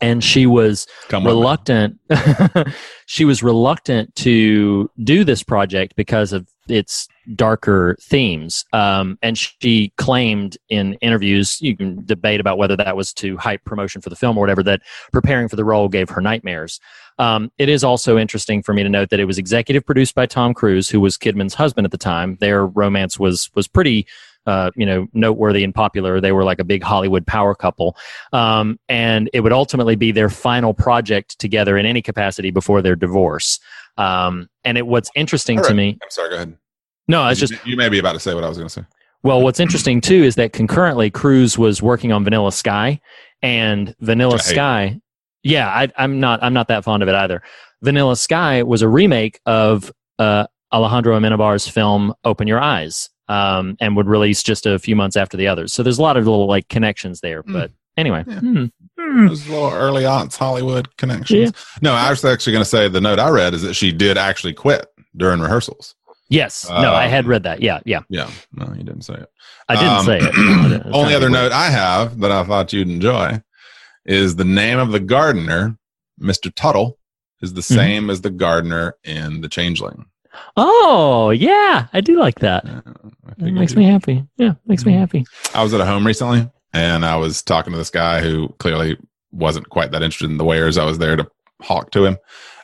[0.00, 1.98] and she was Come reluctant.
[3.06, 8.64] she was reluctant to do this project because of its darker themes.
[8.72, 13.64] Um, and she claimed in interviews, you can debate about whether that was to hype
[13.64, 14.82] promotion for the film or whatever, that
[15.12, 16.78] preparing for the role gave her nightmares.
[17.18, 20.26] Um, it is also interesting for me to note that it was executive produced by
[20.26, 22.36] Tom Cruise, who was Kidman's husband at the time.
[22.40, 24.06] Their romance was was pretty,
[24.46, 26.20] uh, you know, noteworthy and popular.
[26.20, 27.96] They were like a big Hollywood power couple,
[28.32, 32.96] um, and it would ultimately be their final project together in any capacity before their
[32.96, 33.58] divorce.
[33.96, 36.28] Um, and it what's interesting All to me, I'm sorry.
[36.30, 36.56] Go ahead.
[37.08, 38.72] no, it's You- just you may be about to say what I was going to
[38.72, 38.84] say.
[39.24, 43.00] well, what's interesting too is that concurrently, Cruise was working on Vanilla Sky,
[43.42, 44.54] and Vanilla Which I hate.
[44.54, 45.00] Sky.
[45.42, 46.42] Yeah, I, I'm not.
[46.42, 47.42] I'm not that fond of it either.
[47.82, 53.96] Vanilla Sky was a remake of uh, Alejandro Amenabar's film Open Your Eyes, um, and
[53.96, 55.72] would release just a few months after the others.
[55.72, 57.42] So there's a lot of little like connections there.
[57.42, 57.52] Hmm.
[57.52, 58.40] But anyway, Yeah.
[58.40, 58.64] hmm.
[59.28, 61.52] Those little early aughts Hollywood connections.
[61.54, 61.78] Yeah.
[61.82, 64.18] No, I was actually going to say the note I read is that she did
[64.18, 64.86] actually quit
[65.16, 65.94] during rehearsals.
[66.28, 67.62] yes, no, I had Um, read that.
[67.62, 69.30] Yeah, yeah, Yeah, no, you didn't say it.
[69.68, 70.22] I didn't Um, say it.
[70.36, 73.40] I was trying Only other note I have that I thought you'd enjoy
[74.08, 75.76] is the name of the gardener,
[76.20, 76.52] Mr.
[76.52, 76.98] Tuttle,
[77.40, 77.76] is the Mhm.
[77.76, 80.06] same as the gardener in The Changeling.
[80.56, 82.64] Oh yeah, I do like that.
[82.64, 82.80] Yeah,
[83.46, 84.24] It makes me happy.
[84.36, 84.98] Yeah, makes me Mhm.
[84.98, 85.24] happy.
[85.54, 88.96] I was at a home recently and I was talking to this guy who clearly
[89.32, 90.78] wasn't quite that interested in the wares.
[90.78, 91.26] I was there to
[91.62, 92.18] hawk to him.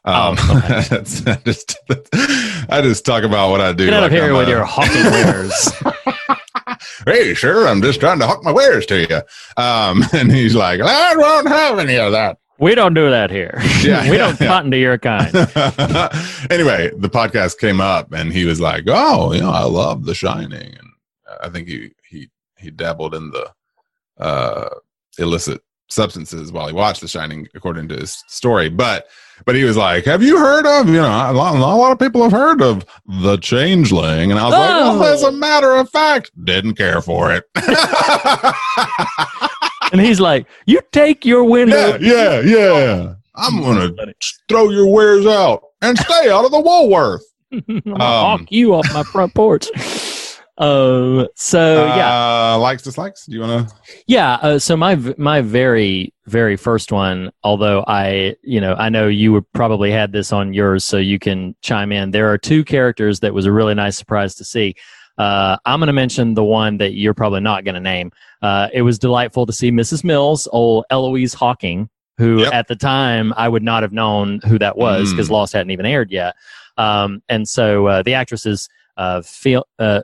[0.04, 0.76] Um, Oh, okay.
[1.30, 1.78] I just,
[2.70, 3.86] I just talk about what I do.
[3.86, 5.72] Get out of here I'm with a- your hawking wares.
[7.06, 9.16] Hey, sure, I'm just trying to hawk my wares to you.
[9.62, 12.38] Um, and he's like, I won't have any of that.
[12.58, 13.60] We don't do that here.
[13.84, 14.46] Yeah, we yeah, don't yeah.
[14.46, 15.26] cotton to your kind.
[16.50, 20.14] anyway, the podcast came up and he was like, "Oh, you know, I love The
[20.14, 20.88] Shining," and
[21.42, 23.52] I think he he he dabbled in the
[24.18, 24.70] uh,
[25.18, 25.60] illicit
[25.90, 28.70] substances while he watched The Shining, according to his story.
[28.70, 29.06] But
[29.46, 31.98] but he was like, "Have you heard of you know a lot, a lot of
[31.98, 35.00] people have heard of The Changeling?" And I was like, Oh.
[35.00, 37.44] "Well, as a matter of fact, didn't care for it."
[39.92, 43.14] and he's like, "You take your window." yeah, yeah, yeah.
[43.36, 43.90] I'm gonna
[44.48, 47.24] throw your wares out and stay out of the Woolworth.
[47.52, 49.66] I'm gonna Um, hawk you off my front porch.
[50.56, 51.26] Um.
[51.34, 53.26] So yeah, Uh, likes, dislikes.
[53.26, 53.74] Do you want to?
[54.06, 54.34] yeah.
[54.34, 59.32] Uh, so my my very very first one, although I you know I know you
[59.32, 62.12] would probably had this on yours, so you can chime in.
[62.12, 64.74] There are two characters that was a really nice surprise to see.
[65.18, 68.10] Uh, I'm going to mention the one that you're probably not going to name.
[68.42, 70.02] Uh, it was delightful to see Mrs.
[70.02, 72.52] Mills, old Eloise Hawking, who Yep.
[72.52, 75.32] at the time I would not have known who that was because Mm.
[75.32, 76.34] Lost hadn't even aired yet.
[76.78, 80.00] Um, and so uh, the actress is uh, Phil, uh,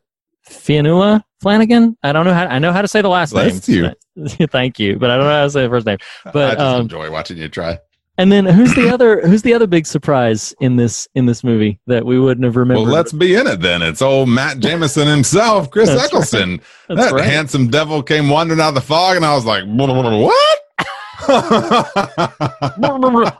[0.50, 1.96] Fionnula Flanagan.
[2.02, 3.92] I don't know how I know how to say the last Bless name.
[4.50, 5.98] Thank you, but I don't know how to say the first name.
[6.26, 7.78] I But just um, enjoy watching you try.
[8.18, 11.80] and then who's the other who's the other big surprise in this in this movie
[11.86, 12.82] that we wouldn't have remembered?
[12.84, 13.80] Well, let's be in it then.
[13.82, 16.06] It's old Matt Jamison himself, Chris That's right.
[16.06, 16.60] Eccleston.
[16.88, 17.24] That's that right.
[17.24, 20.58] handsome devil came wandering out of the fog, and I was like, "What?"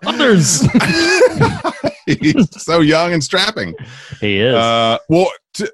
[0.07, 0.62] Others.
[2.07, 3.74] He's so young and strapping.
[4.20, 4.55] he is.
[4.55, 5.69] Uh, well, t-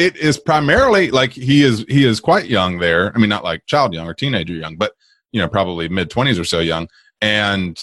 [0.00, 3.12] it is primarily like he is he is quite young there.
[3.14, 4.92] I mean, not like child young or teenager young, but
[5.32, 6.88] you know, probably mid twenties or so young.
[7.20, 7.78] And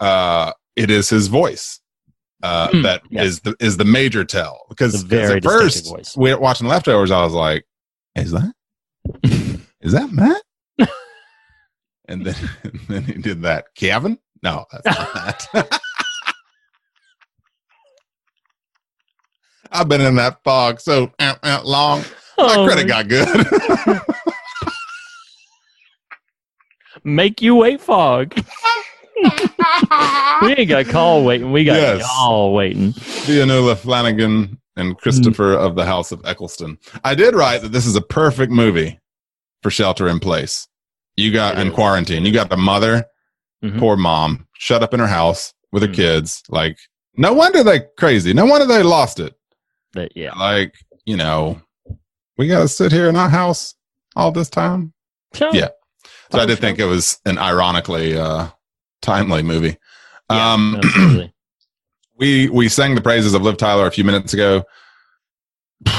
[0.00, 1.80] uh, it is his voice
[2.42, 3.24] uh, Hmm, that yes.
[3.26, 6.16] is the is the major tell because very at first voice.
[6.16, 7.66] we watching leftovers, I was like,
[8.16, 8.52] "Is that
[9.80, 10.42] is that Matt?"
[12.08, 12.34] and then
[12.64, 13.66] and then he did that.
[13.74, 14.18] Kevin?
[14.42, 15.14] No, that's not
[15.54, 15.80] Matt.
[19.70, 22.00] I've been in that fog so uh, uh, long.
[22.38, 23.28] My Oh, credit got good.
[27.04, 28.34] Make you wait, fog.
[30.42, 31.52] we ain't got call waiting.
[31.52, 32.00] We got Yes.
[32.18, 32.92] y'all waiting.
[33.26, 36.78] Leonula Flanagan and Christopher of the House of Eccleston.
[37.04, 38.98] I did write that this is a perfect movie
[39.62, 40.66] for shelter in place.
[41.16, 42.24] You got in quarantine.
[42.24, 43.04] You got the mother,
[43.62, 43.78] Mhm.
[43.78, 45.94] poor mom, shut up in her house with her Mhm.
[45.94, 46.42] kids.
[46.48, 46.78] Like,
[47.14, 48.32] no wonder they crazy.
[48.32, 49.34] No wonder they lost it.
[49.92, 51.60] But yeah, Like, you know,
[52.38, 53.74] we got to sit here in our house
[54.16, 54.92] all this time.
[55.34, 55.50] Sure.
[55.52, 55.68] Yeah.
[56.32, 58.48] So I did think it was an ironically uh,
[59.02, 59.76] timely movie.
[60.30, 60.80] Yeah, um,
[62.16, 64.64] we we sang the praises of Liv Tyler a few minutes ago.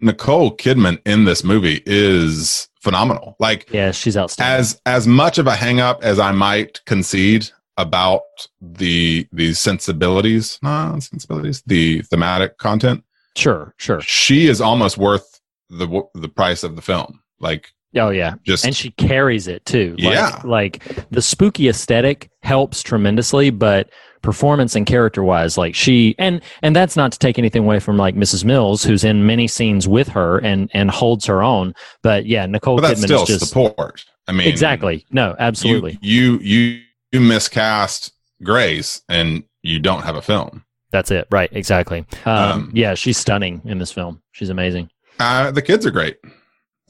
[0.00, 3.34] Nicole Kidman in this movie is phenomenal.
[3.40, 4.60] Like Yeah, she's outstanding.
[4.60, 8.22] as as much of a hang up as I might concede about
[8.60, 13.02] the the sensibilities, no, sensibilities, the thematic content,
[13.38, 14.00] sure, sure.
[14.00, 15.40] she is almost worth
[15.70, 17.20] the the price of the film.
[17.40, 19.96] Like Oh yeah, just and she carries it too.
[19.98, 20.40] Like, Yeah.
[20.44, 23.88] like the spooky aesthetic helps tremendously, but
[24.20, 27.96] performance and character wise, like she and and that's not to take anything away from
[27.96, 28.44] like Mrs.
[28.44, 31.74] Mills, who's in many scenes with her and and holds her own.
[32.02, 34.04] But yeah, Nicole but that's Kidman still is just support.
[34.26, 35.98] I mean, exactly no, absolutely.
[36.02, 36.82] You, you you
[37.12, 38.12] you miscast
[38.42, 40.62] Grace, and you don't have a film.
[40.90, 41.48] That's it, right?
[41.52, 42.04] Exactly.
[42.24, 44.22] Um, Um, yeah, she's stunning in this film.
[44.32, 44.90] She's amazing.
[45.20, 46.16] Uh, the kids are great.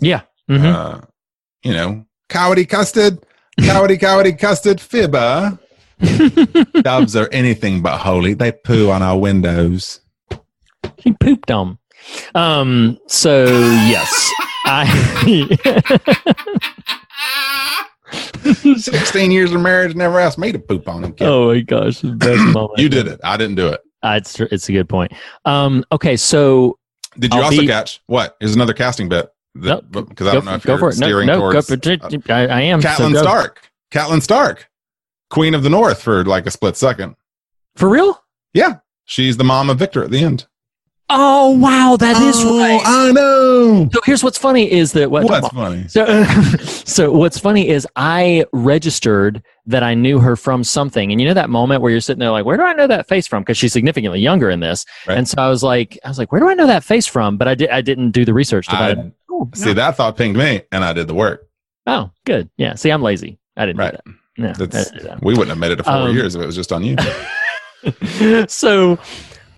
[0.00, 0.22] Yeah.
[0.50, 0.64] Mhm.
[0.74, 1.00] Uh,
[1.64, 3.18] you know, cowardly custard,
[3.60, 5.58] cowardly cowardly custard, fibber.
[6.82, 8.34] Doves are anything but holy.
[8.34, 10.00] They poo on our windows.
[10.96, 11.78] He pooped on.
[12.34, 12.98] Um.
[13.08, 14.30] So yes,
[14.64, 14.86] I.
[18.76, 21.12] 16 years of marriage never asked me to poop on him.
[21.12, 21.26] kid.
[21.26, 22.78] oh my gosh, best moment.
[22.78, 23.20] you did it.
[23.24, 23.80] I didn't do it.
[24.02, 25.12] Uh, it's it's a good point.
[25.44, 25.84] Um.
[25.92, 26.16] Okay.
[26.16, 26.78] So
[27.18, 28.36] Did you I'll also be- catch what?
[28.40, 29.32] Here's another casting bit.
[29.54, 30.98] No, because I don't know if go you're for it.
[30.98, 31.74] No, steering no, go towards for
[32.30, 32.80] uh, I, I am.
[32.80, 33.22] so Catelyn go.
[33.22, 33.70] Stark.
[33.90, 34.70] Catelyn Stark,
[35.30, 37.16] Queen of the North for like a split second.
[37.74, 38.22] For real?
[38.52, 38.76] Yeah,
[39.06, 40.46] she's the mom of Victor at the end.
[41.10, 42.80] Oh wow, that is Oh, right.
[42.84, 43.88] I know.
[43.92, 45.88] So here's what's funny is that what What's funny?
[45.88, 46.24] So,
[46.84, 51.32] so what's funny is I registered that I knew her from something, and you know
[51.34, 53.42] that moment where you're sitting there like, where do I know that face from?
[53.42, 55.16] Because she's significantly younger in this, Right.
[55.16, 57.38] and so I was like, I was like, where do I know that face from?
[57.38, 59.12] But I did, I didn't do the research to I- find it.
[59.30, 61.48] Oh, See, that thought pinged me, and I did the work.
[61.86, 62.50] oh, good.
[62.58, 62.74] Yeah.
[62.74, 63.38] See, I'm lazy.
[63.56, 63.92] I didn't Right.
[63.92, 64.14] do that.
[64.60, 65.22] No, didn't do that.
[65.22, 66.96] we wouldn't have made it to four Um, years if it was just on you.
[68.48, 68.98] so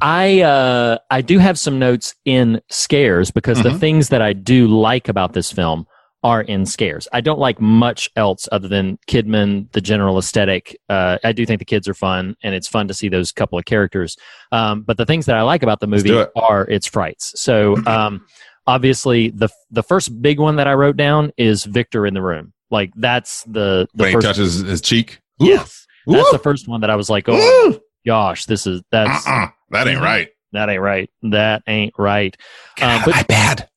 [0.03, 3.81] I uh, I do have some notes in scares because the Mhm.
[3.81, 5.87] things that I do like about this film
[6.23, 7.09] are in scares.
[7.15, 10.77] I don't like much else other than Kidman, the general aesthetic.
[10.91, 13.59] Uh, I do think the kids are fun, and it's fun to see those couple
[13.59, 14.17] of characters.
[14.53, 16.31] Um, but the things that I like about the movie it.
[16.37, 17.33] are its frights.
[17.41, 18.27] So um,
[18.67, 22.53] obviously, the the first big one that I wrote down is Victor in the room.
[22.71, 24.27] Like that's the the when first.
[24.27, 25.21] he touches his cheek.
[25.43, 25.47] Ooh.
[25.47, 26.33] yes, that's Ooh.
[26.33, 27.35] the first one that I was like, oh
[27.71, 27.81] Ooh.
[28.07, 29.49] Gosh, this is that's Uh-uh.
[29.71, 30.29] That ain't right.
[30.53, 31.11] that ain't right.
[31.23, 32.37] That ain't right.
[32.83, 33.69] Um, but bad.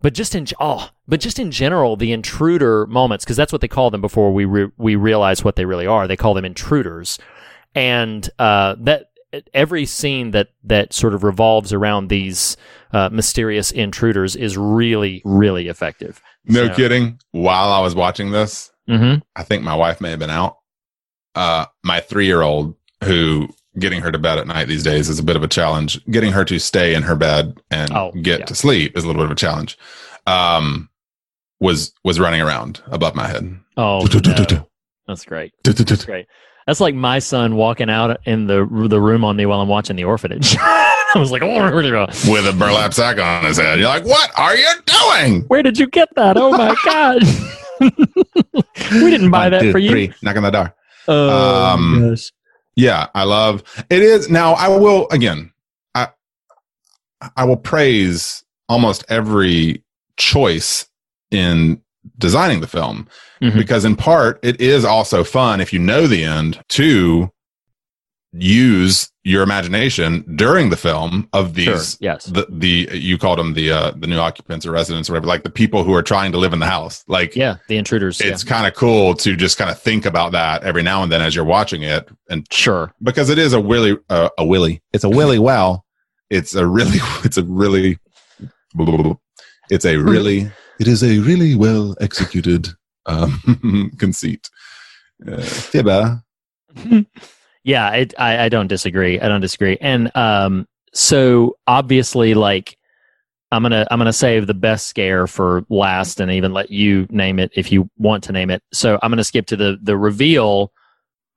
[0.00, 3.68] but just in oh, but just in general, the intruder moments because that's what they
[3.68, 6.06] call them before we re- we realize what they really are.
[6.06, 7.18] They call them intruders,
[7.74, 9.06] and uh, that
[9.54, 12.56] every scene that that sort of revolves around these
[12.92, 16.20] uh, mysterious intruders is really really effective.
[16.44, 17.18] No So- kidding.
[17.32, 19.20] While I was watching this, Mm-hmm.
[19.36, 20.56] I think my wife may have been out.
[21.36, 22.74] Uh, my three year old,
[23.04, 23.48] who
[23.78, 26.04] getting her to bed at night these days is a bit of a challenge.
[26.06, 28.44] Getting her to stay in her bed and Oh, get yeah.
[28.46, 29.78] to sleep is a little bit of a challenge.
[30.26, 30.88] Um,
[31.60, 33.58] was was running around above my head.
[33.76, 34.68] Oh, no.
[35.06, 35.52] that's great.
[35.64, 36.26] That's great.
[36.66, 39.96] That's like my son walking out in the the room on me while I'm watching
[39.96, 40.56] The Orphanage.
[40.60, 41.70] I was like, oh,
[42.30, 43.78] With a burlap sack on his head.
[43.80, 45.42] You're like, what are you doing?
[45.48, 46.36] where did you get that?
[46.36, 47.22] Oh my god.
[49.02, 49.90] we didn't buy One, that two, for you.
[49.90, 50.12] three.
[50.22, 50.74] Knock on the door.
[51.08, 52.30] Oh Um, gosh.
[52.80, 55.52] Yeah, I love it is now I will again
[55.94, 56.08] I
[57.36, 59.82] I will praise almost every
[60.16, 60.86] choice
[61.30, 61.80] in
[62.18, 63.06] designing the film
[63.42, 63.54] Mhm.
[63.54, 67.30] because in part it is also fun if you know the end to
[68.32, 71.74] use your imagination during the film of Sure.
[71.74, 72.26] these Yes.
[72.26, 75.42] the the you called them the uh the new occupants or residents or whatever like
[75.42, 77.56] the people who are trying to live in the house like yeah.
[77.68, 78.20] The intruders.
[78.20, 78.48] it's yeah.
[78.48, 81.34] kind of cool to just kind of think about that every now and then as
[81.34, 82.92] you're watching it and Sure.
[83.02, 85.84] because it is a willy uh, a willy it's a willy well
[86.30, 87.98] it's a really it's a really
[89.70, 92.68] it's a really it is a really well executed
[93.06, 94.48] um conceit
[95.28, 96.22] uh, fibber
[97.64, 97.90] yeah.
[97.92, 99.20] It, I I don't disagree.
[99.20, 99.76] I don't disagree.
[99.80, 102.76] And um, so obviously, like.
[103.52, 107.40] I'm gonna I'm gonna save the best scare for last, and even let you name
[107.40, 108.62] it if you want to name it.
[108.72, 110.70] So I'm gonna skip to the the reveal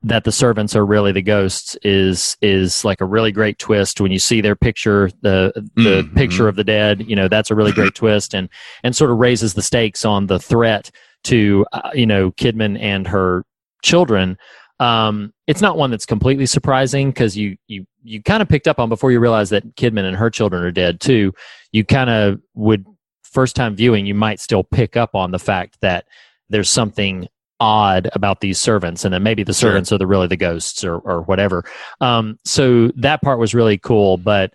[0.03, 4.11] that the servants are really the ghosts is is like a really great twist when
[4.11, 6.15] you see their picture the the Mhm.
[6.15, 8.47] picture of the dead you know that's a really great twist and
[8.83, 10.91] and sort of raises the stakes on the threat
[11.23, 13.43] to uh, you know Kidman and her
[13.81, 14.37] children
[14.79, 18.79] um it's not one that's completely surprising because you you you kind of picked up
[18.79, 21.33] on before you realize that Kidman and her children are dead too
[21.71, 22.85] you kind of would
[23.23, 26.05] first time viewing you might still pick up on the fact that
[26.49, 27.27] there's something
[27.59, 29.69] odd about these servants and then maybe the Sure.
[29.69, 31.63] servants are the really the ghosts or or whatever
[32.01, 34.51] um so that part was really cool but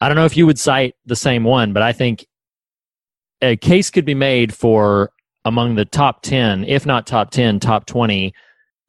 [0.00, 2.26] i don't know if you would cite the same one but i think
[3.42, 5.10] a case could be made for
[5.44, 8.34] among the top 10, if not top 10, top 20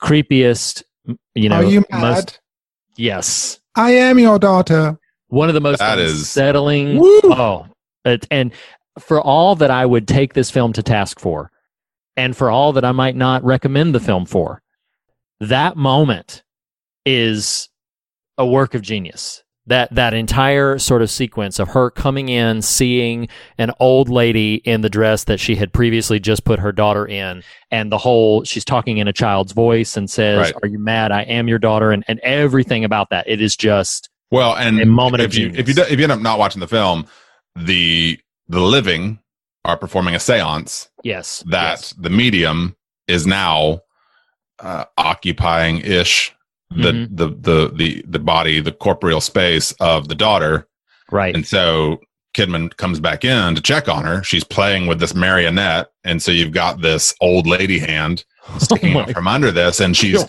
[0.02, 0.84] creepiest,
[1.36, 2.40] you know, Are you most,
[2.98, 4.98] yes, I am your daughter.
[5.28, 6.98] one of the most That is- unsettling.
[7.00, 7.20] Woo!
[7.24, 7.68] Oh,
[8.06, 8.52] it, and
[9.00, 11.52] for all that I would take this film to task for,
[12.18, 14.62] and for all that I might not recommend the film for,
[15.40, 16.44] that moment
[17.06, 17.70] is
[18.38, 19.44] a work of genius.
[19.72, 24.82] That that entire sort of sequence of her coming in, seeing an old lady in
[24.82, 27.42] the dress that she had previously just put her daughter in,
[27.72, 30.54] and the whole she's talking in a child's voice and says, Right.
[30.62, 31.14] "Are you mad?
[31.14, 33.30] I am your daughter," and and everything about that.
[33.30, 35.60] It is just Well, and A moment of if you genius.
[35.62, 37.08] if you do, if you end up not watching the film,
[37.56, 38.20] the
[38.50, 39.20] the living
[39.64, 41.94] are performing a séance yes that yes.
[41.98, 42.76] the medium
[43.08, 43.80] is now
[44.60, 46.34] uh, occupying ish
[46.72, 47.08] the, Mhm.
[47.18, 50.68] the the the the body the corporeal space of the daughter
[51.12, 51.36] right.
[51.36, 52.00] and so
[52.34, 56.32] kidman comes back in to check on her she's playing with this marionette and so
[56.32, 58.24] you've got this old lady hand
[58.58, 60.24] sticking Oh from under this and she's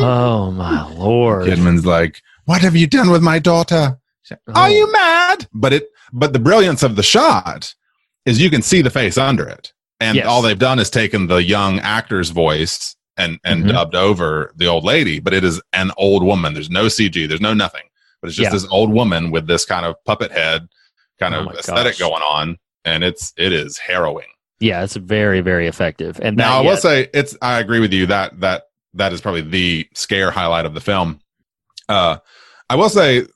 [0.00, 1.46] oh my lord!
[1.46, 3.96] kidman's like what have you done with my daughter
[4.32, 4.52] Oh.
[4.54, 7.74] are you mad but it but the brilliance of the shot
[8.24, 10.26] is you can see the face under it and Yes.
[10.26, 13.68] all they've done is taken the young actor's voice and and Mhm.
[13.72, 17.40] dubbed over the old lady but it is an old woman there's no cg there's
[17.40, 17.82] no nothing
[18.20, 18.58] but it's just Yeah.
[18.58, 20.68] this old woman with this kind of puppet head
[21.18, 21.98] kind Oh of aesthetic gosh.
[21.98, 24.28] going on and it's it is harrowing
[24.60, 26.18] Yeah, it's very very effective.
[26.22, 28.64] And now i will yeah, say it's i agree with you that that
[28.94, 31.20] that is probably the scare highlight of the film
[31.88, 32.16] uh
[32.68, 33.26] i will say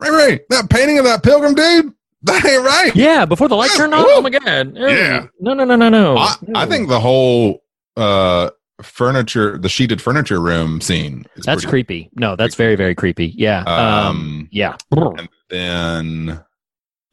[0.00, 1.92] ray ray that painting of that pilgrim dude
[2.24, 4.04] that ain't right yeah, before the light turned on.
[4.04, 4.10] Woo!
[4.12, 4.76] Oh my god!
[4.76, 5.26] Yeah.
[5.40, 6.16] No, no, no, no, no.
[6.16, 7.64] I, I think the whole
[7.96, 8.50] uh
[8.82, 12.10] furniture the sheeted furniture room scene is that's creepy.
[12.14, 13.28] No, that's very very creepy.
[13.36, 13.62] Yeah.
[13.64, 14.06] Um.
[14.16, 14.76] um Yeah.
[14.90, 16.44] and then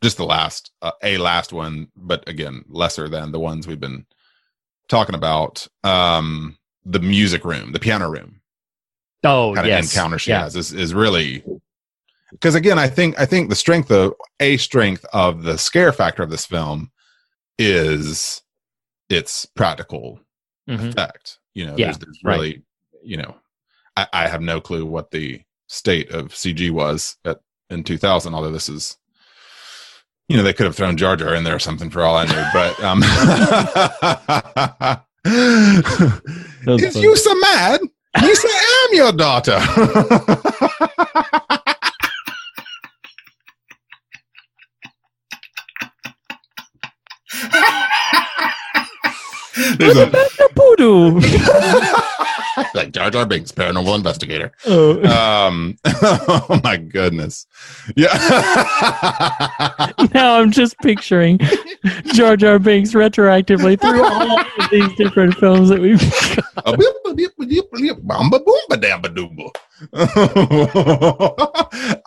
[0.03, 4.05] just the last uh, a last one but again lesser than the ones we've been
[4.87, 8.41] talking about um the music room the piano room
[9.23, 9.93] Oh kind of yes.
[9.93, 10.43] encounter she yeah.
[10.43, 11.43] has is, is really
[12.31, 16.23] because again i think i think the strength of a strength of the scare factor
[16.23, 16.89] of this film
[17.57, 18.41] is
[19.09, 20.19] its practical
[20.69, 20.89] Mhm.
[20.89, 22.35] effect you know Yeah, there's, there's right.
[22.35, 22.63] really
[23.03, 23.35] you know
[23.95, 27.39] I, I have no clue what the state of cg was at
[27.69, 28.97] in 2000 although this is
[30.27, 32.25] you know they could have thrown jar jar in there or something for all i
[32.25, 32.99] knew but um
[36.65, 37.05] was is funny.
[37.05, 37.81] you so mad
[38.23, 39.59] you say i'm your daughter
[49.77, 50.05] There's a,
[50.79, 51.19] Voodoo.
[52.73, 54.51] like Jar Jar Binks, paranormal investigator.
[54.65, 55.03] Oh.
[55.05, 57.45] Um, oh my goodness,
[57.95, 58.07] yeah.
[60.13, 61.39] now I'm just picturing
[62.13, 66.01] Jar Jar Binks retroactively through all of these different films that we've.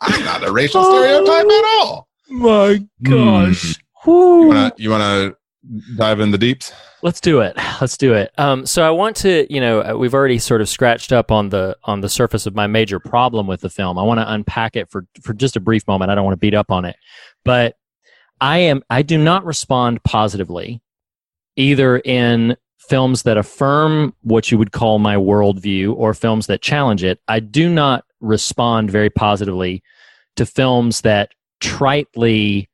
[0.00, 2.08] I'm not a racial stereotype at all.
[2.28, 3.78] My gosh.
[4.04, 5.36] You you wanna
[5.96, 6.72] dive in the deeps?
[7.02, 7.56] Let's do it.
[7.80, 8.32] Let's do it.
[8.38, 11.48] Um, so I want to, you know, uh, we've already sort of scratched up on
[11.48, 13.98] the on the surface of my major problem with the film.
[13.98, 16.10] I want to unpack it for for just a brief moment.
[16.10, 16.96] I don't want to beat up on it,
[17.44, 17.76] but
[18.40, 20.82] I am I do not respond positively
[21.56, 27.04] either in films that affirm what you would call my worldview or films that challenge
[27.04, 27.20] it.
[27.28, 29.82] I do not respond very positively
[30.36, 31.30] to films that
[31.60, 32.68] tritely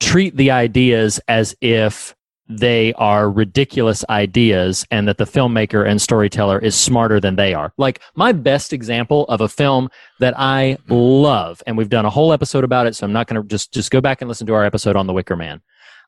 [0.00, 2.14] treat the ideas as if
[2.48, 7.72] they are ridiculous ideas and that the filmmaker and storyteller is smarter than they are.
[7.78, 9.88] Like my best example of a film
[10.20, 13.40] that I love and we've done a whole episode about it so I'm not going
[13.40, 15.62] to just just go back and listen to our episode on The Wicker Man.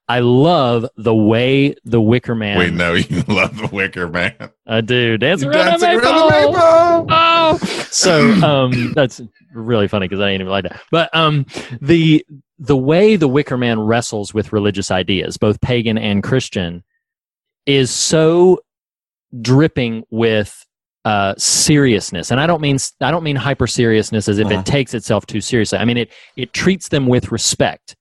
[0.09, 4.37] I love the way The Wicker Man We know you love the Wicker Man.
[4.67, 5.19] I do.
[5.19, 6.53] Dancing around, dancing the around the maple.
[6.53, 7.07] maple.
[7.11, 7.59] Oh.
[7.91, 9.21] So um, that's
[9.53, 10.81] really funny because I ain't even like that.
[10.91, 11.47] But um,
[11.81, 12.25] the
[12.59, 16.83] the way the Wicker Man wrestles with religious ideas, both pagan and Christian,
[17.67, 18.61] is so
[19.43, 20.65] dripping with
[21.05, 22.31] uh, seriousness.
[22.31, 24.61] And I don't mean I don't mean hyper seriousness as if Uh-huh.
[24.61, 25.79] it takes itself too seriously.
[25.79, 27.95] I mean it it treats them with respect.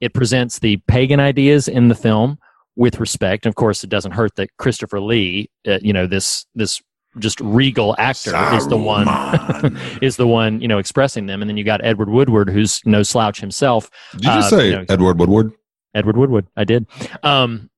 [0.00, 2.38] It presents the pagan ideas in the film
[2.76, 3.46] with respect.
[3.46, 6.80] And of course, it doesn't hurt that Christopher Lee, uh, you know, this this
[7.18, 9.06] just regal actor is the one
[10.02, 11.42] is the one you know expressing them.
[11.42, 13.90] And then you got Edward Woodward, who's no slouch himself.
[14.12, 15.52] Did you just Uh, say you know, Edward Woodward?
[15.94, 16.46] Edward Woodward.
[16.56, 16.86] I did.
[17.22, 17.70] Um,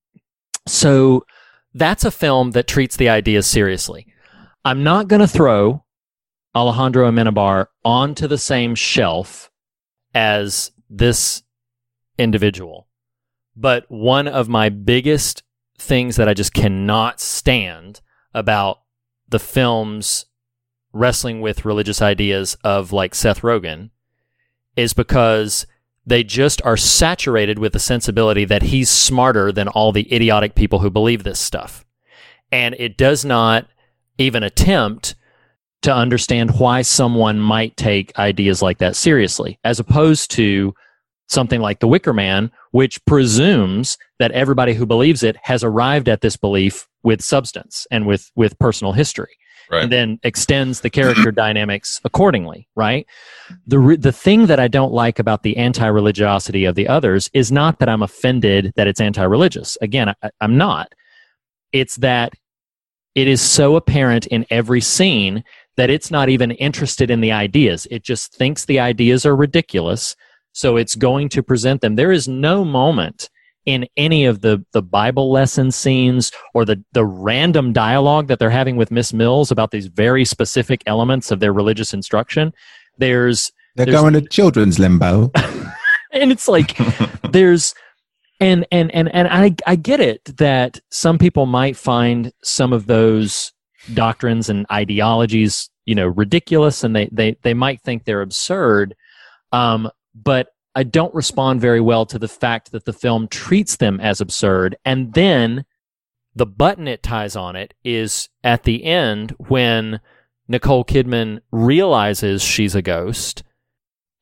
[0.66, 1.24] so
[1.74, 4.06] that's a film that treats the ideas seriously.
[4.64, 5.84] I'm not going to throw
[6.54, 9.50] Alejandro Amenabar onto the same shelf
[10.14, 11.42] as this
[12.18, 12.88] individual
[13.54, 15.42] But one of my biggest
[15.78, 18.00] things that I just cannot stand
[18.34, 18.80] about
[19.28, 20.26] the films
[20.92, 23.90] wrestling with religious ideas of like Seth Rogen
[24.76, 25.66] is because
[26.06, 30.78] they just are saturated with the sensibility that he's smarter than all the idiotic people
[30.78, 31.84] who believe this stuff.
[32.50, 33.66] And it does not
[34.16, 35.14] even attempt
[35.82, 40.74] to understand why someone might take ideas like that seriously, as opposed to
[41.26, 46.20] something like The Wicker Man, which presumes that everybody who believes it has arrived at
[46.20, 49.36] this belief with substance and with, with personal history.
[49.70, 49.82] Right.
[49.82, 53.06] And then extends the character dynamics accordingly, right?
[53.66, 57.52] The re- the thing that I don't like about the anti-religiosity of the others is
[57.52, 59.76] not that I'm offended that it's anti-religious.
[59.82, 60.94] Again, I, I'm not.
[61.72, 62.32] It's that
[63.14, 65.44] it is so apparent in every scene
[65.76, 67.86] that it's not even interested in the ideas.
[67.90, 70.16] It just thinks the ideas are ridiculous.
[70.58, 71.94] So it's going to present them.
[71.94, 73.30] There is no moment
[73.64, 78.50] in any of the, the Bible lesson scenes or the, the random dialogue that they're
[78.50, 82.52] having with Miss Mills about these very specific elements of their religious instruction.
[82.96, 85.30] There's They're there's- going to children's limbo.
[86.12, 86.76] and it's like
[87.30, 87.72] there's
[88.40, 92.86] and and and and I I get it that some people might find some of
[92.86, 93.52] those
[93.94, 98.96] doctrines and ideologies you know ridiculous and they they they might think they're absurd
[99.52, 99.88] um
[100.22, 104.20] but I don't respond very well to the fact that the film treats them as
[104.20, 105.64] absurd and then
[106.34, 110.00] the button it ties on it is at the end when
[110.46, 113.42] Nicole Kidman realizes she's a ghost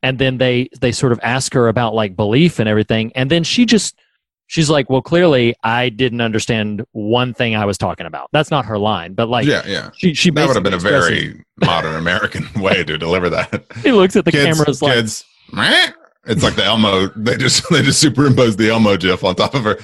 [0.03, 3.45] and then they they sort of ask her about like belief and everything and then
[3.45, 3.99] she just
[4.47, 8.65] she's like well clearly i didn't understand one thing i was talking about that's not
[8.65, 9.91] her line but like yeah, yeah.
[9.97, 13.65] she she That would have been a very modern American way to deliver that.
[13.83, 15.25] he looks at the kids, cameras like kids.
[15.53, 17.09] It's like the Elmo.
[17.17, 19.77] They just they just superimpose the Elmo GIF on top of her.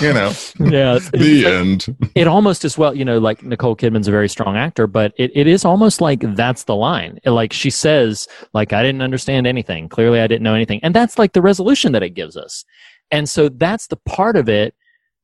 [0.00, 2.10] You know, yeah the it's like- end.
[2.16, 5.30] it almost as well you know like nicole kidman's a very strong actor but it,
[5.34, 9.88] it is almost like that's the line like she says like i didn't understand anything
[9.88, 12.64] clearly i didn't know anything and that's like the resolution that it gives us
[13.12, 14.74] and so that's the part of it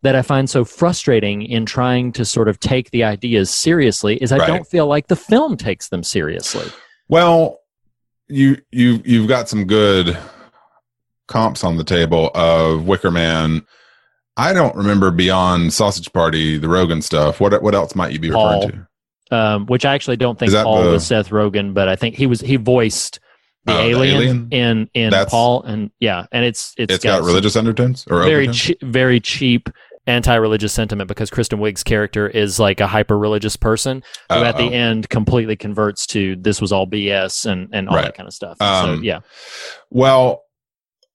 [0.03, 4.31] that i find so frustrating in trying to sort of take the ideas seriously is
[4.31, 4.47] i Right.
[4.47, 6.71] don't feel like the film takes them seriously
[7.09, 7.60] Well,
[8.31, 10.17] you you you've got some good
[11.29, 13.65] comps on the table of Wicker Man.
[14.37, 17.41] I don't remember beyond Sausage Party, the Rogen stuff.
[17.41, 18.71] What what else might you be referring Paul.
[18.71, 18.87] to?
[19.33, 22.27] um, which i actually don't think paul the- was seth rogen but i think he
[22.27, 23.21] was he voiced
[23.65, 24.49] the, Oh, the alien, alien?
[24.51, 28.25] in in That's- paul and yeah and it's it's it's got some- religious undertones or
[28.25, 29.71] very che- very cheap
[30.07, 34.65] anti-religious sentiment because Kristen Wiig's character is like a hyper-religious person who Oh, at the
[34.65, 34.71] oh.
[34.71, 38.07] end completely converts to this was all BS and and all Right.
[38.07, 38.61] that kind of stuff.
[38.61, 39.21] Um, so yeah,
[39.91, 40.43] Well,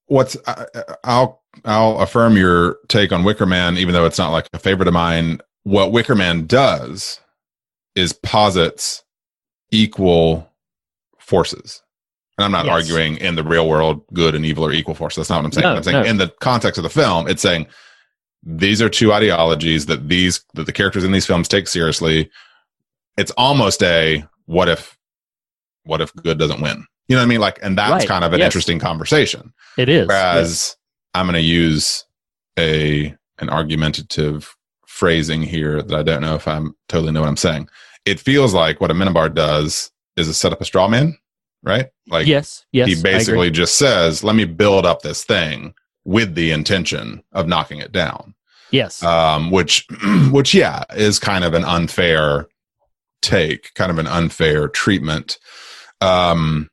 [0.06, 0.66] what's I,
[1.04, 4.88] I'll I'll affirm your take on Wicker Man, even though it's not like a favorite
[4.88, 5.40] of mine.
[5.64, 7.18] What Wicker Man does
[7.96, 9.02] is posits
[9.72, 10.48] equal
[11.18, 11.82] forces.
[12.38, 12.72] And I'm not Yes.
[12.74, 15.16] arguing in the real world good and evil are equal forces.
[15.16, 15.62] That's not what I'm saying.
[15.64, 16.08] No, I'm saying no.
[16.08, 17.66] in the context of the film, it's saying
[18.48, 22.30] these are two ideologies that these that the characters in these films take seriously.
[23.16, 24.96] It's almost a what if
[25.84, 26.86] what if good doesn't win?
[27.08, 27.40] You know what I mean?
[27.40, 28.08] Like, and that's Right.
[28.08, 28.46] kind of an Yes.
[28.46, 29.52] interesting conversation.
[29.76, 30.06] it is.
[30.08, 30.76] Whereas Yes.
[31.14, 32.04] I'm going to use
[32.58, 34.54] a an argumentative
[34.86, 37.68] phrasing here that I don't know if I'm totally know what I'm saying.
[38.04, 41.18] It feels like what Amenabar does is to set up a straw man,
[41.62, 41.86] right?
[42.08, 45.74] Like yes, yes, he basically just says, "Let me build up this thing
[46.04, 48.34] with the intention of knocking it down."
[48.70, 49.86] Yes, Um, which,
[50.30, 52.48] which, yeah, is kind of an unfair
[53.22, 55.38] take, kind of an unfair treatment.
[56.00, 56.70] Um,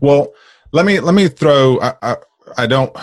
[0.00, 0.32] well,
[0.72, 1.80] let me let me throw.
[1.80, 2.16] I, I,
[2.58, 2.94] I don't.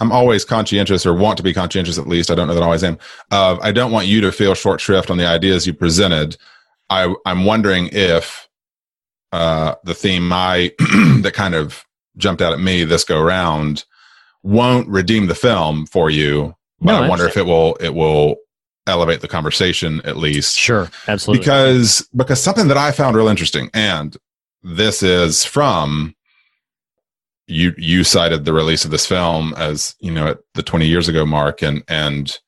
[0.00, 2.30] I'm always conscientious, or want to be conscientious at least.
[2.30, 2.98] I don't know that I always am.
[3.30, 6.36] Of I don't want you to feel short shrift on the ideas you presented.
[6.90, 8.48] I, I'm wondering if
[9.32, 10.72] uh, the theme I
[11.22, 11.84] that kind of
[12.16, 13.84] jumped out at me this go round
[14.42, 17.94] won't redeem the film for you, but No, I I wonder if it will it
[17.94, 18.36] will
[18.86, 20.56] elevate the conversation at least.
[20.56, 21.40] Sure, absolutely.
[21.40, 24.16] because because something that I found real interesting, and
[24.62, 26.14] this is from
[27.46, 31.08] you you cited the release of this film as you know at the 20 years
[31.08, 32.38] ago mark and and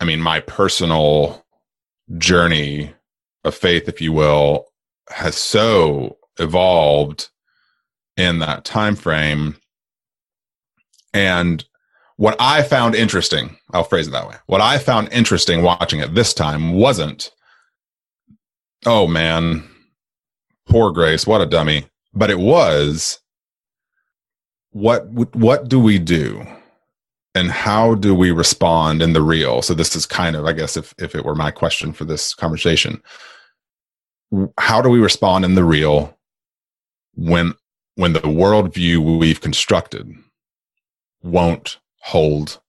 [0.00, 1.44] I mean my personal
[2.18, 2.92] journey
[3.44, 4.66] of faith if you will
[5.10, 7.30] has so evolved
[8.16, 9.56] in that time frame.
[11.12, 11.64] And
[12.16, 14.36] what I found interesting, I'll phrase it that way.
[14.46, 17.30] What I found interesting watching it this time wasn't,
[18.86, 19.68] oh man,
[20.66, 21.86] poor Grace, what a dummy.
[22.12, 23.18] But it was,
[24.74, 26.44] what what do we do
[27.36, 30.76] and how do we respond in the real so this is kind of i guess
[30.76, 33.00] if if it were my question for this conversation
[34.58, 36.18] how do we respond in the real
[37.14, 37.54] when
[37.94, 40.12] when the worldview we've constructed
[41.22, 42.60] won't hold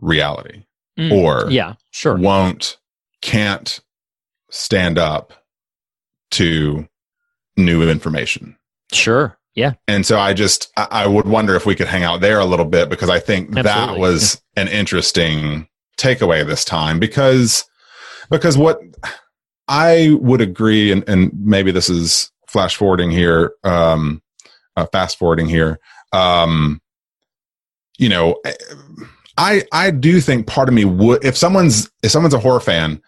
[0.00, 0.62] reality
[0.98, 2.16] Mm, or yeah, sure.
[2.16, 2.78] won't
[3.20, 3.80] can't
[4.50, 5.34] stand up
[6.30, 6.88] to
[7.58, 8.56] new information
[8.92, 9.36] Sure.
[9.54, 9.74] Yeah.
[9.88, 12.46] and so i just I, I would wonder if we could hang out there a
[12.46, 14.00] little bit because i think that Absolutely.
[14.00, 15.68] was an interesting
[15.98, 17.64] takeaway this time because
[18.30, 18.80] because what
[19.68, 24.22] i would agree and, and maybe this is flash forwarding here um
[24.78, 25.78] uh, fast forwarding here
[26.12, 26.80] um
[27.98, 28.40] you know
[29.38, 33.00] i i do think part of me would if someone's if someone's a horror fan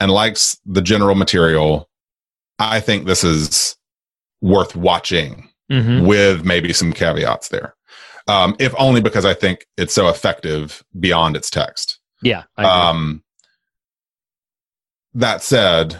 [0.00, 1.88] and likes the general material
[2.58, 3.76] i think this is
[4.40, 7.74] worth watching hmm with maybe some caveats there.
[8.28, 11.98] Um, if only because I think it's so effective beyond its text.
[12.22, 12.44] Yeah.
[12.56, 12.64] I.
[12.64, 13.22] Um,
[15.14, 15.96] that said,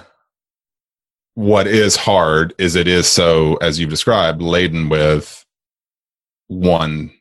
[1.34, 5.44] what is hard is it is so, as you've described, laden with
[6.48, 7.12] one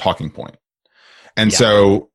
[0.00, 0.56] talking point.
[1.36, 1.58] And Yeah.
[1.58, 2.10] so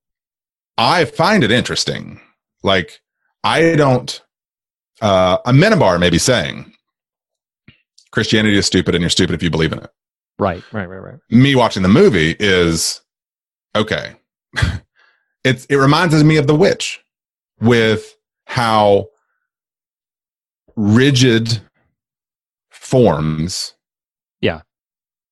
[0.77, 2.19] I find it interesting.
[2.63, 2.99] Like,
[3.43, 4.21] I don't,
[5.01, 6.73] uh, Amenabar may be saying
[8.11, 9.89] Christianity is stupid and you're stupid if you believe in it
[10.39, 10.63] right.
[10.71, 10.87] Right.
[10.89, 10.97] Right.
[10.99, 11.19] Right.
[11.29, 13.01] me watching the movie is
[13.75, 14.15] okay.
[15.43, 17.01] it it reminds me of The Witch
[17.61, 18.15] with
[18.47, 19.07] how
[20.75, 21.61] rigid
[22.69, 23.73] forms
[24.41, 24.61] Yeah.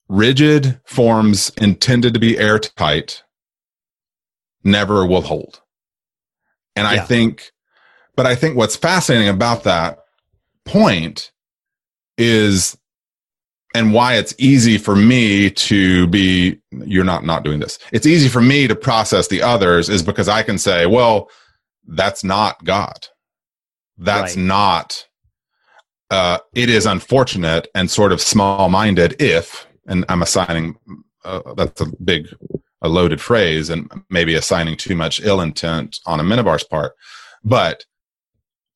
[0.09, 3.23] Rigid forms intended to be airtight
[4.63, 5.61] never will hold.
[6.75, 7.51] And I think
[8.15, 9.99] but I think what's fascinating about that
[10.65, 11.31] point
[12.17, 12.77] is
[13.75, 18.29] and why it's easy for me to be you're not not doing this it's easy
[18.29, 21.27] for me to process the others is because i can say well
[21.87, 23.07] that's not god
[23.97, 24.45] that's Right.
[24.45, 25.07] not
[26.11, 30.75] uh it is unfortunate and sort of small minded if and i'm assigning
[31.25, 32.27] uh, that's a big
[32.81, 36.93] a loaded phrase and maybe assigning too much ill intent on Amenabar's part
[37.43, 37.85] but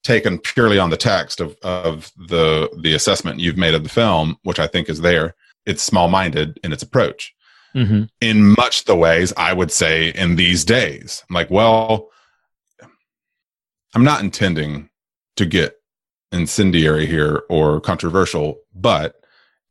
[0.07, 4.37] taken purely on the text of, of the the assessment you've made of the film,
[4.43, 5.35] which I think is there,
[5.65, 7.33] it's small minded in its approach.
[7.73, 11.23] hmm In much the ways I would say in these days.
[11.29, 12.09] I'm like, well,
[13.93, 14.89] I'm not intending
[15.35, 15.75] to get
[16.31, 19.15] incendiary here or controversial, but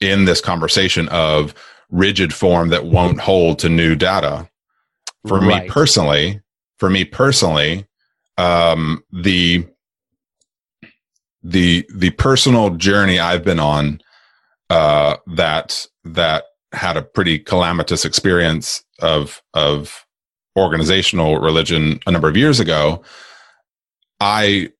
[0.00, 1.54] in this conversation of
[1.90, 4.48] rigid form that won't hold to new data,
[5.26, 6.40] for me personally,
[6.78, 7.86] for me personally,
[8.38, 9.66] um, the
[11.42, 14.00] the the personal journey I've been on
[14.70, 20.04] uh, that that had a pretty calamitous experience of of
[20.56, 23.02] organizational religion a number of years ago.
[24.20, 24.70] I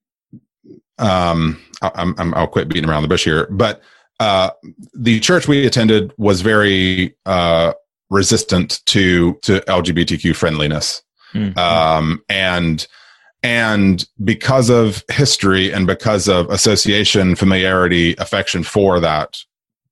[0.97, 3.81] um I- I'm, I'm I'll quit beating around the bush here, but
[4.19, 4.51] uh,
[4.93, 7.73] the church we attended was very uh,
[8.09, 11.03] resistant to to LGBTQ friendliness.
[11.33, 11.57] Mhm.
[11.57, 12.87] um, and
[13.43, 19.35] and because of history and because of association familiarity affection for that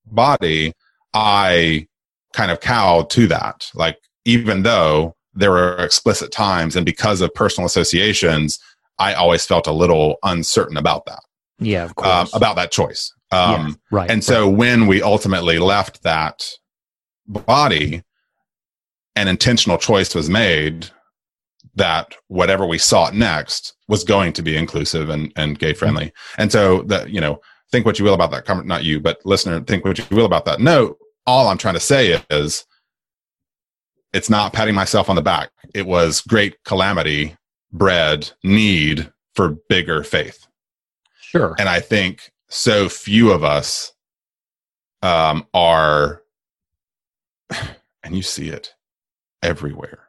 [0.06, 0.74] body
[1.14, 1.86] i
[2.34, 3.72] kind of cowed to that.
[3.74, 8.60] Like even though there were explicit times and because of personal associations
[9.00, 11.20] i always felt a little uncertain about that
[11.60, 11.86] yeah.
[11.86, 12.36] Of um, course.
[12.36, 14.12] about that choice um, Yeah, right.
[14.12, 16.46] and so when we ultimately left that
[17.28, 18.04] body,
[19.16, 20.90] an intentional choice was made
[21.76, 26.14] that whatever we sought next was going to be inclusive and, and gay friendly.
[26.38, 27.42] And so that, you know,
[27.72, 30.26] think what you will about that comment, not you, but listener, think what you will
[30.26, 30.62] about that.
[30.62, 32.66] No, all I'm trying to say is
[34.14, 35.50] it's not patting myself on the back.
[35.74, 37.36] It was great calamity
[37.74, 40.45] bred need for bigger faith
[41.36, 41.56] sure.
[41.60, 43.92] and I think so few of us
[45.02, 46.22] um, are,
[48.04, 48.74] and you see it
[49.44, 50.00] everywhere.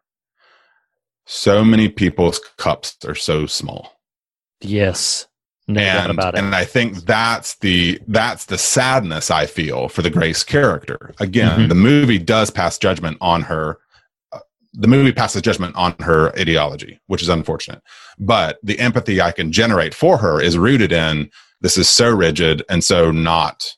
[1.26, 3.92] So many people's cups are so small,
[4.60, 5.26] Yes.
[5.68, 6.38] No and about it.
[6.38, 11.12] and I think that's the that's the sadness I feel for the Grace character.
[11.18, 11.68] Again, Mhm.
[11.68, 13.78] the movie does pass judgment on her.
[14.78, 17.82] The movie passes judgment on her ideology, which is unfortunate.
[18.18, 21.30] But the empathy I can generate for her is rooted in
[21.60, 23.76] this is so rigid and so not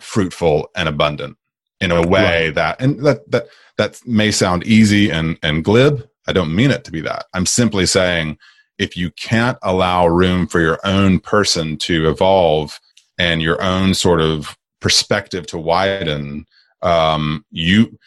[0.00, 1.36] fruitful and abundant
[1.80, 3.46] in a way that and that that
[3.76, 6.08] that may sound easy and and glib.
[6.26, 7.26] I don't mean it to be that.
[7.34, 8.38] I'm simply saying
[8.78, 12.80] if you can't allow room for your own person to evolve
[13.18, 16.46] and your own sort of perspective to widen,
[16.82, 17.98] um, you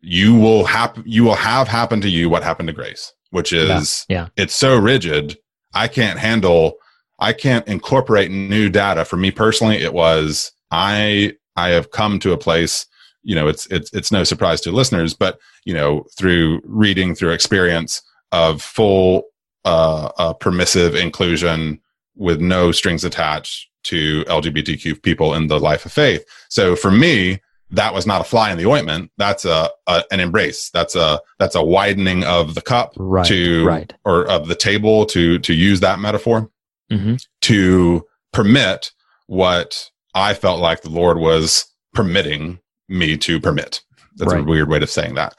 [0.00, 4.04] you will hap- you will have happen to you what happened to Grace, which is
[4.08, 4.28] Yeah.
[4.36, 5.38] it's so rigid.
[5.74, 6.74] I can't handle.
[7.18, 9.04] I can't incorporate new data.
[9.04, 12.86] For me personally, it was I I have come to a place.
[13.22, 17.30] You know, it's it's it's no surprise to listeners, but you know, through reading, through
[17.32, 18.02] experience
[18.32, 19.24] of full
[19.64, 21.80] uh, uh, permissive inclusion
[22.14, 26.24] with no strings attached to LGBTQ people in the life of faith.
[26.48, 27.40] So for me,
[27.70, 29.10] that was not a fly in the ointment.
[29.18, 30.70] That's a, a an embrace.
[30.72, 33.92] That's a that's a widening of the cup Right, to right.
[34.04, 36.50] or of the table to to use that metaphor
[36.90, 38.92] hmm to permit
[39.26, 43.82] what I felt like the Lord was permitting me to permit.
[44.16, 44.40] That's Right.
[44.42, 45.34] a weird way of saying that.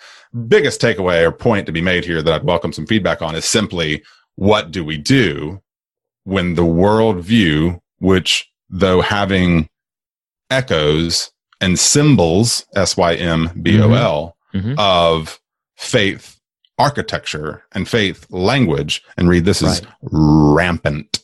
[0.47, 3.45] Biggest takeaway or point to be made here that I'd welcome some feedback on is
[3.45, 4.03] simply
[4.35, 5.61] what do we do
[6.25, 9.69] when the worldview, which though having
[10.51, 11.31] echoes
[11.61, 14.75] and symbols, S Y M B O L, Mhm.
[14.77, 15.39] of
[15.75, 16.39] faith
[16.79, 19.91] architecture and faith language, and read this is Right.
[20.11, 21.23] rampant.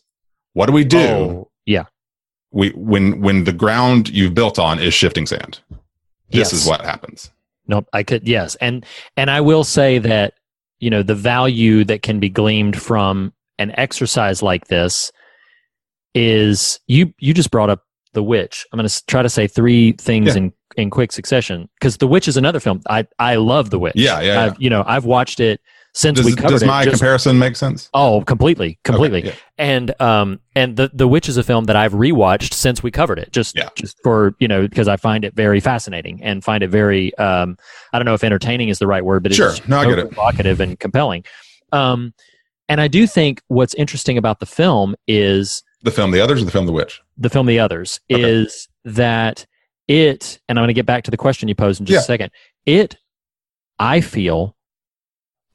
[0.54, 0.98] What do we do?
[1.00, 1.86] Oh, yeah.
[2.52, 5.60] We when when the ground you've built on is shifting sand.
[6.30, 6.54] This Yes.
[6.54, 7.32] is what happens.
[7.68, 8.86] Nope, I could yes, and
[9.18, 10.34] and I will say that
[10.80, 15.12] you know the value that can be gleaned from an exercise like this
[16.14, 18.66] is you you just brought up the witch.
[18.72, 20.44] I'm going to try to say three things Yeah.
[20.44, 22.82] in in quick succession because the witch is another film.
[22.90, 23.94] I I love the witch.
[23.96, 25.62] Yeah, yeah, I've, You know I've watched it
[25.96, 26.52] since Does, we covered it.
[26.52, 26.66] does it.
[26.66, 27.88] my just- comparison make sense?
[27.94, 29.20] Oh, completely, completely.
[29.20, 29.36] Okay, yeah.
[29.60, 33.20] And um and the the Witch is a film that I've rewatched since we covered
[33.20, 33.32] it.
[33.32, 33.70] Just Yeah.
[33.76, 37.56] just for you know because I find it very fascinating and find it very um
[37.94, 39.50] I don't know if entertaining is the right word, but it's Sure.
[39.52, 40.08] just No, I get it.
[40.08, 41.24] provocative and compelling.
[41.72, 42.16] Um,
[42.68, 46.46] and I do think what's interesting about the film is The film The Others or
[46.46, 47.02] the film The Witch?
[47.18, 48.22] The film The Others Okay.
[48.22, 49.46] is that
[49.88, 52.00] it, and I'm going to get back to the question you posed in just Yeah.
[52.00, 52.32] a second.
[52.66, 52.98] It,
[53.80, 54.56] I feel,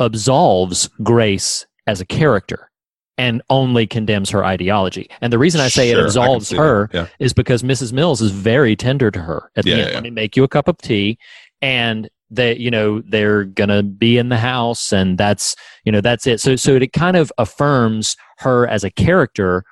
[0.00, 2.70] absolves Grace as a character
[3.16, 5.10] and only condemns her ideology.
[5.20, 7.06] And the reason I say Sure, it absolves her Yeah.
[7.18, 7.92] is because Mrs.
[7.92, 9.88] Mills is very tender to her at the Yeah, end.
[9.88, 9.94] yeah.
[9.94, 11.18] Let me make you a cup of tea.
[11.60, 16.26] And they, you know, they're gonna be in the house, and that's, you know, that's
[16.26, 16.40] it.
[16.40, 19.64] So, so it kind of affirms her as a character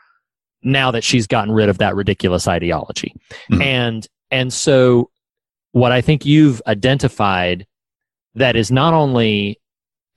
[0.62, 3.14] now that she's gotten rid of that ridiculous ideology.
[3.50, 3.62] Mhm.
[3.62, 5.10] And and so
[5.72, 7.66] what I think you've identified
[8.34, 9.60] that is not only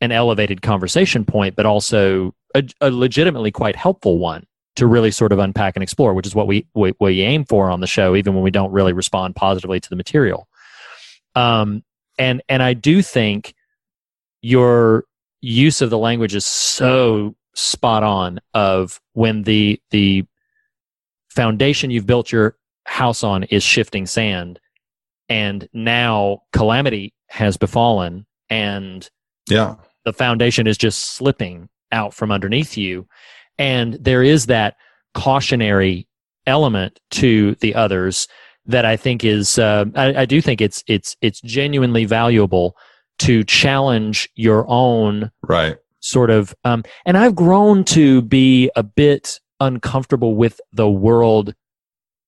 [0.02, 4.46] an elevated conversation point, but also a, a legitimately quite helpful one
[4.76, 7.70] to really sort of unpack and explore, which is what we, we we aim for
[7.70, 10.48] on the show, even when we don't really respond positively to the material.
[11.36, 11.84] Um,
[12.18, 13.54] and and I do think
[14.42, 15.04] your
[15.42, 18.40] use of the language is so spot on.
[18.54, 20.26] Of when the the
[21.30, 24.60] foundation you've built your house on is shifting sand,
[25.28, 29.10] and now calamity has befallen, and
[29.50, 29.76] Yeah.
[30.06, 33.08] the foundation is just slipping out from underneath you.
[33.58, 34.76] And there is that
[35.14, 36.08] cautionary
[36.48, 38.28] element to the others
[38.66, 42.76] that I think is, uh, I, I do think it's, it's, it's genuinely valuable
[43.20, 45.78] to challenge your own Right.
[46.00, 51.54] Sort of, um, and I've grown to be a bit uncomfortable with the world,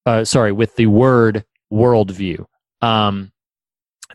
[0.06, 2.45] uh, sorry, with the word worldview.
[2.81, 3.31] Um,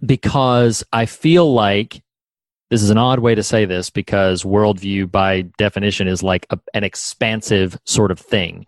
[0.05, 2.03] because I feel like
[2.71, 6.59] this is an odd way to say this because worldview by definition is like a,
[6.75, 8.67] an expansive sort of thing.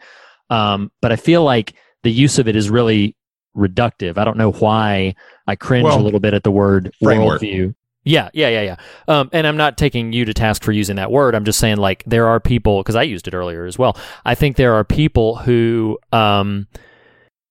[0.50, 1.74] Um, but I feel like
[2.04, 3.16] the use of it is really
[3.56, 4.16] reductive.
[4.18, 5.14] I don't know why
[5.46, 7.40] I cringe Well, a little bit at the word framework.
[7.40, 7.74] worldview.
[8.08, 8.76] Yeah, yeah, yeah, yeah.
[9.06, 11.34] Um, and I'm not taking you to task for using that word.
[11.34, 13.98] I'm just saying, like, there are people because I used it earlier as well.
[14.24, 16.66] I think there are people who um,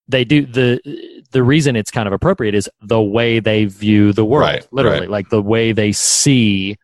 [0.08, 0.82] they do the
[1.32, 5.02] the reason it's kind of appropriate is the way they view the world, Right, literally,
[5.02, 5.10] right.
[5.10, 6.78] like the way they see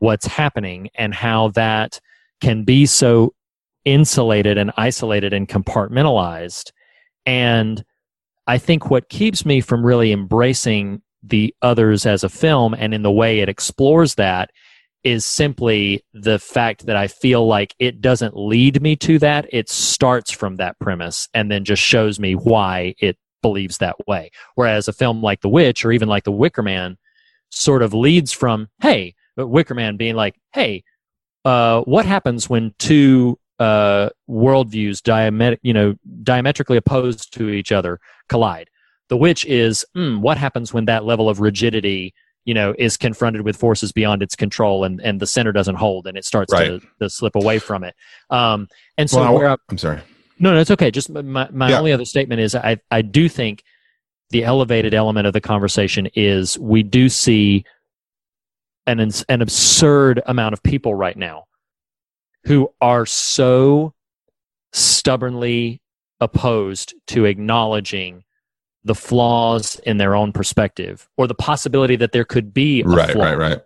[0.00, 2.00] what's happening and how that
[2.42, 3.32] can be so
[3.86, 6.72] insulated and isolated and compartmentalized.
[7.24, 7.82] And
[8.46, 13.02] I think what keeps me from really embracing the others as a film and in
[13.02, 14.50] the way it explores that
[15.04, 19.46] is simply the fact that I feel like it doesn't lead me to that.
[19.52, 24.30] It starts from that premise and then just shows me why it believes that way.
[24.54, 26.96] Whereas a film like The Witch or even like The Wicker Man
[27.50, 30.82] sort of leads from, hey, Wicker Man being like, hey,
[31.44, 38.00] uh, what happens when two uh, worldviews, diamet- you know, diametrically opposed to each other,
[38.30, 38.70] collide?
[39.08, 42.14] The Witch is, hmm, what happens when that level of rigidity,
[42.44, 46.06] you know, is confronted with forces beyond its control, and and the center doesn't hold,
[46.06, 46.80] and it starts Right.
[46.80, 47.94] to, to slip away from it.
[48.30, 48.68] Um,
[48.98, 50.00] and so Well, I, I'm sorry.
[50.38, 50.90] no, no, it's okay.
[50.90, 51.78] Just my, my Yeah.
[51.78, 53.62] only other statement is I, I do think
[54.30, 57.64] the elevated element of the conversation is we do see
[58.86, 61.44] an an absurd amount of people right now
[62.44, 63.94] who are so
[64.72, 65.80] stubbornly
[66.20, 68.23] opposed to acknowledging
[68.84, 73.10] the flaws in their own perspective or the possibility that there could be a Right,
[73.10, 73.60] flaw right, right.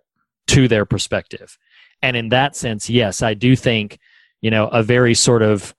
[0.49, 1.59] to their perspective.
[2.03, 3.99] And in that sense, yes, I do think,
[4.41, 5.75] you know, a very sort of,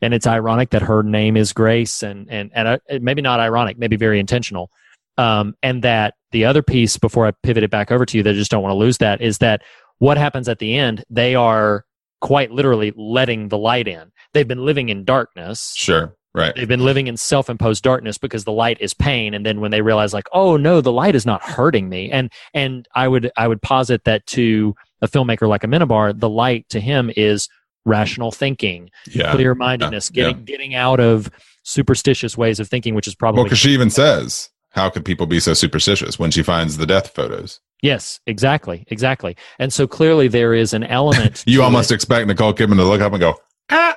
[0.00, 3.78] and it's ironic that her name is Grace, and and and uh, maybe not ironic,
[3.78, 4.70] maybe very intentional.
[5.18, 8.30] Um, and that the other piece, before I pivot it back over to you, that
[8.30, 9.62] I just don't want to lose that is that
[9.98, 11.84] what happens at the end, they are
[12.20, 14.12] quite literally letting the light in.
[14.32, 15.74] They've been living in darkness.
[15.76, 16.14] Sure.
[16.38, 16.54] Right.
[16.54, 19.82] They've been living in self-imposed darkness because the light is pain, and then when they
[19.82, 23.48] realize, like, oh no, the light is not hurting me, and and I would I
[23.48, 27.48] would posit that to a filmmaker like Amenabar, the light to him is
[27.84, 29.32] rational thinking, Yeah.
[29.32, 30.24] clear mindedness, Yeah.
[30.30, 31.30] getting getting out of
[31.64, 35.26] superstitious ways of thinking, which is probably Well, because she even says, "How could people
[35.26, 39.36] be so superstitious?" When she finds the death photos, yes, exactly, exactly.
[39.58, 41.44] And so clearly there is an element.
[41.46, 41.94] you almost it.
[41.94, 43.36] expect Nicole Kidman to look up and go,
[43.70, 43.96] "Ah,"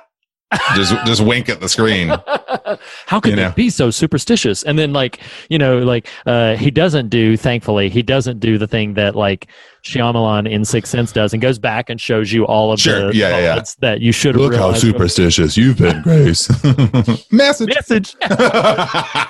[0.74, 2.08] just just wink at the screen.
[3.06, 3.52] How could You they know.
[3.52, 4.62] be so superstitious?
[4.62, 7.36] And then, like, you know, like uh, he doesn't do.
[7.36, 9.48] Thankfully, he doesn't do the thing that like
[9.82, 13.08] Shyamalan in Six Sense does, and goes back and shows you all of Sure.
[13.08, 13.62] the Yeah, yeah, yeah.
[13.80, 16.48] that you should Look how realized from- superstitious you've been, Grace.
[17.32, 17.68] Message.
[17.74, 18.14] Message.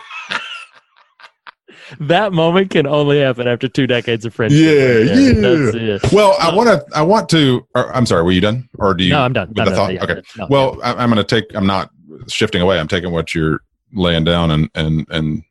[2.01, 4.59] that moment can only happen after two decades of friendship.
[4.61, 5.33] Yeah, yeah.
[5.41, 6.13] That's it.
[6.13, 6.85] Well, I want to.
[6.97, 7.67] I want to.
[7.75, 8.23] Or, I'm sorry.
[8.23, 9.11] Were you done, or do you?
[9.13, 9.49] No, I'm done.
[9.49, 9.95] With No, the no, thought.
[9.95, 10.23] yeah, okay.
[10.37, 11.55] no, well, I'm going to take.
[11.55, 11.91] I'm not
[12.29, 12.79] shifting away.
[12.79, 13.61] I'm taking what you're
[13.95, 15.43] laying down and and and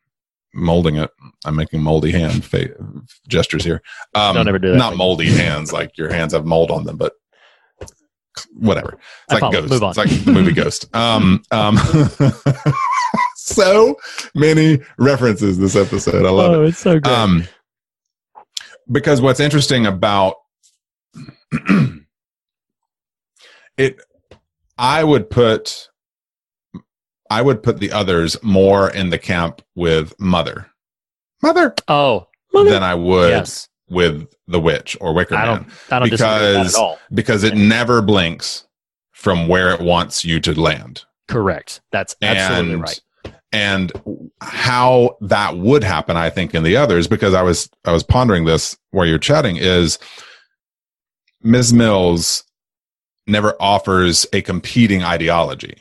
[0.54, 1.10] molding it.
[1.46, 2.70] I'm making moldy hand fa-
[3.28, 3.82] gestures here.
[4.16, 4.78] Um, Don't ever do that.
[4.78, 7.14] Not moldy hands, like your hands have mold on them, but
[8.56, 8.98] whatever.
[9.30, 9.54] It's I like.
[9.54, 9.74] Ghost.
[9.84, 10.94] It's like the movie Ghost.
[10.96, 11.78] Um, um,
[13.56, 13.96] so
[14.36, 16.26] many references this episode.
[16.26, 17.12] I love it oh, it's so good.
[17.12, 17.44] um
[18.92, 20.36] because what's interesting about
[23.78, 24.02] it
[24.78, 25.90] i would put
[27.30, 30.68] i would put the others more in the camp with mother
[31.44, 33.68] mother oh, than i would yes.
[33.90, 35.70] with the witch or wicker I man don't.
[35.92, 37.00] I don't disagree with that because- at all.
[37.14, 38.68] because it never blinks
[39.12, 41.82] from where it wants you to land Correct.
[41.92, 43.02] That's absolutely and right.
[43.52, 43.92] And
[44.42, 48.46] how that would happen i think in the others because i was i was pondering
[48.46, 50.00] this while you're chatting is
[51.42, 52.44] ms mills
[53.28, 55.78] never offers a competing ideology.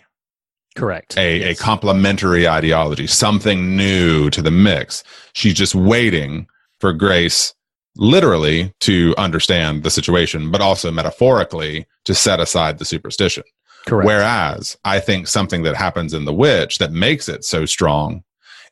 [0.76, 1.18] Correct.
[1.18, 5.02] a, a complementary ideology something new to the mix.
[5.32, 6.46] She's just waiting
[6.78, 7.52] for grace
[7.96, 13.42] literally to understand the situation but also metaphorically to set aside the superstition
[13.90, 14.06] Correct.
[14.06, 18.22] Whereas I think something that happens in The Witch that makes it so strong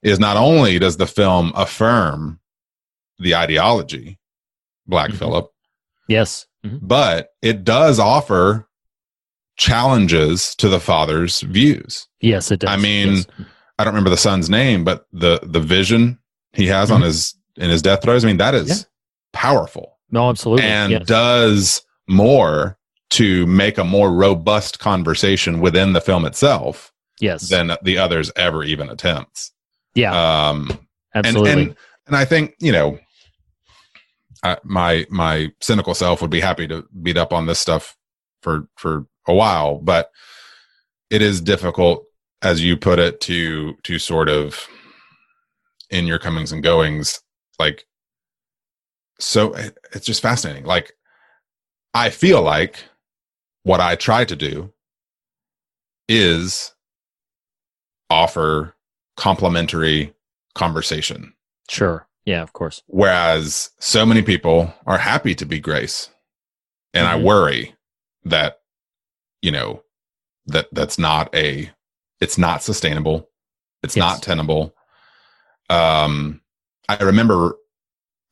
[0.03, 2.39] is not only does the film affirm
[3.19, 4.19] the ideology,
[4.87, 5.19] Black Mhm.
[5.19, 5.51] Phillip,
[6.09, 6.47] yes.
[6.65, 6.79] Mhm.
[6.83, 8.69] but it does offer
[9.57, 12.07] challenges to the father's views.
[12.21, 12.71] Yes, it does.
[12.71, 13.27] I mean, Yes.
[13.79, 16.19] I don't remember the son's name, but the the vision
[16.53, 17.07] he has on Mhm.
[17.07, 18.77] his in his death throes, I mean, that is Yeah.
[19.33, 20.65] powerful no, absolutely.
[20.65, 21.07] and yes.
[21.07, 22.78] does more
[23.11, 27.49] to make a more robust conversation within the film itself yes.
[27.49, 29.53] than the others ever even attempts.
[29.95, 30.49] yeah.
[30.49, 30.71] Um,
[31.15, 31.53] and, absolutely.
[31.53, 31.77] and
[32.07, 32.99] and I think you know,
[34.45, 37.97] I, my my cynical self would be happy to beat up on this stuff
[38.43, 40.11] for for a while, but
[41.11, 42.05] it is difficult,
[42.43, 44.69] as you put it, to to sort of
[45.91, 47.21] in your comings and goings,
[47.59, 47.87] like
[49.19, 49.55] so.
[49.55, 50.65] it- It's just fascinating.
[50.65, 50.93] Like
[51.95, 52.85] I feel like
[53.65, 54.73] what I try to do
[56.09, 56.75] is
[58.11, 58.75] offer
[59.17, 60.15] complimentary
[60.55, 61.35] conversation
[61.69, 62.07] sure.
[62.25, 62.83] Yeah, of course.
[62.87, 66.11] whereas so many people are happy to be grace
[66.95, 67.23] and i Mhm.
[67.25, 67.75] worry
[68.25, 68.61] that
[69.43, 69.83] you know
[70.47, 71.71] that that's not a
[72.21, 73.29] it's not sustainable
[73.83, 74.03] it's Yes.
[74.03, 74.75] not tenable
[75.69, 76.41] um
[76.89, 77.57] i remember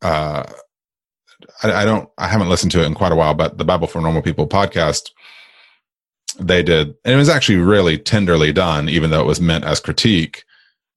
[0.02, 0.44] uh
[1.62, 3.86] I, I don't i haven't listened to it in quite a while but the bible
[3.86, 5.10] for normal people podcast
[6.38, 9.80] they did and it was actually really tenderly done even though it was meant as
[9.80, 10.44] critique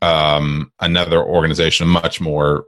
[0.01, 2.65] um another organization much more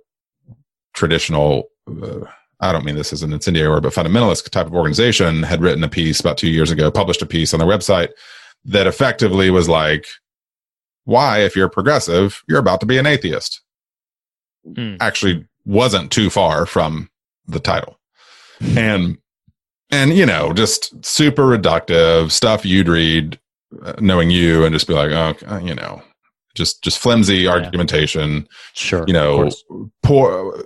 [0.93, 2.19] traditional uh,
[2.59, 5.83] i don't mean this as an incendiary word but fundamentalist type of organization had written
[5.83, 8.09] a piece about two years ago published a piece on their website
[8.63, 10.05] that effectively was like
[11.05, 13.61] why if you're progressive you're about to be an atheist
[14.67, 14.97] Mm.
[14.99, 17.09] actually wasn't too far from
[17.51, 17.99] the title
[18.77, 19.17] and
[19.91, 23.39] and you know just super reductive stuff you'd read
[23.83, 26.01] uh, knowing you and just be like oh uh, you know
[26.55, 29.03] just just flimsy argumentation Sure.
[29.07, 29.49] you know
[30.03, 30.63] poor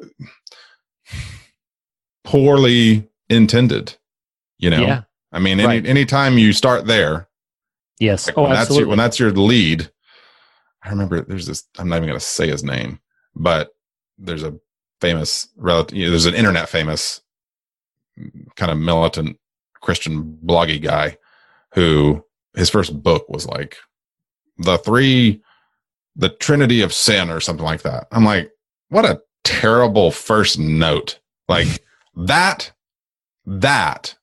[2.24, 3.96] poorly intended.
[4.58, 5.02] You know, Yeah.
[5.32, 5.86] I mean, any Right.
[5.86, 7.28] anytime you start there,
[8.00, 8.28] Yes.
[8.28, 9.92] like oh, when that's your when that's your lead.
[10.84, 11.64] I remember there's this.
[11.78, 13.00] I'm not even going to say his name,
[13.36, 13.70] but
[14.18, 14.56] there's a
[15.02, 15.98] famous relative.
[15.98, 17.22] You know, there's an internet famous
[18.56, 19.38] kind of militant
[19.82, 21.18] Christian bloggy guy
[21.74, 22.24] who
[22.56, 23.78] his first book was like
[24.58, 25.42] the three,
[26.16, 28.08] the Trinity of Sin or something like that.
[28.12, 28.52] I'm like,
[28.90, 31.20] what a terrible first note.
[31.50, 31.68] Like
[32.16, 32.72] that,
[33.46, 34.16] that.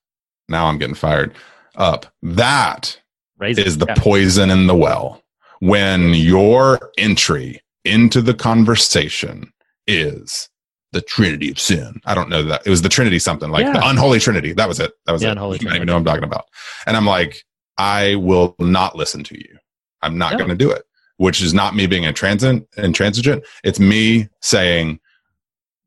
[0.49, 1.33] Now I'm getting fired
[1.75, 2.07] up.
[2.23, 2.99] That
[3.37, 3.67] Raise it.
[3.67, 3.95] is the Yeah.
[3.97, 5.21] poison in the well.
[5.59, 9.53] When your entry into the conversation
[9.87, 10.49] is
[10.93, 11.99] the Trinity of sin.
[12.05, 12.65] I don't know that.
[12.65, 14.53] It was the Trinity something like the unholy Trinity.
[14.53, 14.93] That was it.
[15.05, 15.31] That was The it.
[15.31, 15.77] unholy you Trinity.
[15.77, 16.45] even know what I'm talking about.
[16.85, 17.43] And I'm like,
[17.77, 19.57] I will not listen to you.
[20.01, 20.37] I'm not No.
[20.37, 20.83] going to do it,
[21.17, 23.43] which is not me being a intransigent, intransigent.
[23.63, 24.99] It's me saying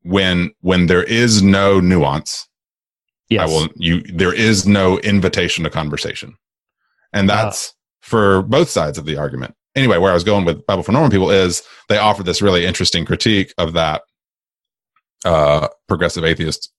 [0.03, 2.47] when, when there is no nuance,
[3.29, 3.41] yes.
[3.41, 6.35] I will you there is no invitation to conversation.
[7.13, 7.43] And ah.
[7.43, 9.55] that's for both sides of the argument.
[9.75, 12.65] Anyway, where I was going with Bible for Normal People is they offer this really
[12.65, 14.01] interesting critique of that
[15.25, 16.71] uh progressive atheist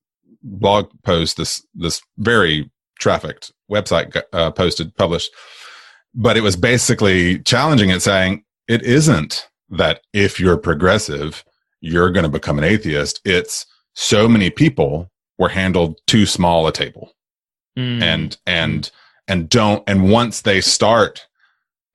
[0.42, 5.30] blog post, this this very trafficked website uh, posted, published.
[6.14, 11.44] But it was basically challenging it saying it isn't that if you're progressive,
[11.80, 13.20] you're going to become an atheist.
[13.24, 17.12] It's so many people were handled too small a table
[17.78, 18.02] Mm.
[18.02, 18.90] and and
[19.28, 21.28] and don't and once they start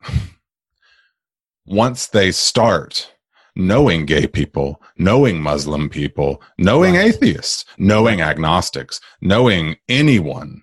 [1.65, 3.13] once they start
[3.55, 7.05] knowing gay people knowing muslim people knowing Right.
[7.07, 10.61] atheists knowing agnostics knowing anyone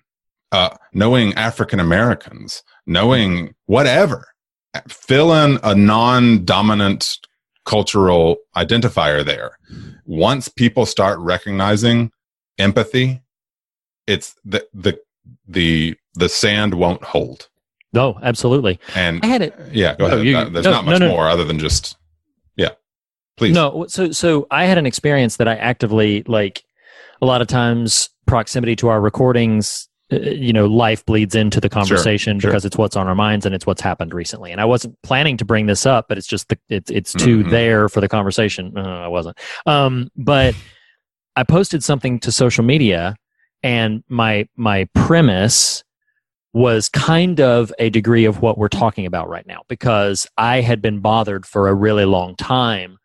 [0.51, 4.27] uh knowing african americans knowing whatever
[4.89, 7.17] fill in a non-dominant
[7.65, 9.51] cultural identifier there
[10.05, 12.11] once people start recognizing
[12.57, 13.21] empathy
[14.07, 14.99] it's the the
[15.47, 17.47] the the sand won't hold
[17.93, 18.79] no, absolutely.
[18.95, 19.53] and I had it.
[19.73, 21.09] yeah go No, ahead you- Uh, there's no, not much no.
[21.09, 21.97] more other than just yeah
[23.37, 26.63] please No, so so I had an experience that I actively like.
[27.23, 31.69] A lot of times, proximity to our recordings, uh, you know, life bleeds into the
[31.69, 32.49] conversation sure.
[32.49, 34.51] because it's what's on our minds and it's what's happened recently.
[34.51, 37.43] And I wasn't planning to bring this up, but it's just the, it's it's too
[37.43, 37.51] Mhm.
[37.51, 38.71] there for the conversation.
[38.73, 39.37] No, I wasn't.
[39.67, 40.55] Um, but
[41.35, 43.15] I posted something to social media,
[43.61, 45.83] and my my premise
[46.53, 50.81] was kind of a degree of what we're talking about right now because I had
[50.81, 52.97] been bothered for a really long time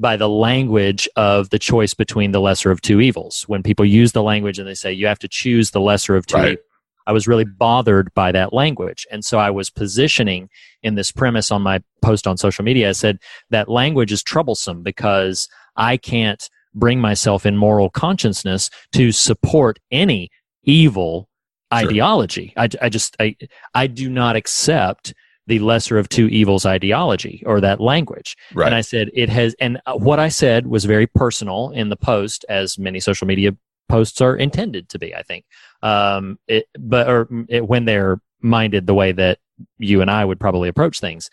[0.00, 3.44] by the language of the choice between the lesser of two evils.
[3.48, 6.26] When people use the language and they say you have to choose the lesser of
[6.26, 6.52] two Right.
[6.52, 6.64] evils,
[7.06, 9.06] I was really bothered by that language.
[9.10, 10.48] And so I was positioning
[10.82, 12.88] in this premise on my post on social media.
[12.88, 13.18] I said
[13.50, 20.30] that language is troublesome because I can't bring myself in moral consciousness to support any
[20.62, 21.28] evil
[21.72, 21.88] Sure.
[21.88, 22.52] ideology.
[22.56, 23.36] I, I just, I,
[23.74, 25.14] I do not accept
[25.50, 28.36] the lesser of two evils ideology or that language.
[28.54, 31.88] right And I said it has, and uh, what I said was very personal in
[31.88, 33.56] the post, as many social media
[33.88, 35.12] posts are intended to be.
[35.12, 35.44] I think,
[35.82, 39.38] um, it, but or mm, it, when they're minded the way that
[39.76, 41.28] you and I would probably approach things,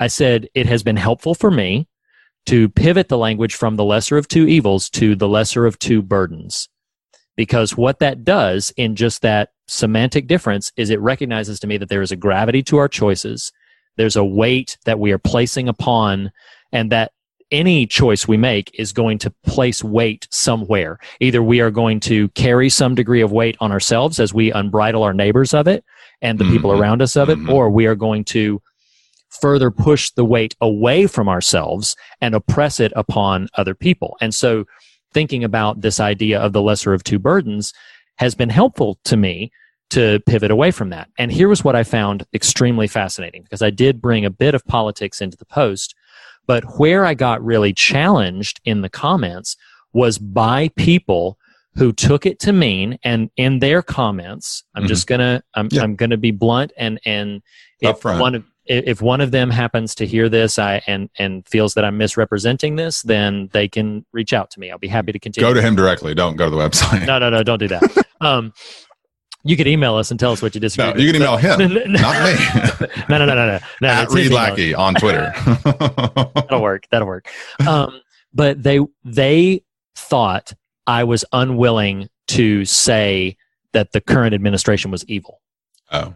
[0.00, 1.86] I said it has been helpful for me
[2.46, 6.02] to pivot the language from the lesser of two evils to the lesser of two
[6.02, 6.68] burdens.
[7.36, 11.88] Because what that does in just that semantic difference is it recognizes to me that
[11.88, 13.52] there is a gravity to our choices.
[13.96, 16.32] There's a weight that we are placing upon,
[16.72, 17.12] and that
[17.50, 20.98] any choice we make is going to place weight somewhere.
[21.20, 25.02] Either we are going to carry some degree of weight on ourselves as we unbridle
[25.02, 25.84] our neighbors of it
[26.20, 26.80] and the people Mhm.
[26.80, 27.52] around us of it, Mhm.
[27.52, 28.60] or we are going to
[29.40, 34.16] further push the weight away from ourselves and oppress it upon other people.
[34.20, 34.64] And so
[35.12, 37.72] thinking about this idea of the lesser of two burdens
[38.16, 39.50] has been helpful to me
[39.90, 41.08] to pivot away from that.
[41.18, 44.64] And here was what I found extremely fascinating because I did bring a bit of
[44.66, 45.94] politics into the post,
[46.46, 49.56] but where I got really challenged in the comments
[49.92, 51.38] was by people
[51.76, 54.88] who took it to mean and in their comments i'm Mhm.
[54.88, 55.82] just gonna i'm, Yeah.
[55.82, 57.42] I'm gonna be blunt and and
[57.80, 61.74] if one of if one of them happens to hear this I, and and feels
[61.74, 64.70] that i'm misrepresenting this then they can reach out to me.
[64.70, 65.48] I'll be happy to continue.
[65.48, 66.14] Go to him directly.
[66.14, 67.06] Don't go to the website.
[67.06, 68.06] No no no don't do that.
[68.20, 68.52] Um
[69.46, 71.02] you could email us and tell us what you disagree no with.
[71.02, 72.86] you can email him No, no, not me.
[73.10, 75.32] No no no no no, no at reed lackey on twitter.
[75.64, 76.84] That'll work.
[76.90, 77.28] That'll work.
[77.66, 78.00] Um,
[78.32, 79.62] but they they
[79.96, 80.54] thought
[80.86, 83.36] I was unwilling to say
[83.72, 85.40] that the current administration was evil.
[85.92, 86.14] oh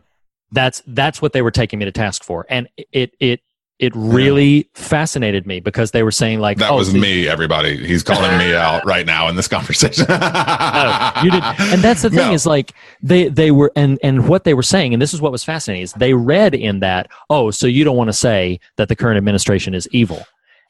[0.52, 3.40] That's that's what they were taking me to task for, and it it
[3.78, 7.76] it really fascinated me because they were saying like That oh, was so- me, everybody.
[7.86, 10.04] He's calling me out right now in this conversation.
[10.18, 12.32] No, you did and that's the thing No.
[12.32, 12.72] is like
[13.02, 15.82] they they were and and what they were saying and this is what was fascinating
[15.82, 19.16] is they read in that oh so you don't want to say that the current
[19.18, 20.24] administration is evil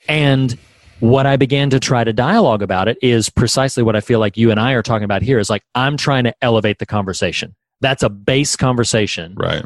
[0.09, 0.59] and
[1.01, 4.37] what i began to try to dialogue about it is precisely what i feel like
[4.37, 7.55] you and i are talking about here is like i'm trying to elevate the conversation
[7.81, 9.65] that's a base conversation right.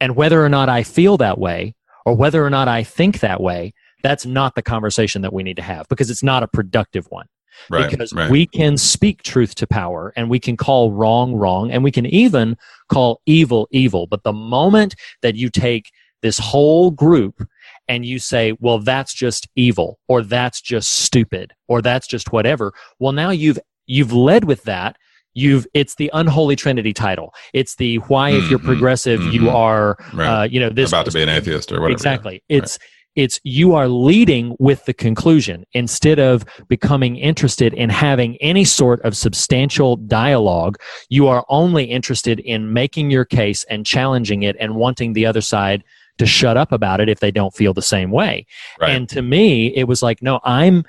[0.00, 1.74] and whether or not i feel that way
[2.06, 3.72] or whether or not i think that way
[4.02, 7.26] that's not the conversation that we need to have because it's not a productive one
[7.70, 7.90] Right.
[7.90, 8.30] because right.
[8.30, 12.06] we can speak truth to power and we can call wrong wrong and we can
[12.06, 12.56] even
[12.88, 15.90] call evil evil but the moment that you take
[16.22, 17.46] this whole group
[17.88, 22.72] and you say well that's just evil or that's just stupid or that's just whatever
[22.98, 24.96] well now you've you've led with that
[25.34, 29.54] you've it's the unholy trinity title it's the why if you're Mhm, progressive you mhm.
[29.54, 30.26] are Right.
[30.26, 31.92] uh, you know this about to be an atheist or whatever.
[31.92, 32.42] Exactly.
[32.48, 32.78] It's
[33.14, 39.02] it's you are leading with the conclusion instead of becoming interested in having any sort
[39.02, 40.78] of substantial dialogue.
[41.10, 45.42] You are only interested in making your case and challenging it and wanting the other
[45.42, 45.84] side
[46.16, 48.46] to shut up about it if they don't feel the same way.
[48.80, 48.92] Right.
[48.92, 50.84] And to me, it was like, no, I'm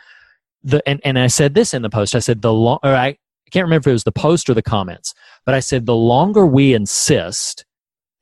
[0.63, 2.15] the and, and I said this in the post.
[2.15, 3.17] I said the long or I
[3.53, 5.13] can't remember if it was the post or the comments,
[5.45, 7.65] but I said the longer we insist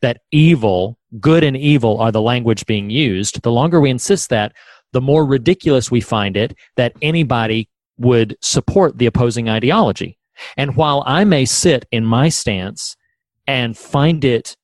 [0.01, 4.51] that evil, good and evil are the language being used, the longer we insist that,
[4.91, 10.17] the more ridiculous we find it that anybody would support the opposing ideology.
[10.57, 12.97] And while I may sit in my stance
[13.47, 14.57] and find it,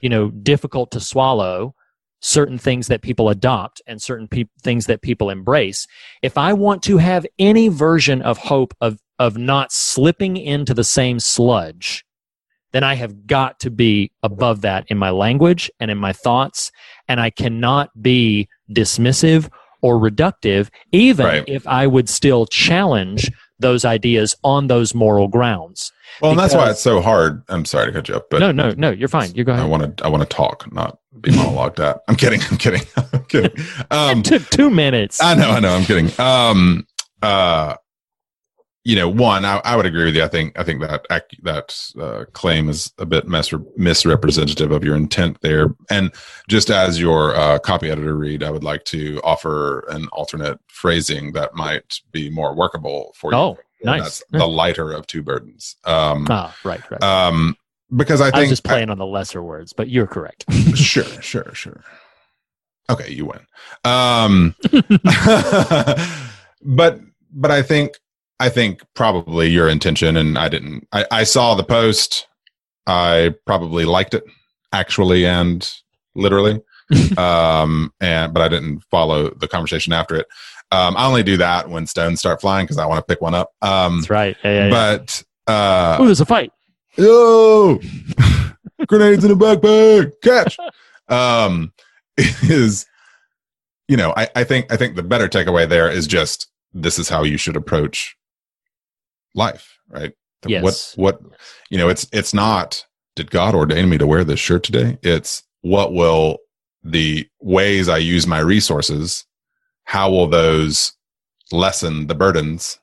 [0.00, 1.74] you know, difficult to swallow
[2.20, 5.86] certain things that people adopt and certain peop things that people embrace,
[6.22, 10.84] if I want to have any version of hope of of not slipping into the
[10.84, 12.04] same sludge,
[12.72, 16.70] then I have got to be above that in my language and in my thoughts.
[17.08, 19.48] And I cannot be dismissive
[19.82, 21.44] or reductive, even Right.
[21.46, 25.90] if I would still challenge those ideas on those moral grounds.
[26.20, 27.42] Well, and that's why it's so hard.
[27.48, 29.34] I'm sorry to cut you up, but no, no, no, you're fine.
[29.34, 29.64] You go ahead.
[29.64, 30.04] I want to.
[30.04, 32.00] I want to talk, not be monologued at.
[32.08, 32.40] I'm kidding.
[32.50, 32.82] I'm kidding.
[33.12, 33.52] I'm kidding.
[33.90, 35.22] Um, it took two minutes.
[35.22, 35.50] I know.
[35.50, 35.74] I know.
[35.74, 36.10] I'm kidding.
[36.20, 36.86] Um,
[37.22, 37.76] uh,
[38.86, 40.22] you know, one, I, I would agree with you.
[40.22, 40.56] I think.
[40.56, 41.08] I think that
[41.42, 45.74] that uh, claim is a bit mis- misrepresentative of your intent there.
[45.90, 46.12] And
[46.48, 51.32] just as your uh, copy editor Reed, I would like to offer an alternate phrasing
[51.32, 53.36] that might be more workable for you.
[53.36, 54.02] Oh, nice.
[54.02, 55.74] That's the lighter of two burdens.
[55.84, 57.02] Um, ah, right, right.
[57.02, 57.56] um,
[57.96, 60.44] because I think I was just playing on the lesser words, but you're correct.
[60.76, 61.82] sure, sure, sure.
[62.88, 63.40] Okay, you win.
[63.84, 64.54] Um,
[66.62, 67.00] but
[67.32, 67.98] but I think
[68.38, 70.86] I think probably your intention, and I didn't.
[70.92, 72.26] I, I saw the post.
[72.86, 74.24] I probably liked it,
[74.72, 75.68] actually and
[76.14, 76.60] literally.
[77.18, 80.26] um, and but I didn't follow the conversation after it.
[80.70, 83.34] Um, I only do that when stones start flying because I want to pick one
[83.34, 83.52] up.
[83.62, 84.36] Um, That's right.
[84.44, 84.70] Yeah, yeah, yeah.
[84.70, 86.52] but uh, oh, there's a fight.
[86.96, 87.78] yo
[88.86, 90.56] grenades in a backpack catch
[91.08, 91.72] um
[92.16, 92.86] is
[93.88, 97.08] you know I, I think i think the better takeaway there is just this is
[97.08, 98.16] how you should approach
[99.36, 100.12] life right
[100.46, 100.62] Yes.
[100.96, 101.36] what what
[101.70, 102.84] you know it's it's not
[103.16, 106.38] did god ordain me to wear this shirt today it's what will
[106.84, 109.24] the ways i use my resources
[109.84, 110.92] how will those
[111.52, 112.78] lessen the burdens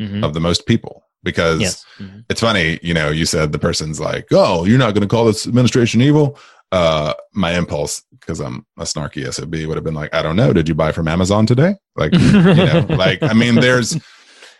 [0.00, 0.24] Mhm.
[0.24, 1.84] of the most people because Yes.
[2.00, 2.24] Mhm.
[2.28, 5.24] it's funny, you know, you said the person's like, "Oh, you're not going to call
[5.26, 6.36] this administration evil."
[6.72, 10.52] Uh, my impulse, because I'm a snarky sob, would have been like, "I don't know.
[10.52, 13.96] Did you buy from Amazon today?" Like, you know, like I mean, there's,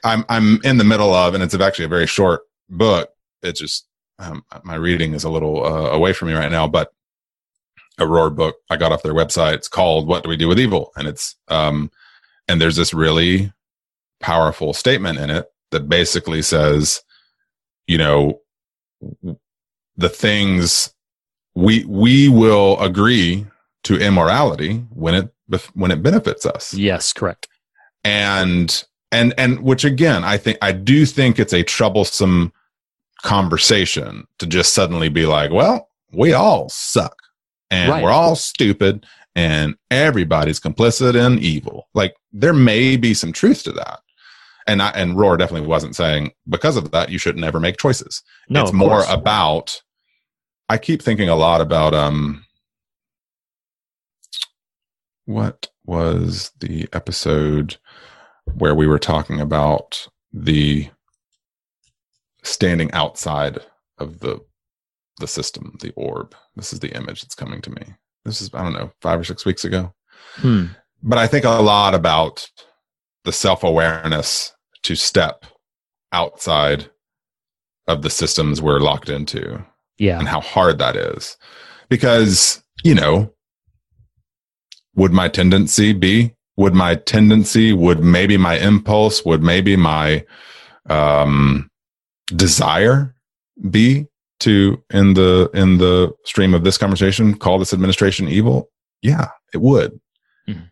[0.04, 3.10] I'm I'm in the middle of, and it's actually a very short book.
[3.42, 3.86] It's just
[4.18, 6.92] um, my reading is a little uh, away from me right now, but
[7.98, 9.54] a Rohr book I got off their website.
[9.54, 11.90] It's called "What Do We Do with Evil," and it's um,
[12.48, 13.52] and there's this really
[14.20, 17.02] powerful statement in it that basically says,
[17.86, 18.40] you know,
[19.96, 20.94] the things
[21.54, 23.46] we we will agree
[23.84, 25.32] to immorality when it
[25.74, 27.48] when it benefits us Yes, correct.
[28.04, 32.52] and and and which again i think i do think it's a troublesome
[33.22, 37.16] conversation to just suddenly be like well we all suck
[37.70, 38.02] and Right.
[38.02, 41.88] we're all stupid and everybody's complicit in evil.
[41.94, 44.00] Like there may be some truth to that.
[44.66, 48.22] And I, and Rohr definitely wasn't saying because of that you should never make choices.
[48.50, 49.80] No, it's more about
[50.68, 52.44] i keep thinking a lot about um
[55.24, 57.76] what was the episode
[58.54, 60.88] where we were talking about the
[62.42, 63.58] standing outside
[63.98, 64.40] of the
[65.20, 67.82] the system the orb this is the image that's coming to me
[68.24, 69.92] this is i don't know five or six weeks ago
[70.36, 70.66] Hmm.
[71.02, 72.48] But I think a lot about
[73.24, 74.54] the self awareness
[74.84, 75.44] to step
[76.12, 76.88] outside
[77.88, 79.62] of the systems we're locked into
[79.98, 80.18] Yeah.
[80.18, 81.36] and how hard that is.
[81.90, 83.34] Because, you know,
[84.94, 90.24] would my tendency be, would my tendency, would maybe my impulse, would maybe my
[90.88, 91.70] um,
[92.34, 93.14] desire
[93.70, 94.06] be
[94.40, 98.70] to in the in the stream of this conversation call this administration evil?
[99.00, 100.00] Yeah, it would.
[100.48, 100.70] Mhm.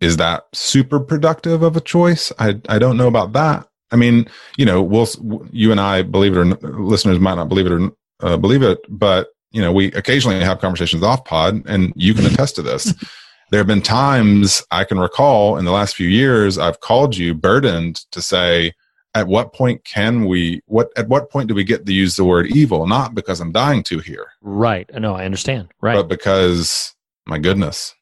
[0.00, 2.32] Is that super productive of a choice?
[2.38, 3.68] I I don't know about that.
[3.92, 4.26] I mean,
[4.56, 5.08] you know, we'll
[5.52, 7.90] you and I believe it or listeners might not believe it or
[8.20, 12.26] uh, believe it, but you know, we occasionally have conversations off pod, and you can
[12.26, 12.92] attest to this.
[13.50, 17.34] there have been times I can recall in the last few years I've called you
[17.34, 18.72] burdened to say,
[19.14, 22.24] at what point can we what at what point do we get to use the
[22.24, 22.86] word evil?
[22.86, 24.90] Not because I'm dying to here, Right.
[24.94, 25.68] No, I understand.
[25.80, 25.94] Right.
[25.94, 26.94] but because
[27.26, 27.94] my goodness.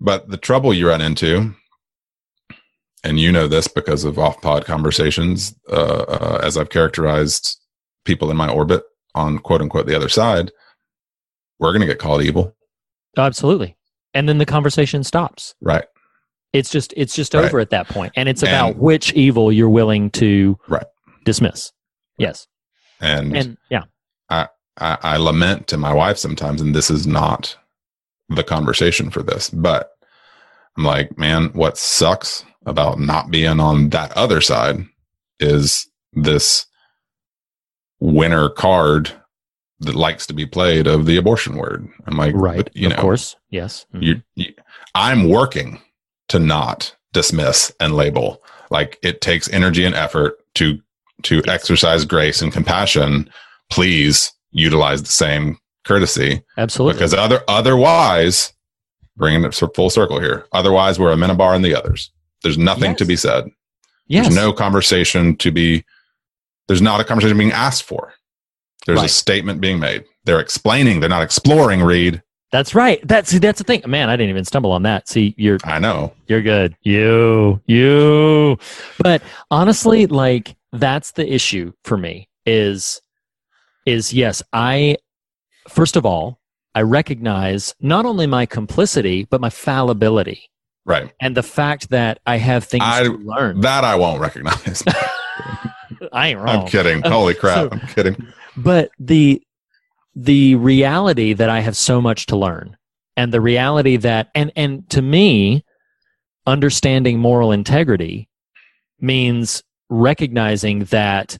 [0.00, 1.54] But the trouble you run into,
[3.04, 7.58] and you know this because of off pod conversations, uh, uh, as I've characterized
[8.04, 8.82] people in my orbit
[9.14, 10.50] on quote unquote the other side,
[11.58, 12.54] we're going to get called evil,
[13.16, 13.76] Absolutely.
[14.14, 15.54] And then the conversation stops.
[15.60, 15.84] right?
[16.52, 17.44] It's just it's just Right.
[17.46, 20.84] over at that point, and it's about And- which evil you're willing to Right.
[21.24, 21.72] dismiss.
[22.18, 22.46] Yes.
[23.00, 23.84] And, And yeah.
[24.28, 24.48] I,
[24.78, 27.56] I lament to my wife sometimes, and this is not
[28.28, 29.90] the conversation for this, but
[30.76, 34.86] I'm like, man, what sucks about not being on that other side
[35.40, 36.66] is this
[38.00, 39.12] winner card
[39.82, 41.88] that likes to be played of the abortion word.
[42.06, 42.68] I'm like, Right.
[42.74, 43.36] you of course.
[43.50, 43.86] Yes.
[43.94, 44.02] Mhm.
[44.02, 44.52] you, you,
[44.94, 45.80] I'm working
[46.28, 48.42] to not dismiss and label.
[48.70, 50.78] Like it takes energy and effort to
[51.24, 53.30] to exercise grace and compassion.
[53.70, 56.94] Please utilize the same courtesy Absolutely.
[56.94, 58.52] because other otherwise,
[59.16, 60.46] bringing it full circle here.
[60.52, 62.10] Otherwise, we're Amenabar and the others.
[62.42, 63.44] There's nothing to be said.
[64.08, 64.24] yes.
[64.26, 65.84] There's no conversation to be.
[66.68, 68.14] There's not a conversation being asked for.
[68.86, 70.04] There's a statement being made.
[70.24, 71.00] They're explaining.
[71.00, 71.82] They're not exploring.
[71.82, 72.22] Reed.
[72.50, 73.00] That's right.
[73.06, 73.82] That's that's the thing.
[73.86, 75.08] Man, I didn't even stumble on that.
[75.08, 76.12] See, you're I know.
[76.26, 76.76] You're good.
[76.82, 78.58] You, you.
[78.98, 83.00] But honestly, like that's the issue for me is
[83.86, 84.96] is yes, I
[85.68, 86.40] first of all,
[86.74, 90.50] I recognize not only my complicity, but my fallibility
[90.84, 91.12] Right.
[91.20, 93.60] and the fact that I have things I- to learn.
[93.60, 94.82] That I won't recognize.
[96.12, 96.48] I ain't wrong.
[96.62, 97.02] I'm kidding.
[97.02, 97.56] Holy crap.
[97.56, 98.26] so- I'm kidding.
[98.56, 99.42] But the
[100.14, 102.76] the reality that i have so much to learn
[103.16, 105.64] and the reality that and and to me
[106.46, 108.28] understanding moral integrity
[109.00, 111.38] means recognizing that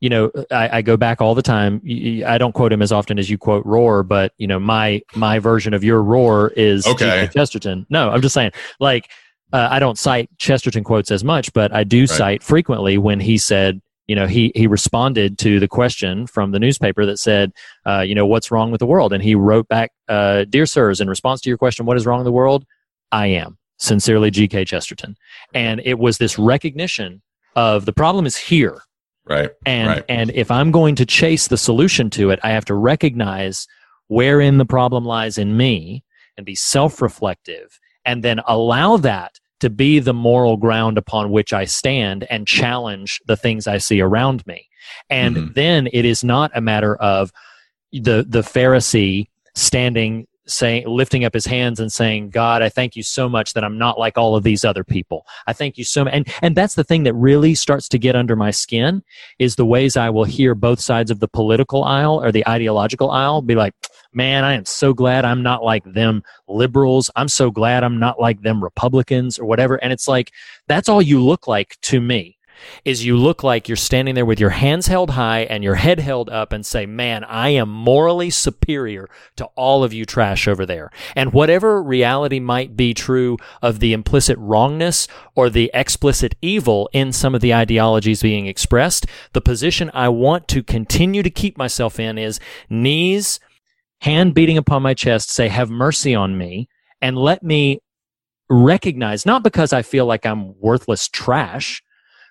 [0.00, 1.80] you know I, I go back all the time.
[2.26, 5.38] I don't quote him as often as you quote Rohr but you know my my
[5.38, 7.28] version of your Rohr is Okay.
[7.32, 7.86] Chesterton.
[7.90, 9.10] No i'm just saying like
[9.52, 13.36] uh, i don't cite chesterton quotes as much but i do cite frequently when he
[13.36, 17.52] said you know he he responded to the question from the newspaper that said
[17.86, 21.00] uh, you know what's wrong with the world and he wrote back uh, dear sirs
[21.00, 22.64] in response to your question what is wrong with the world
[23.12, 25.16] i am sincerely gk chesterton
[25.54, 27.22] and it was this recognition
[27.56, 28.78] of the problem is here
[29.24, 29.50] Right.
[29.66, 30.04] and Right.
[30.08, 33.66] and if i'm going to chase the solution to it i have to recognize
[34.08, 36.02] wherein the problem lies in me
[36.36, 41.64] and be self-reflective and then allow that to be the moral ground upon which i
[41.64, 44.68] stand and challenge the things i see around me
[45.08, 45.54] and Mhm.
[45.54, 47.30] then it is not a matter of
[47.92, 53.02] the the pharisee standing saying lifting up his hands and saying god i thank you
[53.02, 55.26] so much that i'm not like all of these other people.
[55.46, 58.16] I thank you so much and and that's the thing that really starts to get
[58.16, 59.02] under my skin
[59.38, 63.10] is the ways i will hear both sides of the political aisle or the ideological
[63.10, 63.74] aisle be like
[64.12, 67.10] man i am so glad i'm not like them liberals.
[67.16, 69.76] I'm so glad i'm not like them republicans or whatever.
[69.76, 70.32] And it's like
[70.68, 72.38] that's all you look like to me
[72.84, 76.00] is you look like you're standing there with your hands held high and your head
[76.00, 80.66] held up and say, Man, I am morally superior to all of you trash over
[80.66, 80.90] there.
[81.16, 87.12] And whatever reality might be true of the implicit wrongness or the explicit evil in
[87.12, 91.98] some of the ideologies being expressed, the position I want to continue to keep myself
[91.98, 93.40] in is knees,
[94.00, 96.68] hand beating upon my chest, say, Have mercy on me,
[97.00, 97.80] and let me
[98.52, 101.82] recognize, not because I feel like I'm worthless trash,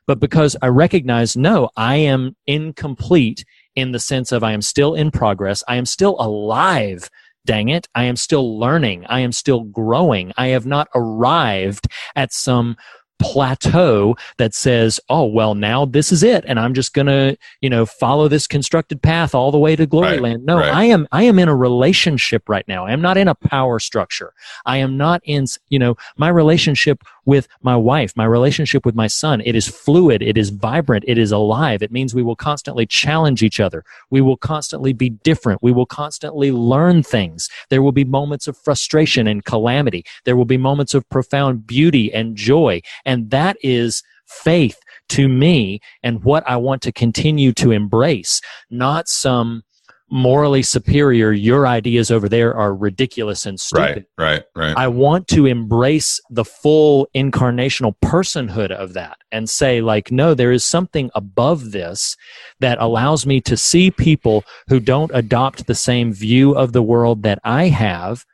[0.07, 3.45] but because I recognize, no, I am incomplete
[3.75, 5.63] in the sense of I am still in progress.
[5.67, 7.09] I am still alive.
[7.45, 7.87] Dang it.
[7.95, 9.05] I am still learning.
[9.07, 10.31] I am still growing.
[10.37, 12.77] I have not arrived at some
[13.21, 16.43] plateau that says, oh, well, now this is it.
[16.47, 19.85] And I'm just going to, you know, follow this constructed path all the way to
[19.85, 20.45] glory Right, land.
[20.45, 20.73] No, right.
[20.73, 22.85] I am, I am in a relationship right now.
[22.85, 24.33] I am not in a power structure.
[24.65, 29.07] I am not in, you know, my relationship with my wife, my relationship with my
[29.07, 29.41] son.
[29.41, 30.21] It is fluid.
[30.21, 31.05] It is vibrant.
[31.07, 31.81] It is alive.
[31.83, 33.83] It means we will constantly challenge each other.
[34.09, 35.61] We will constantly be different.
[35.61, 37.49] We will constantly learn things.
[37.69, 40.05] There will be moments of frustration and calamity.
[40.25, 42.81] There will be moments of profound beauty and joy.
[43.05, 44.79] And that is faith
[45.09, 48.39] to me and what I want to continue to embrace,
[48.69, 49.63] not some
[50.11, 54.05] morally superior, your ideas over there are ridiculous and stupid.
[54.17, 54.77] Right, right, right.
[54.77, 60.51] I want to embrace the full incarnational personhood of that and say, like, no, there
[60.51, 62.17] is something above this
[62.59, 67.23] that allows me to see people who don't adopt the same view of the world
[67.23, 68.25] that I have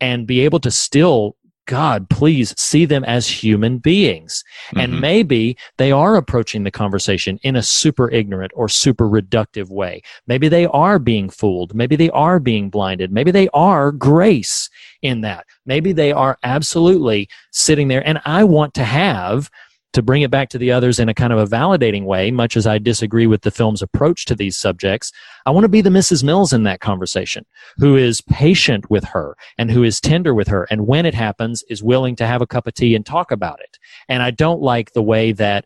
[0.00, 1.36] and be able to still.
[1.66, 4.44] God, please see them as human beings.
[4.76, 5.00] And Mhm.
[5.00, 10.02] maybe they are approaching the conversation in a super ignorant or super reductive way.
[10.26, 11.74] Maybe they are being fooled.
[11.74, 13.12] Maybe they are being blinded.
[13.12, 14.68] Maybe they are grace
[15.00, 15.46] in that.
[15.64, 18.06] Maybe they are absolutely sitting there.
[18.06, 19.50] And I want to have,
[19.94, 22.56] to bring it back to the others in a kind of a validating way, much
[22.56, 25.12] as I disagree with the film's approach to these subjects,
[25.46, 26.22] I want to be the Mrs.
[26.22, 27.46] Mills in that conversation,
[27.78, 30.64] who is patient with her and who is tender with her.
[30.64, 33.60] And when it happens, is willing to have a cup of tea and talk about
[33.60, 33.78] it.
[34.08, 35.64] And I don't like the way that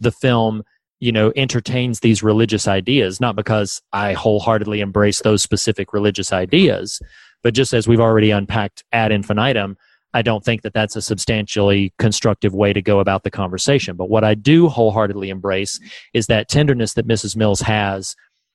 [0.00, 0.62] the film
[1.00, 7.00] you know entertains these religious ideas not because i wholeheartedly embrace those specific religious ideas
[7.44, 9.76] but just as we've already unpacked ad infinitum
[10.14, 13.96] i don't think that that's a substantially constructive way to go about the conversation.
[13.96, 15.80] But what i do wholeheartedly embrace
[16.14, 18.14] is that tenderness that mrs mills has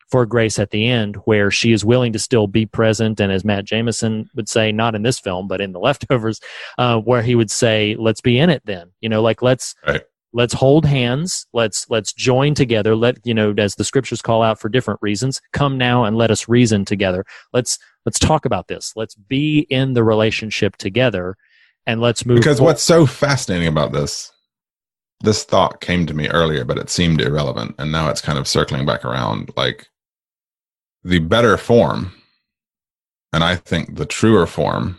[0.09, 3.19] for grace at the end where she is willing to still be present.
[3.19, 6.39] And as Matt Jamison would say not in this film but in the leftovers
[6.77, 8.91] uh, where he would say let's be in it then.
[9.01, 10.03] You know like let's Right.
[10.31, 11.47] let's hold hands.
[11.53, 12.95] Let's let's join together.
[12.95, 16.29] Let you know as the scriptures call out for different reasons come now and let
[16.31, 17.25] us reason together.
[17.51, 21.35] Let's let's talk about this let's be in the relationship together
[21.85, 22.71] and let's move because forward.
[22.71, 24.31] what's so fascinating about this
[25.21, 28.47] this thought came to me earlier but it seemed irrelevant and now it's kind of
[28.47, 29.87] circling back around like
[31.03, 32.11] the better form
[33.31, 34.97] and i think the truer form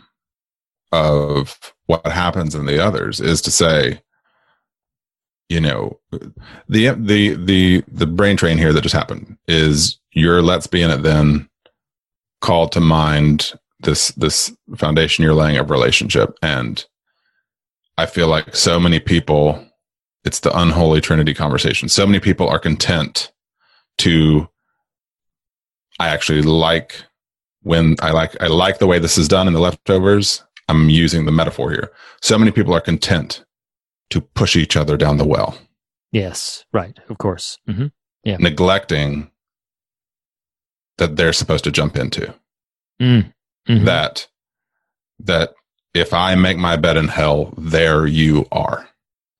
[0.91, 3.99] of what happens in the others is to say
[5.49, 5.99] you know
[6.67, 10.89] the the the the brain train here that just happened is your let's be in
[10.91, 11.47] it then
[12.45, 16.37] called to mind this this foundation you're laying of relationship.
[16.41, 16.85] And
[17.97, 19.45] i feel like so many people
[20.25, 21.87] it's the unholy trinity conversation.
[21.89, 23.31] So many people are content
[23.99, 24.47] to
[25.99, 27.03] i actually like
[27.61, 30.43] when i like i like the way this is done in the leftovers.
[30.67, 31.91] I'm using the metaphor here.
[32.21, 33.45] So many people are content
[34.11, 35.57] to push each other down the well.
[36.11, 36.65] Yes.
[36.73, 36.97] Right.
[37.09, 37.57] Of course.
[37.67, 37.87] Hmm
[38.23, 38.37] Yeah.
[38.37, 39.31] neglecting
[40.97, 42.33] that they're supposed to jump into
[43.01, 43.31] mm.
[43.67, 43.85] Mhm.
[43.85, 44.27] that
[45.19, 45.53] that
[45.93, 48.87] if I make my bed in hell, there you are.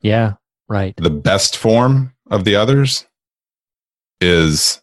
[0.01, 0.33] yeah
[0.67, 3.05] right The best form of the others
[4.21, 4.81] is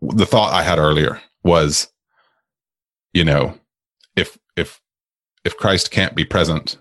[0.00, 1.92] the thought I had earlier was,
[3.12, 3.58] you know,
[4.16, 4.80] if if
[5.44, 6.78] if Christ can't be present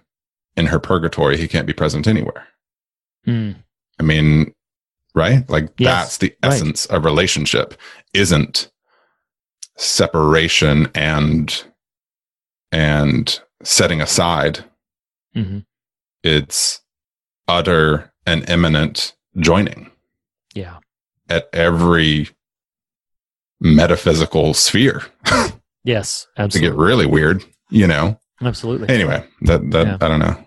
[0.55, 2.47] in her purgatory, he can't be present anywhere.
[3.27, 3.55] Mm.
[3.99, 4.53] I mean,
[5.15, 5.49] right?
[5.49, 6.53] Like Yes, that's the right.
[6.53, 7.73] essence of relationship
[8.13, 8.69] isn't
[9.77, 11.63] separation and
[12.71, 14.63] and setting aside.
[15.33, 15.59] hmm
[16.23, 16.81] It's
[17.47, 19.89] utter and imminent joining
[20.53, 20.77] yeah
[21.29, 22.29] at every
[23.59, 25.03] metaphysical sphere
[25.83, 26.69] yes absolutely.
[26.69, 28.19] to get really weird, you know.
[28.41, 29.97] absolutely Anyway, that that Yeah.
[30.01, 30.43] I don't know.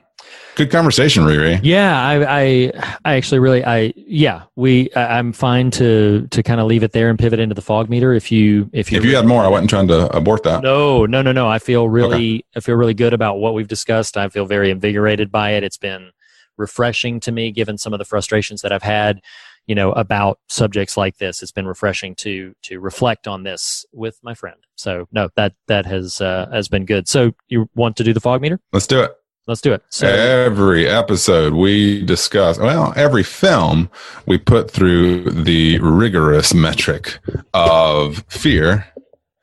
[0.57, 1.59] Good conversation, Riri.
[1.65, 2.73] Yeah, I, I,
[3.05, 6.93] I actually really, I, yeah, we, I, I'm fine to, to kind of leave it
[6.93, 8.13] there and pivot into the fog meter.
[8.13, 10.63] If you, if you, If you had more, I wasn't trying to abort that.
[10.63, 11.49] no, no, no, no.
[11.49, 14.17] I feel really, I feel really good about what we've discussed.
[14.17, 15.65] I feel very invigorated by it.
[15.65, 16.11] It's been
[16.57, 19.21] refreshing to me, given some of the frustrations that I've had,
[19.67, 21.43] you know, about subjects like this.
[21.43, 24.59] It's been refreshing to, to reflect on this with my friend.
[24.77, 27.09] So no, that, that has, uh, has been good.
[27.09, 28.61] So you want to do the fog meter?
[28.73, 29.17] Let's do it.
[29.47, 29.83] Let's do it.
[29.91, 33.91] So every episode we discuss, well, every film
[34.27, 37.19] we put through the rigorous metric
[37.53, 38.87] of fear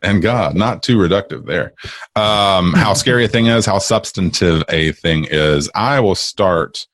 [0.01, 0.55] and God.
[0.55, 1.73] Not too reductive there.
[2.15, 5.69] Um, how scary a thing is, how substantive a thing is.
[5.75, 6.87] I will start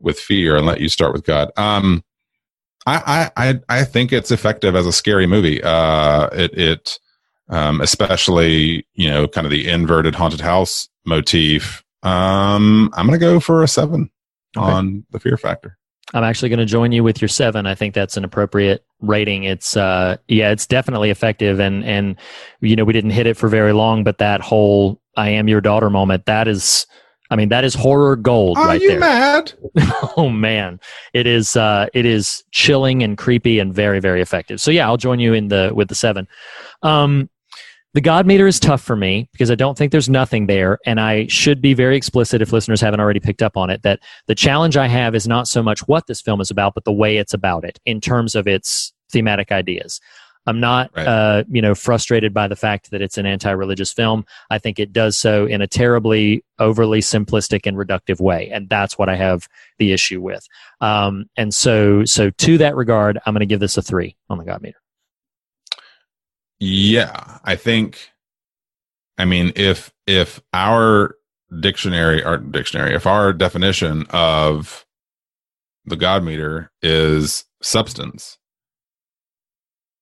[0.00, 1.52] with fear and let you start with God.
[1.56, 2.02] Um,
[2.86, 5.62] I, I, I, I think it's effective as a scary movie.
[5.62, 6.98] Uh, it, it,
[7.48, 11.84] um, especially, you know, kind of the inverted haunted house motif.
[12.02, 14.10] Um, I'm going to go for a seven.
[14.56, 14.66] Okay.
[14.66, 15.76] on the fear factor.
[16.12, 17.66] I'm actually going to join you with your seven.
[17.66, 19.44] I think that's an appropriate rating.
[19.44, 22.16] It's uh, yeah, it's definitely effective, and and
[22.60, 25.60] you know we didn't hit it for very long, but that whole "I am your
[25.60, 26.84] daughter" moment that is,
[27.30, 28.98] I mean, that is horror gold Are right you there.
[28.98, 29.52] mad?
[30.16, 30.80] oh man,
[31.14, 34.60] it is uh, it is chilling and creepy and very very effective.
[34.60, 36.26] So yeah, I'll join you in the with the seven.
[36.82, 37.30] Um,
[37.94, 41.00] the God meter is tough for me because I don't think there's nothing there, and
[41.00, 44.34] I should be very explicit if listeners haven't already picked up on it that the
[44.34, 47.16] challenge I have is not so much what this film is about, but the way
[47.16, 50.00] it's about it in terms of its thematic ideas.
[50.46, 51.06] I'm not, Right.
[51.06, 54.24] uh, you know, frustrated by the fact that it's an anti-religious film.
[54.48, 58.96] I think it does so in a terribly overly simplistic and reductive way, and that's
[58.96, 59.48] what I have
[59.78, 60.46] the issue with.
[60.80, 64.38] Um, and so, so to that regard, I'm going to give this a three on
[64.38, 64.78] the God meter.
[66.60, 68.10] Yeah, I think.
[69.18, 71.16] I mean, if if our
[71.60, 74.86] dictionary, our dictionary, if our definition of
[75.84, 78.38] the God meter is substance,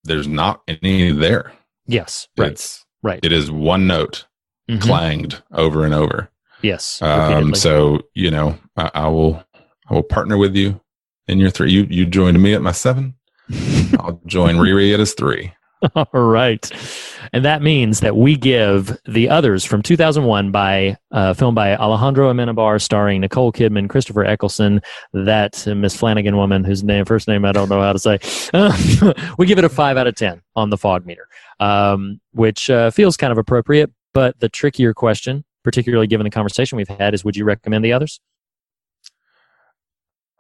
[0.05, 1.52] there's not any there.
[1.86, 3.20] Yes, right, It's right.
[3.22, 4.26] it is one note
[4.70, 4.82] Mhm.
[4.82, 6.28] clanged over and over.
[6.62, 9.43] Yes, Um, so you know, I, I will
[9.89, 10.80] I will partner with you
[11.28, 11.72] in your three.
[11.72, 13.14] You you joined me at my seven.
[13.98, 15.52] I'll join Riri at his three.
[15.95, 16.71] All right.
[17.33, 22.33] And that means that we give The Others from 2001 by uh, film by Alejandro
[22.33, 24.81] Amenabar starring Nicole Kidman, Christopher Eccleston,
[25.13, 28.19] that uh, Miss Flanagan woman whose name first name I don't know how to say.
[29.39, 31.29] we give it a 5 out of 10 on the fog meter.
[31.61, 36.77] Um, which uh, feels kind of appropriate, but the trickier question, particularly given the conversation
[36.77, 38.21] we've had is would you recommend The Others?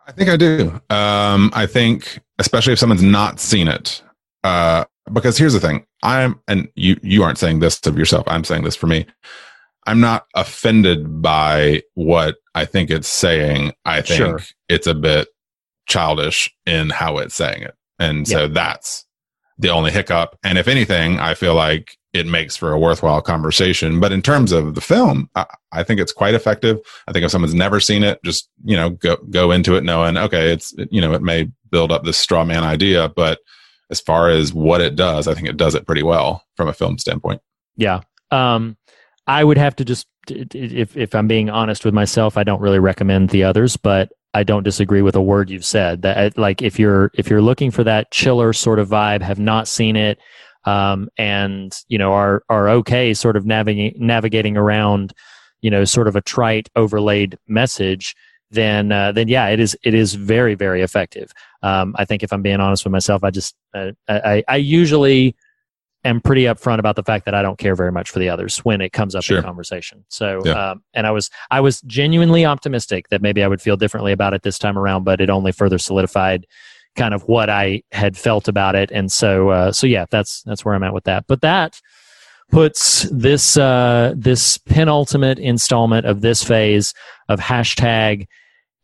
[0.06, 0.80] I think I do.
[0.88, 4.02] Um, I think, especially if someone's not seen it,
[4.42, 8.24] uh, because here's the thing: I'm, and you, you aren't saying this of yourself.
[8.28, 9.06] I'm saying this for me.
[9.86, 13.72] I'm not offended by what I think it's saying.
[13.84, 14.40] I think Sure.
[14.68, 15.28] it's a bit
[15.86, 19.06] childish in how it's saying it, and so that's
[19.58, 20.38] the only hiccup.
[20.44, 24.00] And if anything, I feel like it makes for a worthwhile conversation.
[24.00, 26.78] But in terms of the film, I, I think it's quite effective.
[27.06, 30.16] I think if someone's never seen it, just you know go go into it knowing
[30.16, 33.40] okay, it's you know it may build up this straw man idea, but
[33.90, 36.72] as far as what it does, I think it does it pretty well from a
[36.72, 37.40] film standpoint.
[37.76, 38.00] Yeah.
[38.30, 38.76] Um,
[39.26, 42.78] I would have to just, if, if I'm being honest with myself, I don't really
[42.78, 46.60] recommend the others, but I don't disagree with a word you've said that uh, like
[46.60, 50.18] if you're, if you're looking for that chiller sort of vibe, have not seen it,
[50.64, 55.14] um, and, you know, are, are okay sort of navigating, navigating around,
[55.62, 58.14] you know, sort of a trite overlaid message,
[58.50, 61.32] then, uh, then yeah, it is, it is very, very effective.
[61.62, 65.36] Um, I think if I'm being honest with myself, I just, uh, I, I usually,
[66.04, 68.58] am pretty upfront about the fact that I don't care very much for the others
[68.58, 69.38] when it comes up Sure.
[69.38, 70.04] in conversation.
[70.08, 70.70] So, Yeah.
[70.70, 74.32] um, and I was I was genuinely optimistic that maybe I would feel differently about
[74.32, 76.46] it this time around, but it only further solidified
[76.94, 78.92] kind of what I had felt about it.
[78.92, 81.24] And so, uh, so yeah, that's that's where I'm at with that.
[81.26, 81.80] But that
[82.50, 86.94] puts this uh, this penultimate installment of this phase
[87.28, 88.26] of hashtag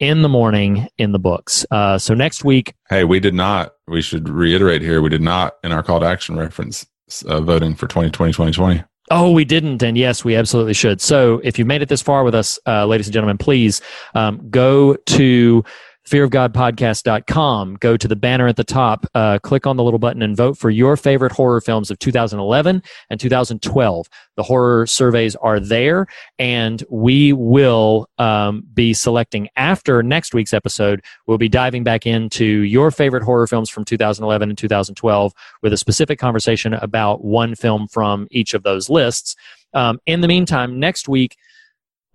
[0.01, 1.65] in the mourning in the books.
[1.71, 3.73] Uh, so next week Hey, we did not.
[3.87, 6.87] We should reiterate here: we did not in our call to action reference
[7.27, 8.85] uh, voting for 2020 2020.
[9.11, 9.83] Oh, we didn't.
[9.83, 11.01] And yes, we absolutely should.
[11.01, 13.83] So if you've made it this far with us, uh, ladies and gentlemen, please
[14.15, 15.63] um, go to
[16.09, 20.37] fearofgodpodcast.com, go to the banner at the top, uh, click on the little button and
[20.37, 24.07] vote for your favorite horror films of 2011 and 2012.
[24.37, 26.07] The horror surveys are there,
[26.39, 31.03] and we will um, be selecting after next week's episode.
[31.27, 35.79] We'll be diving back into your favorite horror films from 2011 and 2012 with a
[35.79, 39.37] specific conversation about one film from each of those lists.
[39.73, 41.37] Um, in the meantime, next week,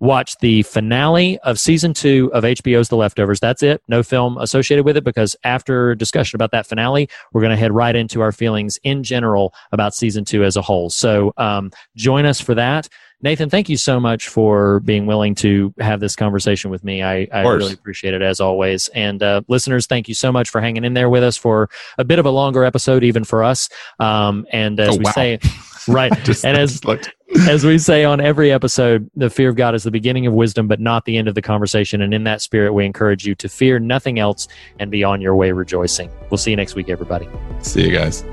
[0.00, 3.38] watch the finale of season two of HBO's The Leftovers.
[3.40, 3.82] That's it.
[3.86, 7.72] No film associated with it because after discussion about that finale, we're going to head
[7.72, 10.90] right into our feelings in general about season two as a whole.
[10.90, 12.88] So um, join us for that.
[13.22, 17.02] Nathan, thank you so much for being willing to have this conversation with me.
[17.02, 18.88] I, I really appreciate it as always.
[18.88, 22.04] And uh, listeners, thank you so much for hanging in there with us for a
[22.04, 23.68] bit of a longer episode, even for us.
[23.98, 25.10] Um, and as Oh, we wow.
[25.12, 25.38] say,
[25.86, 27.12] right, Just, and as looked.
[27.48, 30.68] As we say on every episode, the fear of God is the beginning of wisdom,
[30.68, 32.02] but not the end of the conversation.
[32.02, 35.36] And in that spirit, we encourage you to fear nothing else and be on your
[35.36, 36.10] way rejoicing.
[36.30, 37.28] We'll see you next week, everybody.
[37.62, 38.24] See you guys.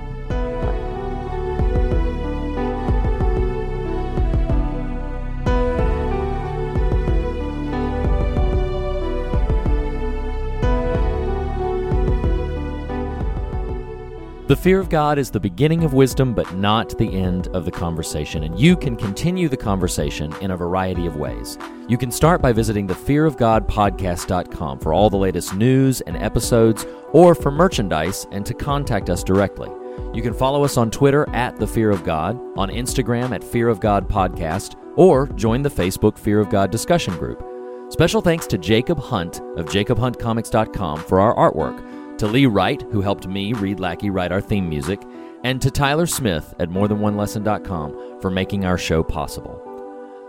[14.48, 17.72] The fear of God is the beginning of wisdom, but not the end of the
[17.72, 21.58] conversation, and you can continue the conversation in a variety of ways.
[21.90, 27.52] You can start by visiting thefearofgodpodcast.com for all the latest news and episodes, or for
[27.52, 29.70] merchandise and to contact us directly.
[30.14, 33.68] You can follow us on Twitter at The Fear of God, on Instagram at Fear
[33.68, 37.46] of God Podcast, or join the Facebook Fear of God discussion group.
[37.90, 43.28] Special thanks to Jacob Hunt of jacobhuntcomics.com for our artwork to Lee Wright, who helped
[43.28, 45.02] me, Reed Lackey, write our theme music,
[45.44, 49.64] and to Tyler Smith at morethanonelesson.com for making our show possible.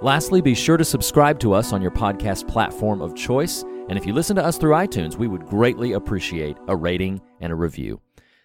[0.00, 4.07] Lastly, be sure to subscribe to us on your podcast platform of choice, and if
[4.07, 8.00] you listen to us through iTunes, we would greatly appreciate a rating and a review.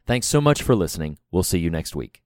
[0.08, 1.20] Thanks so much for listening.
[1.32, 2.23] We'll see you next week.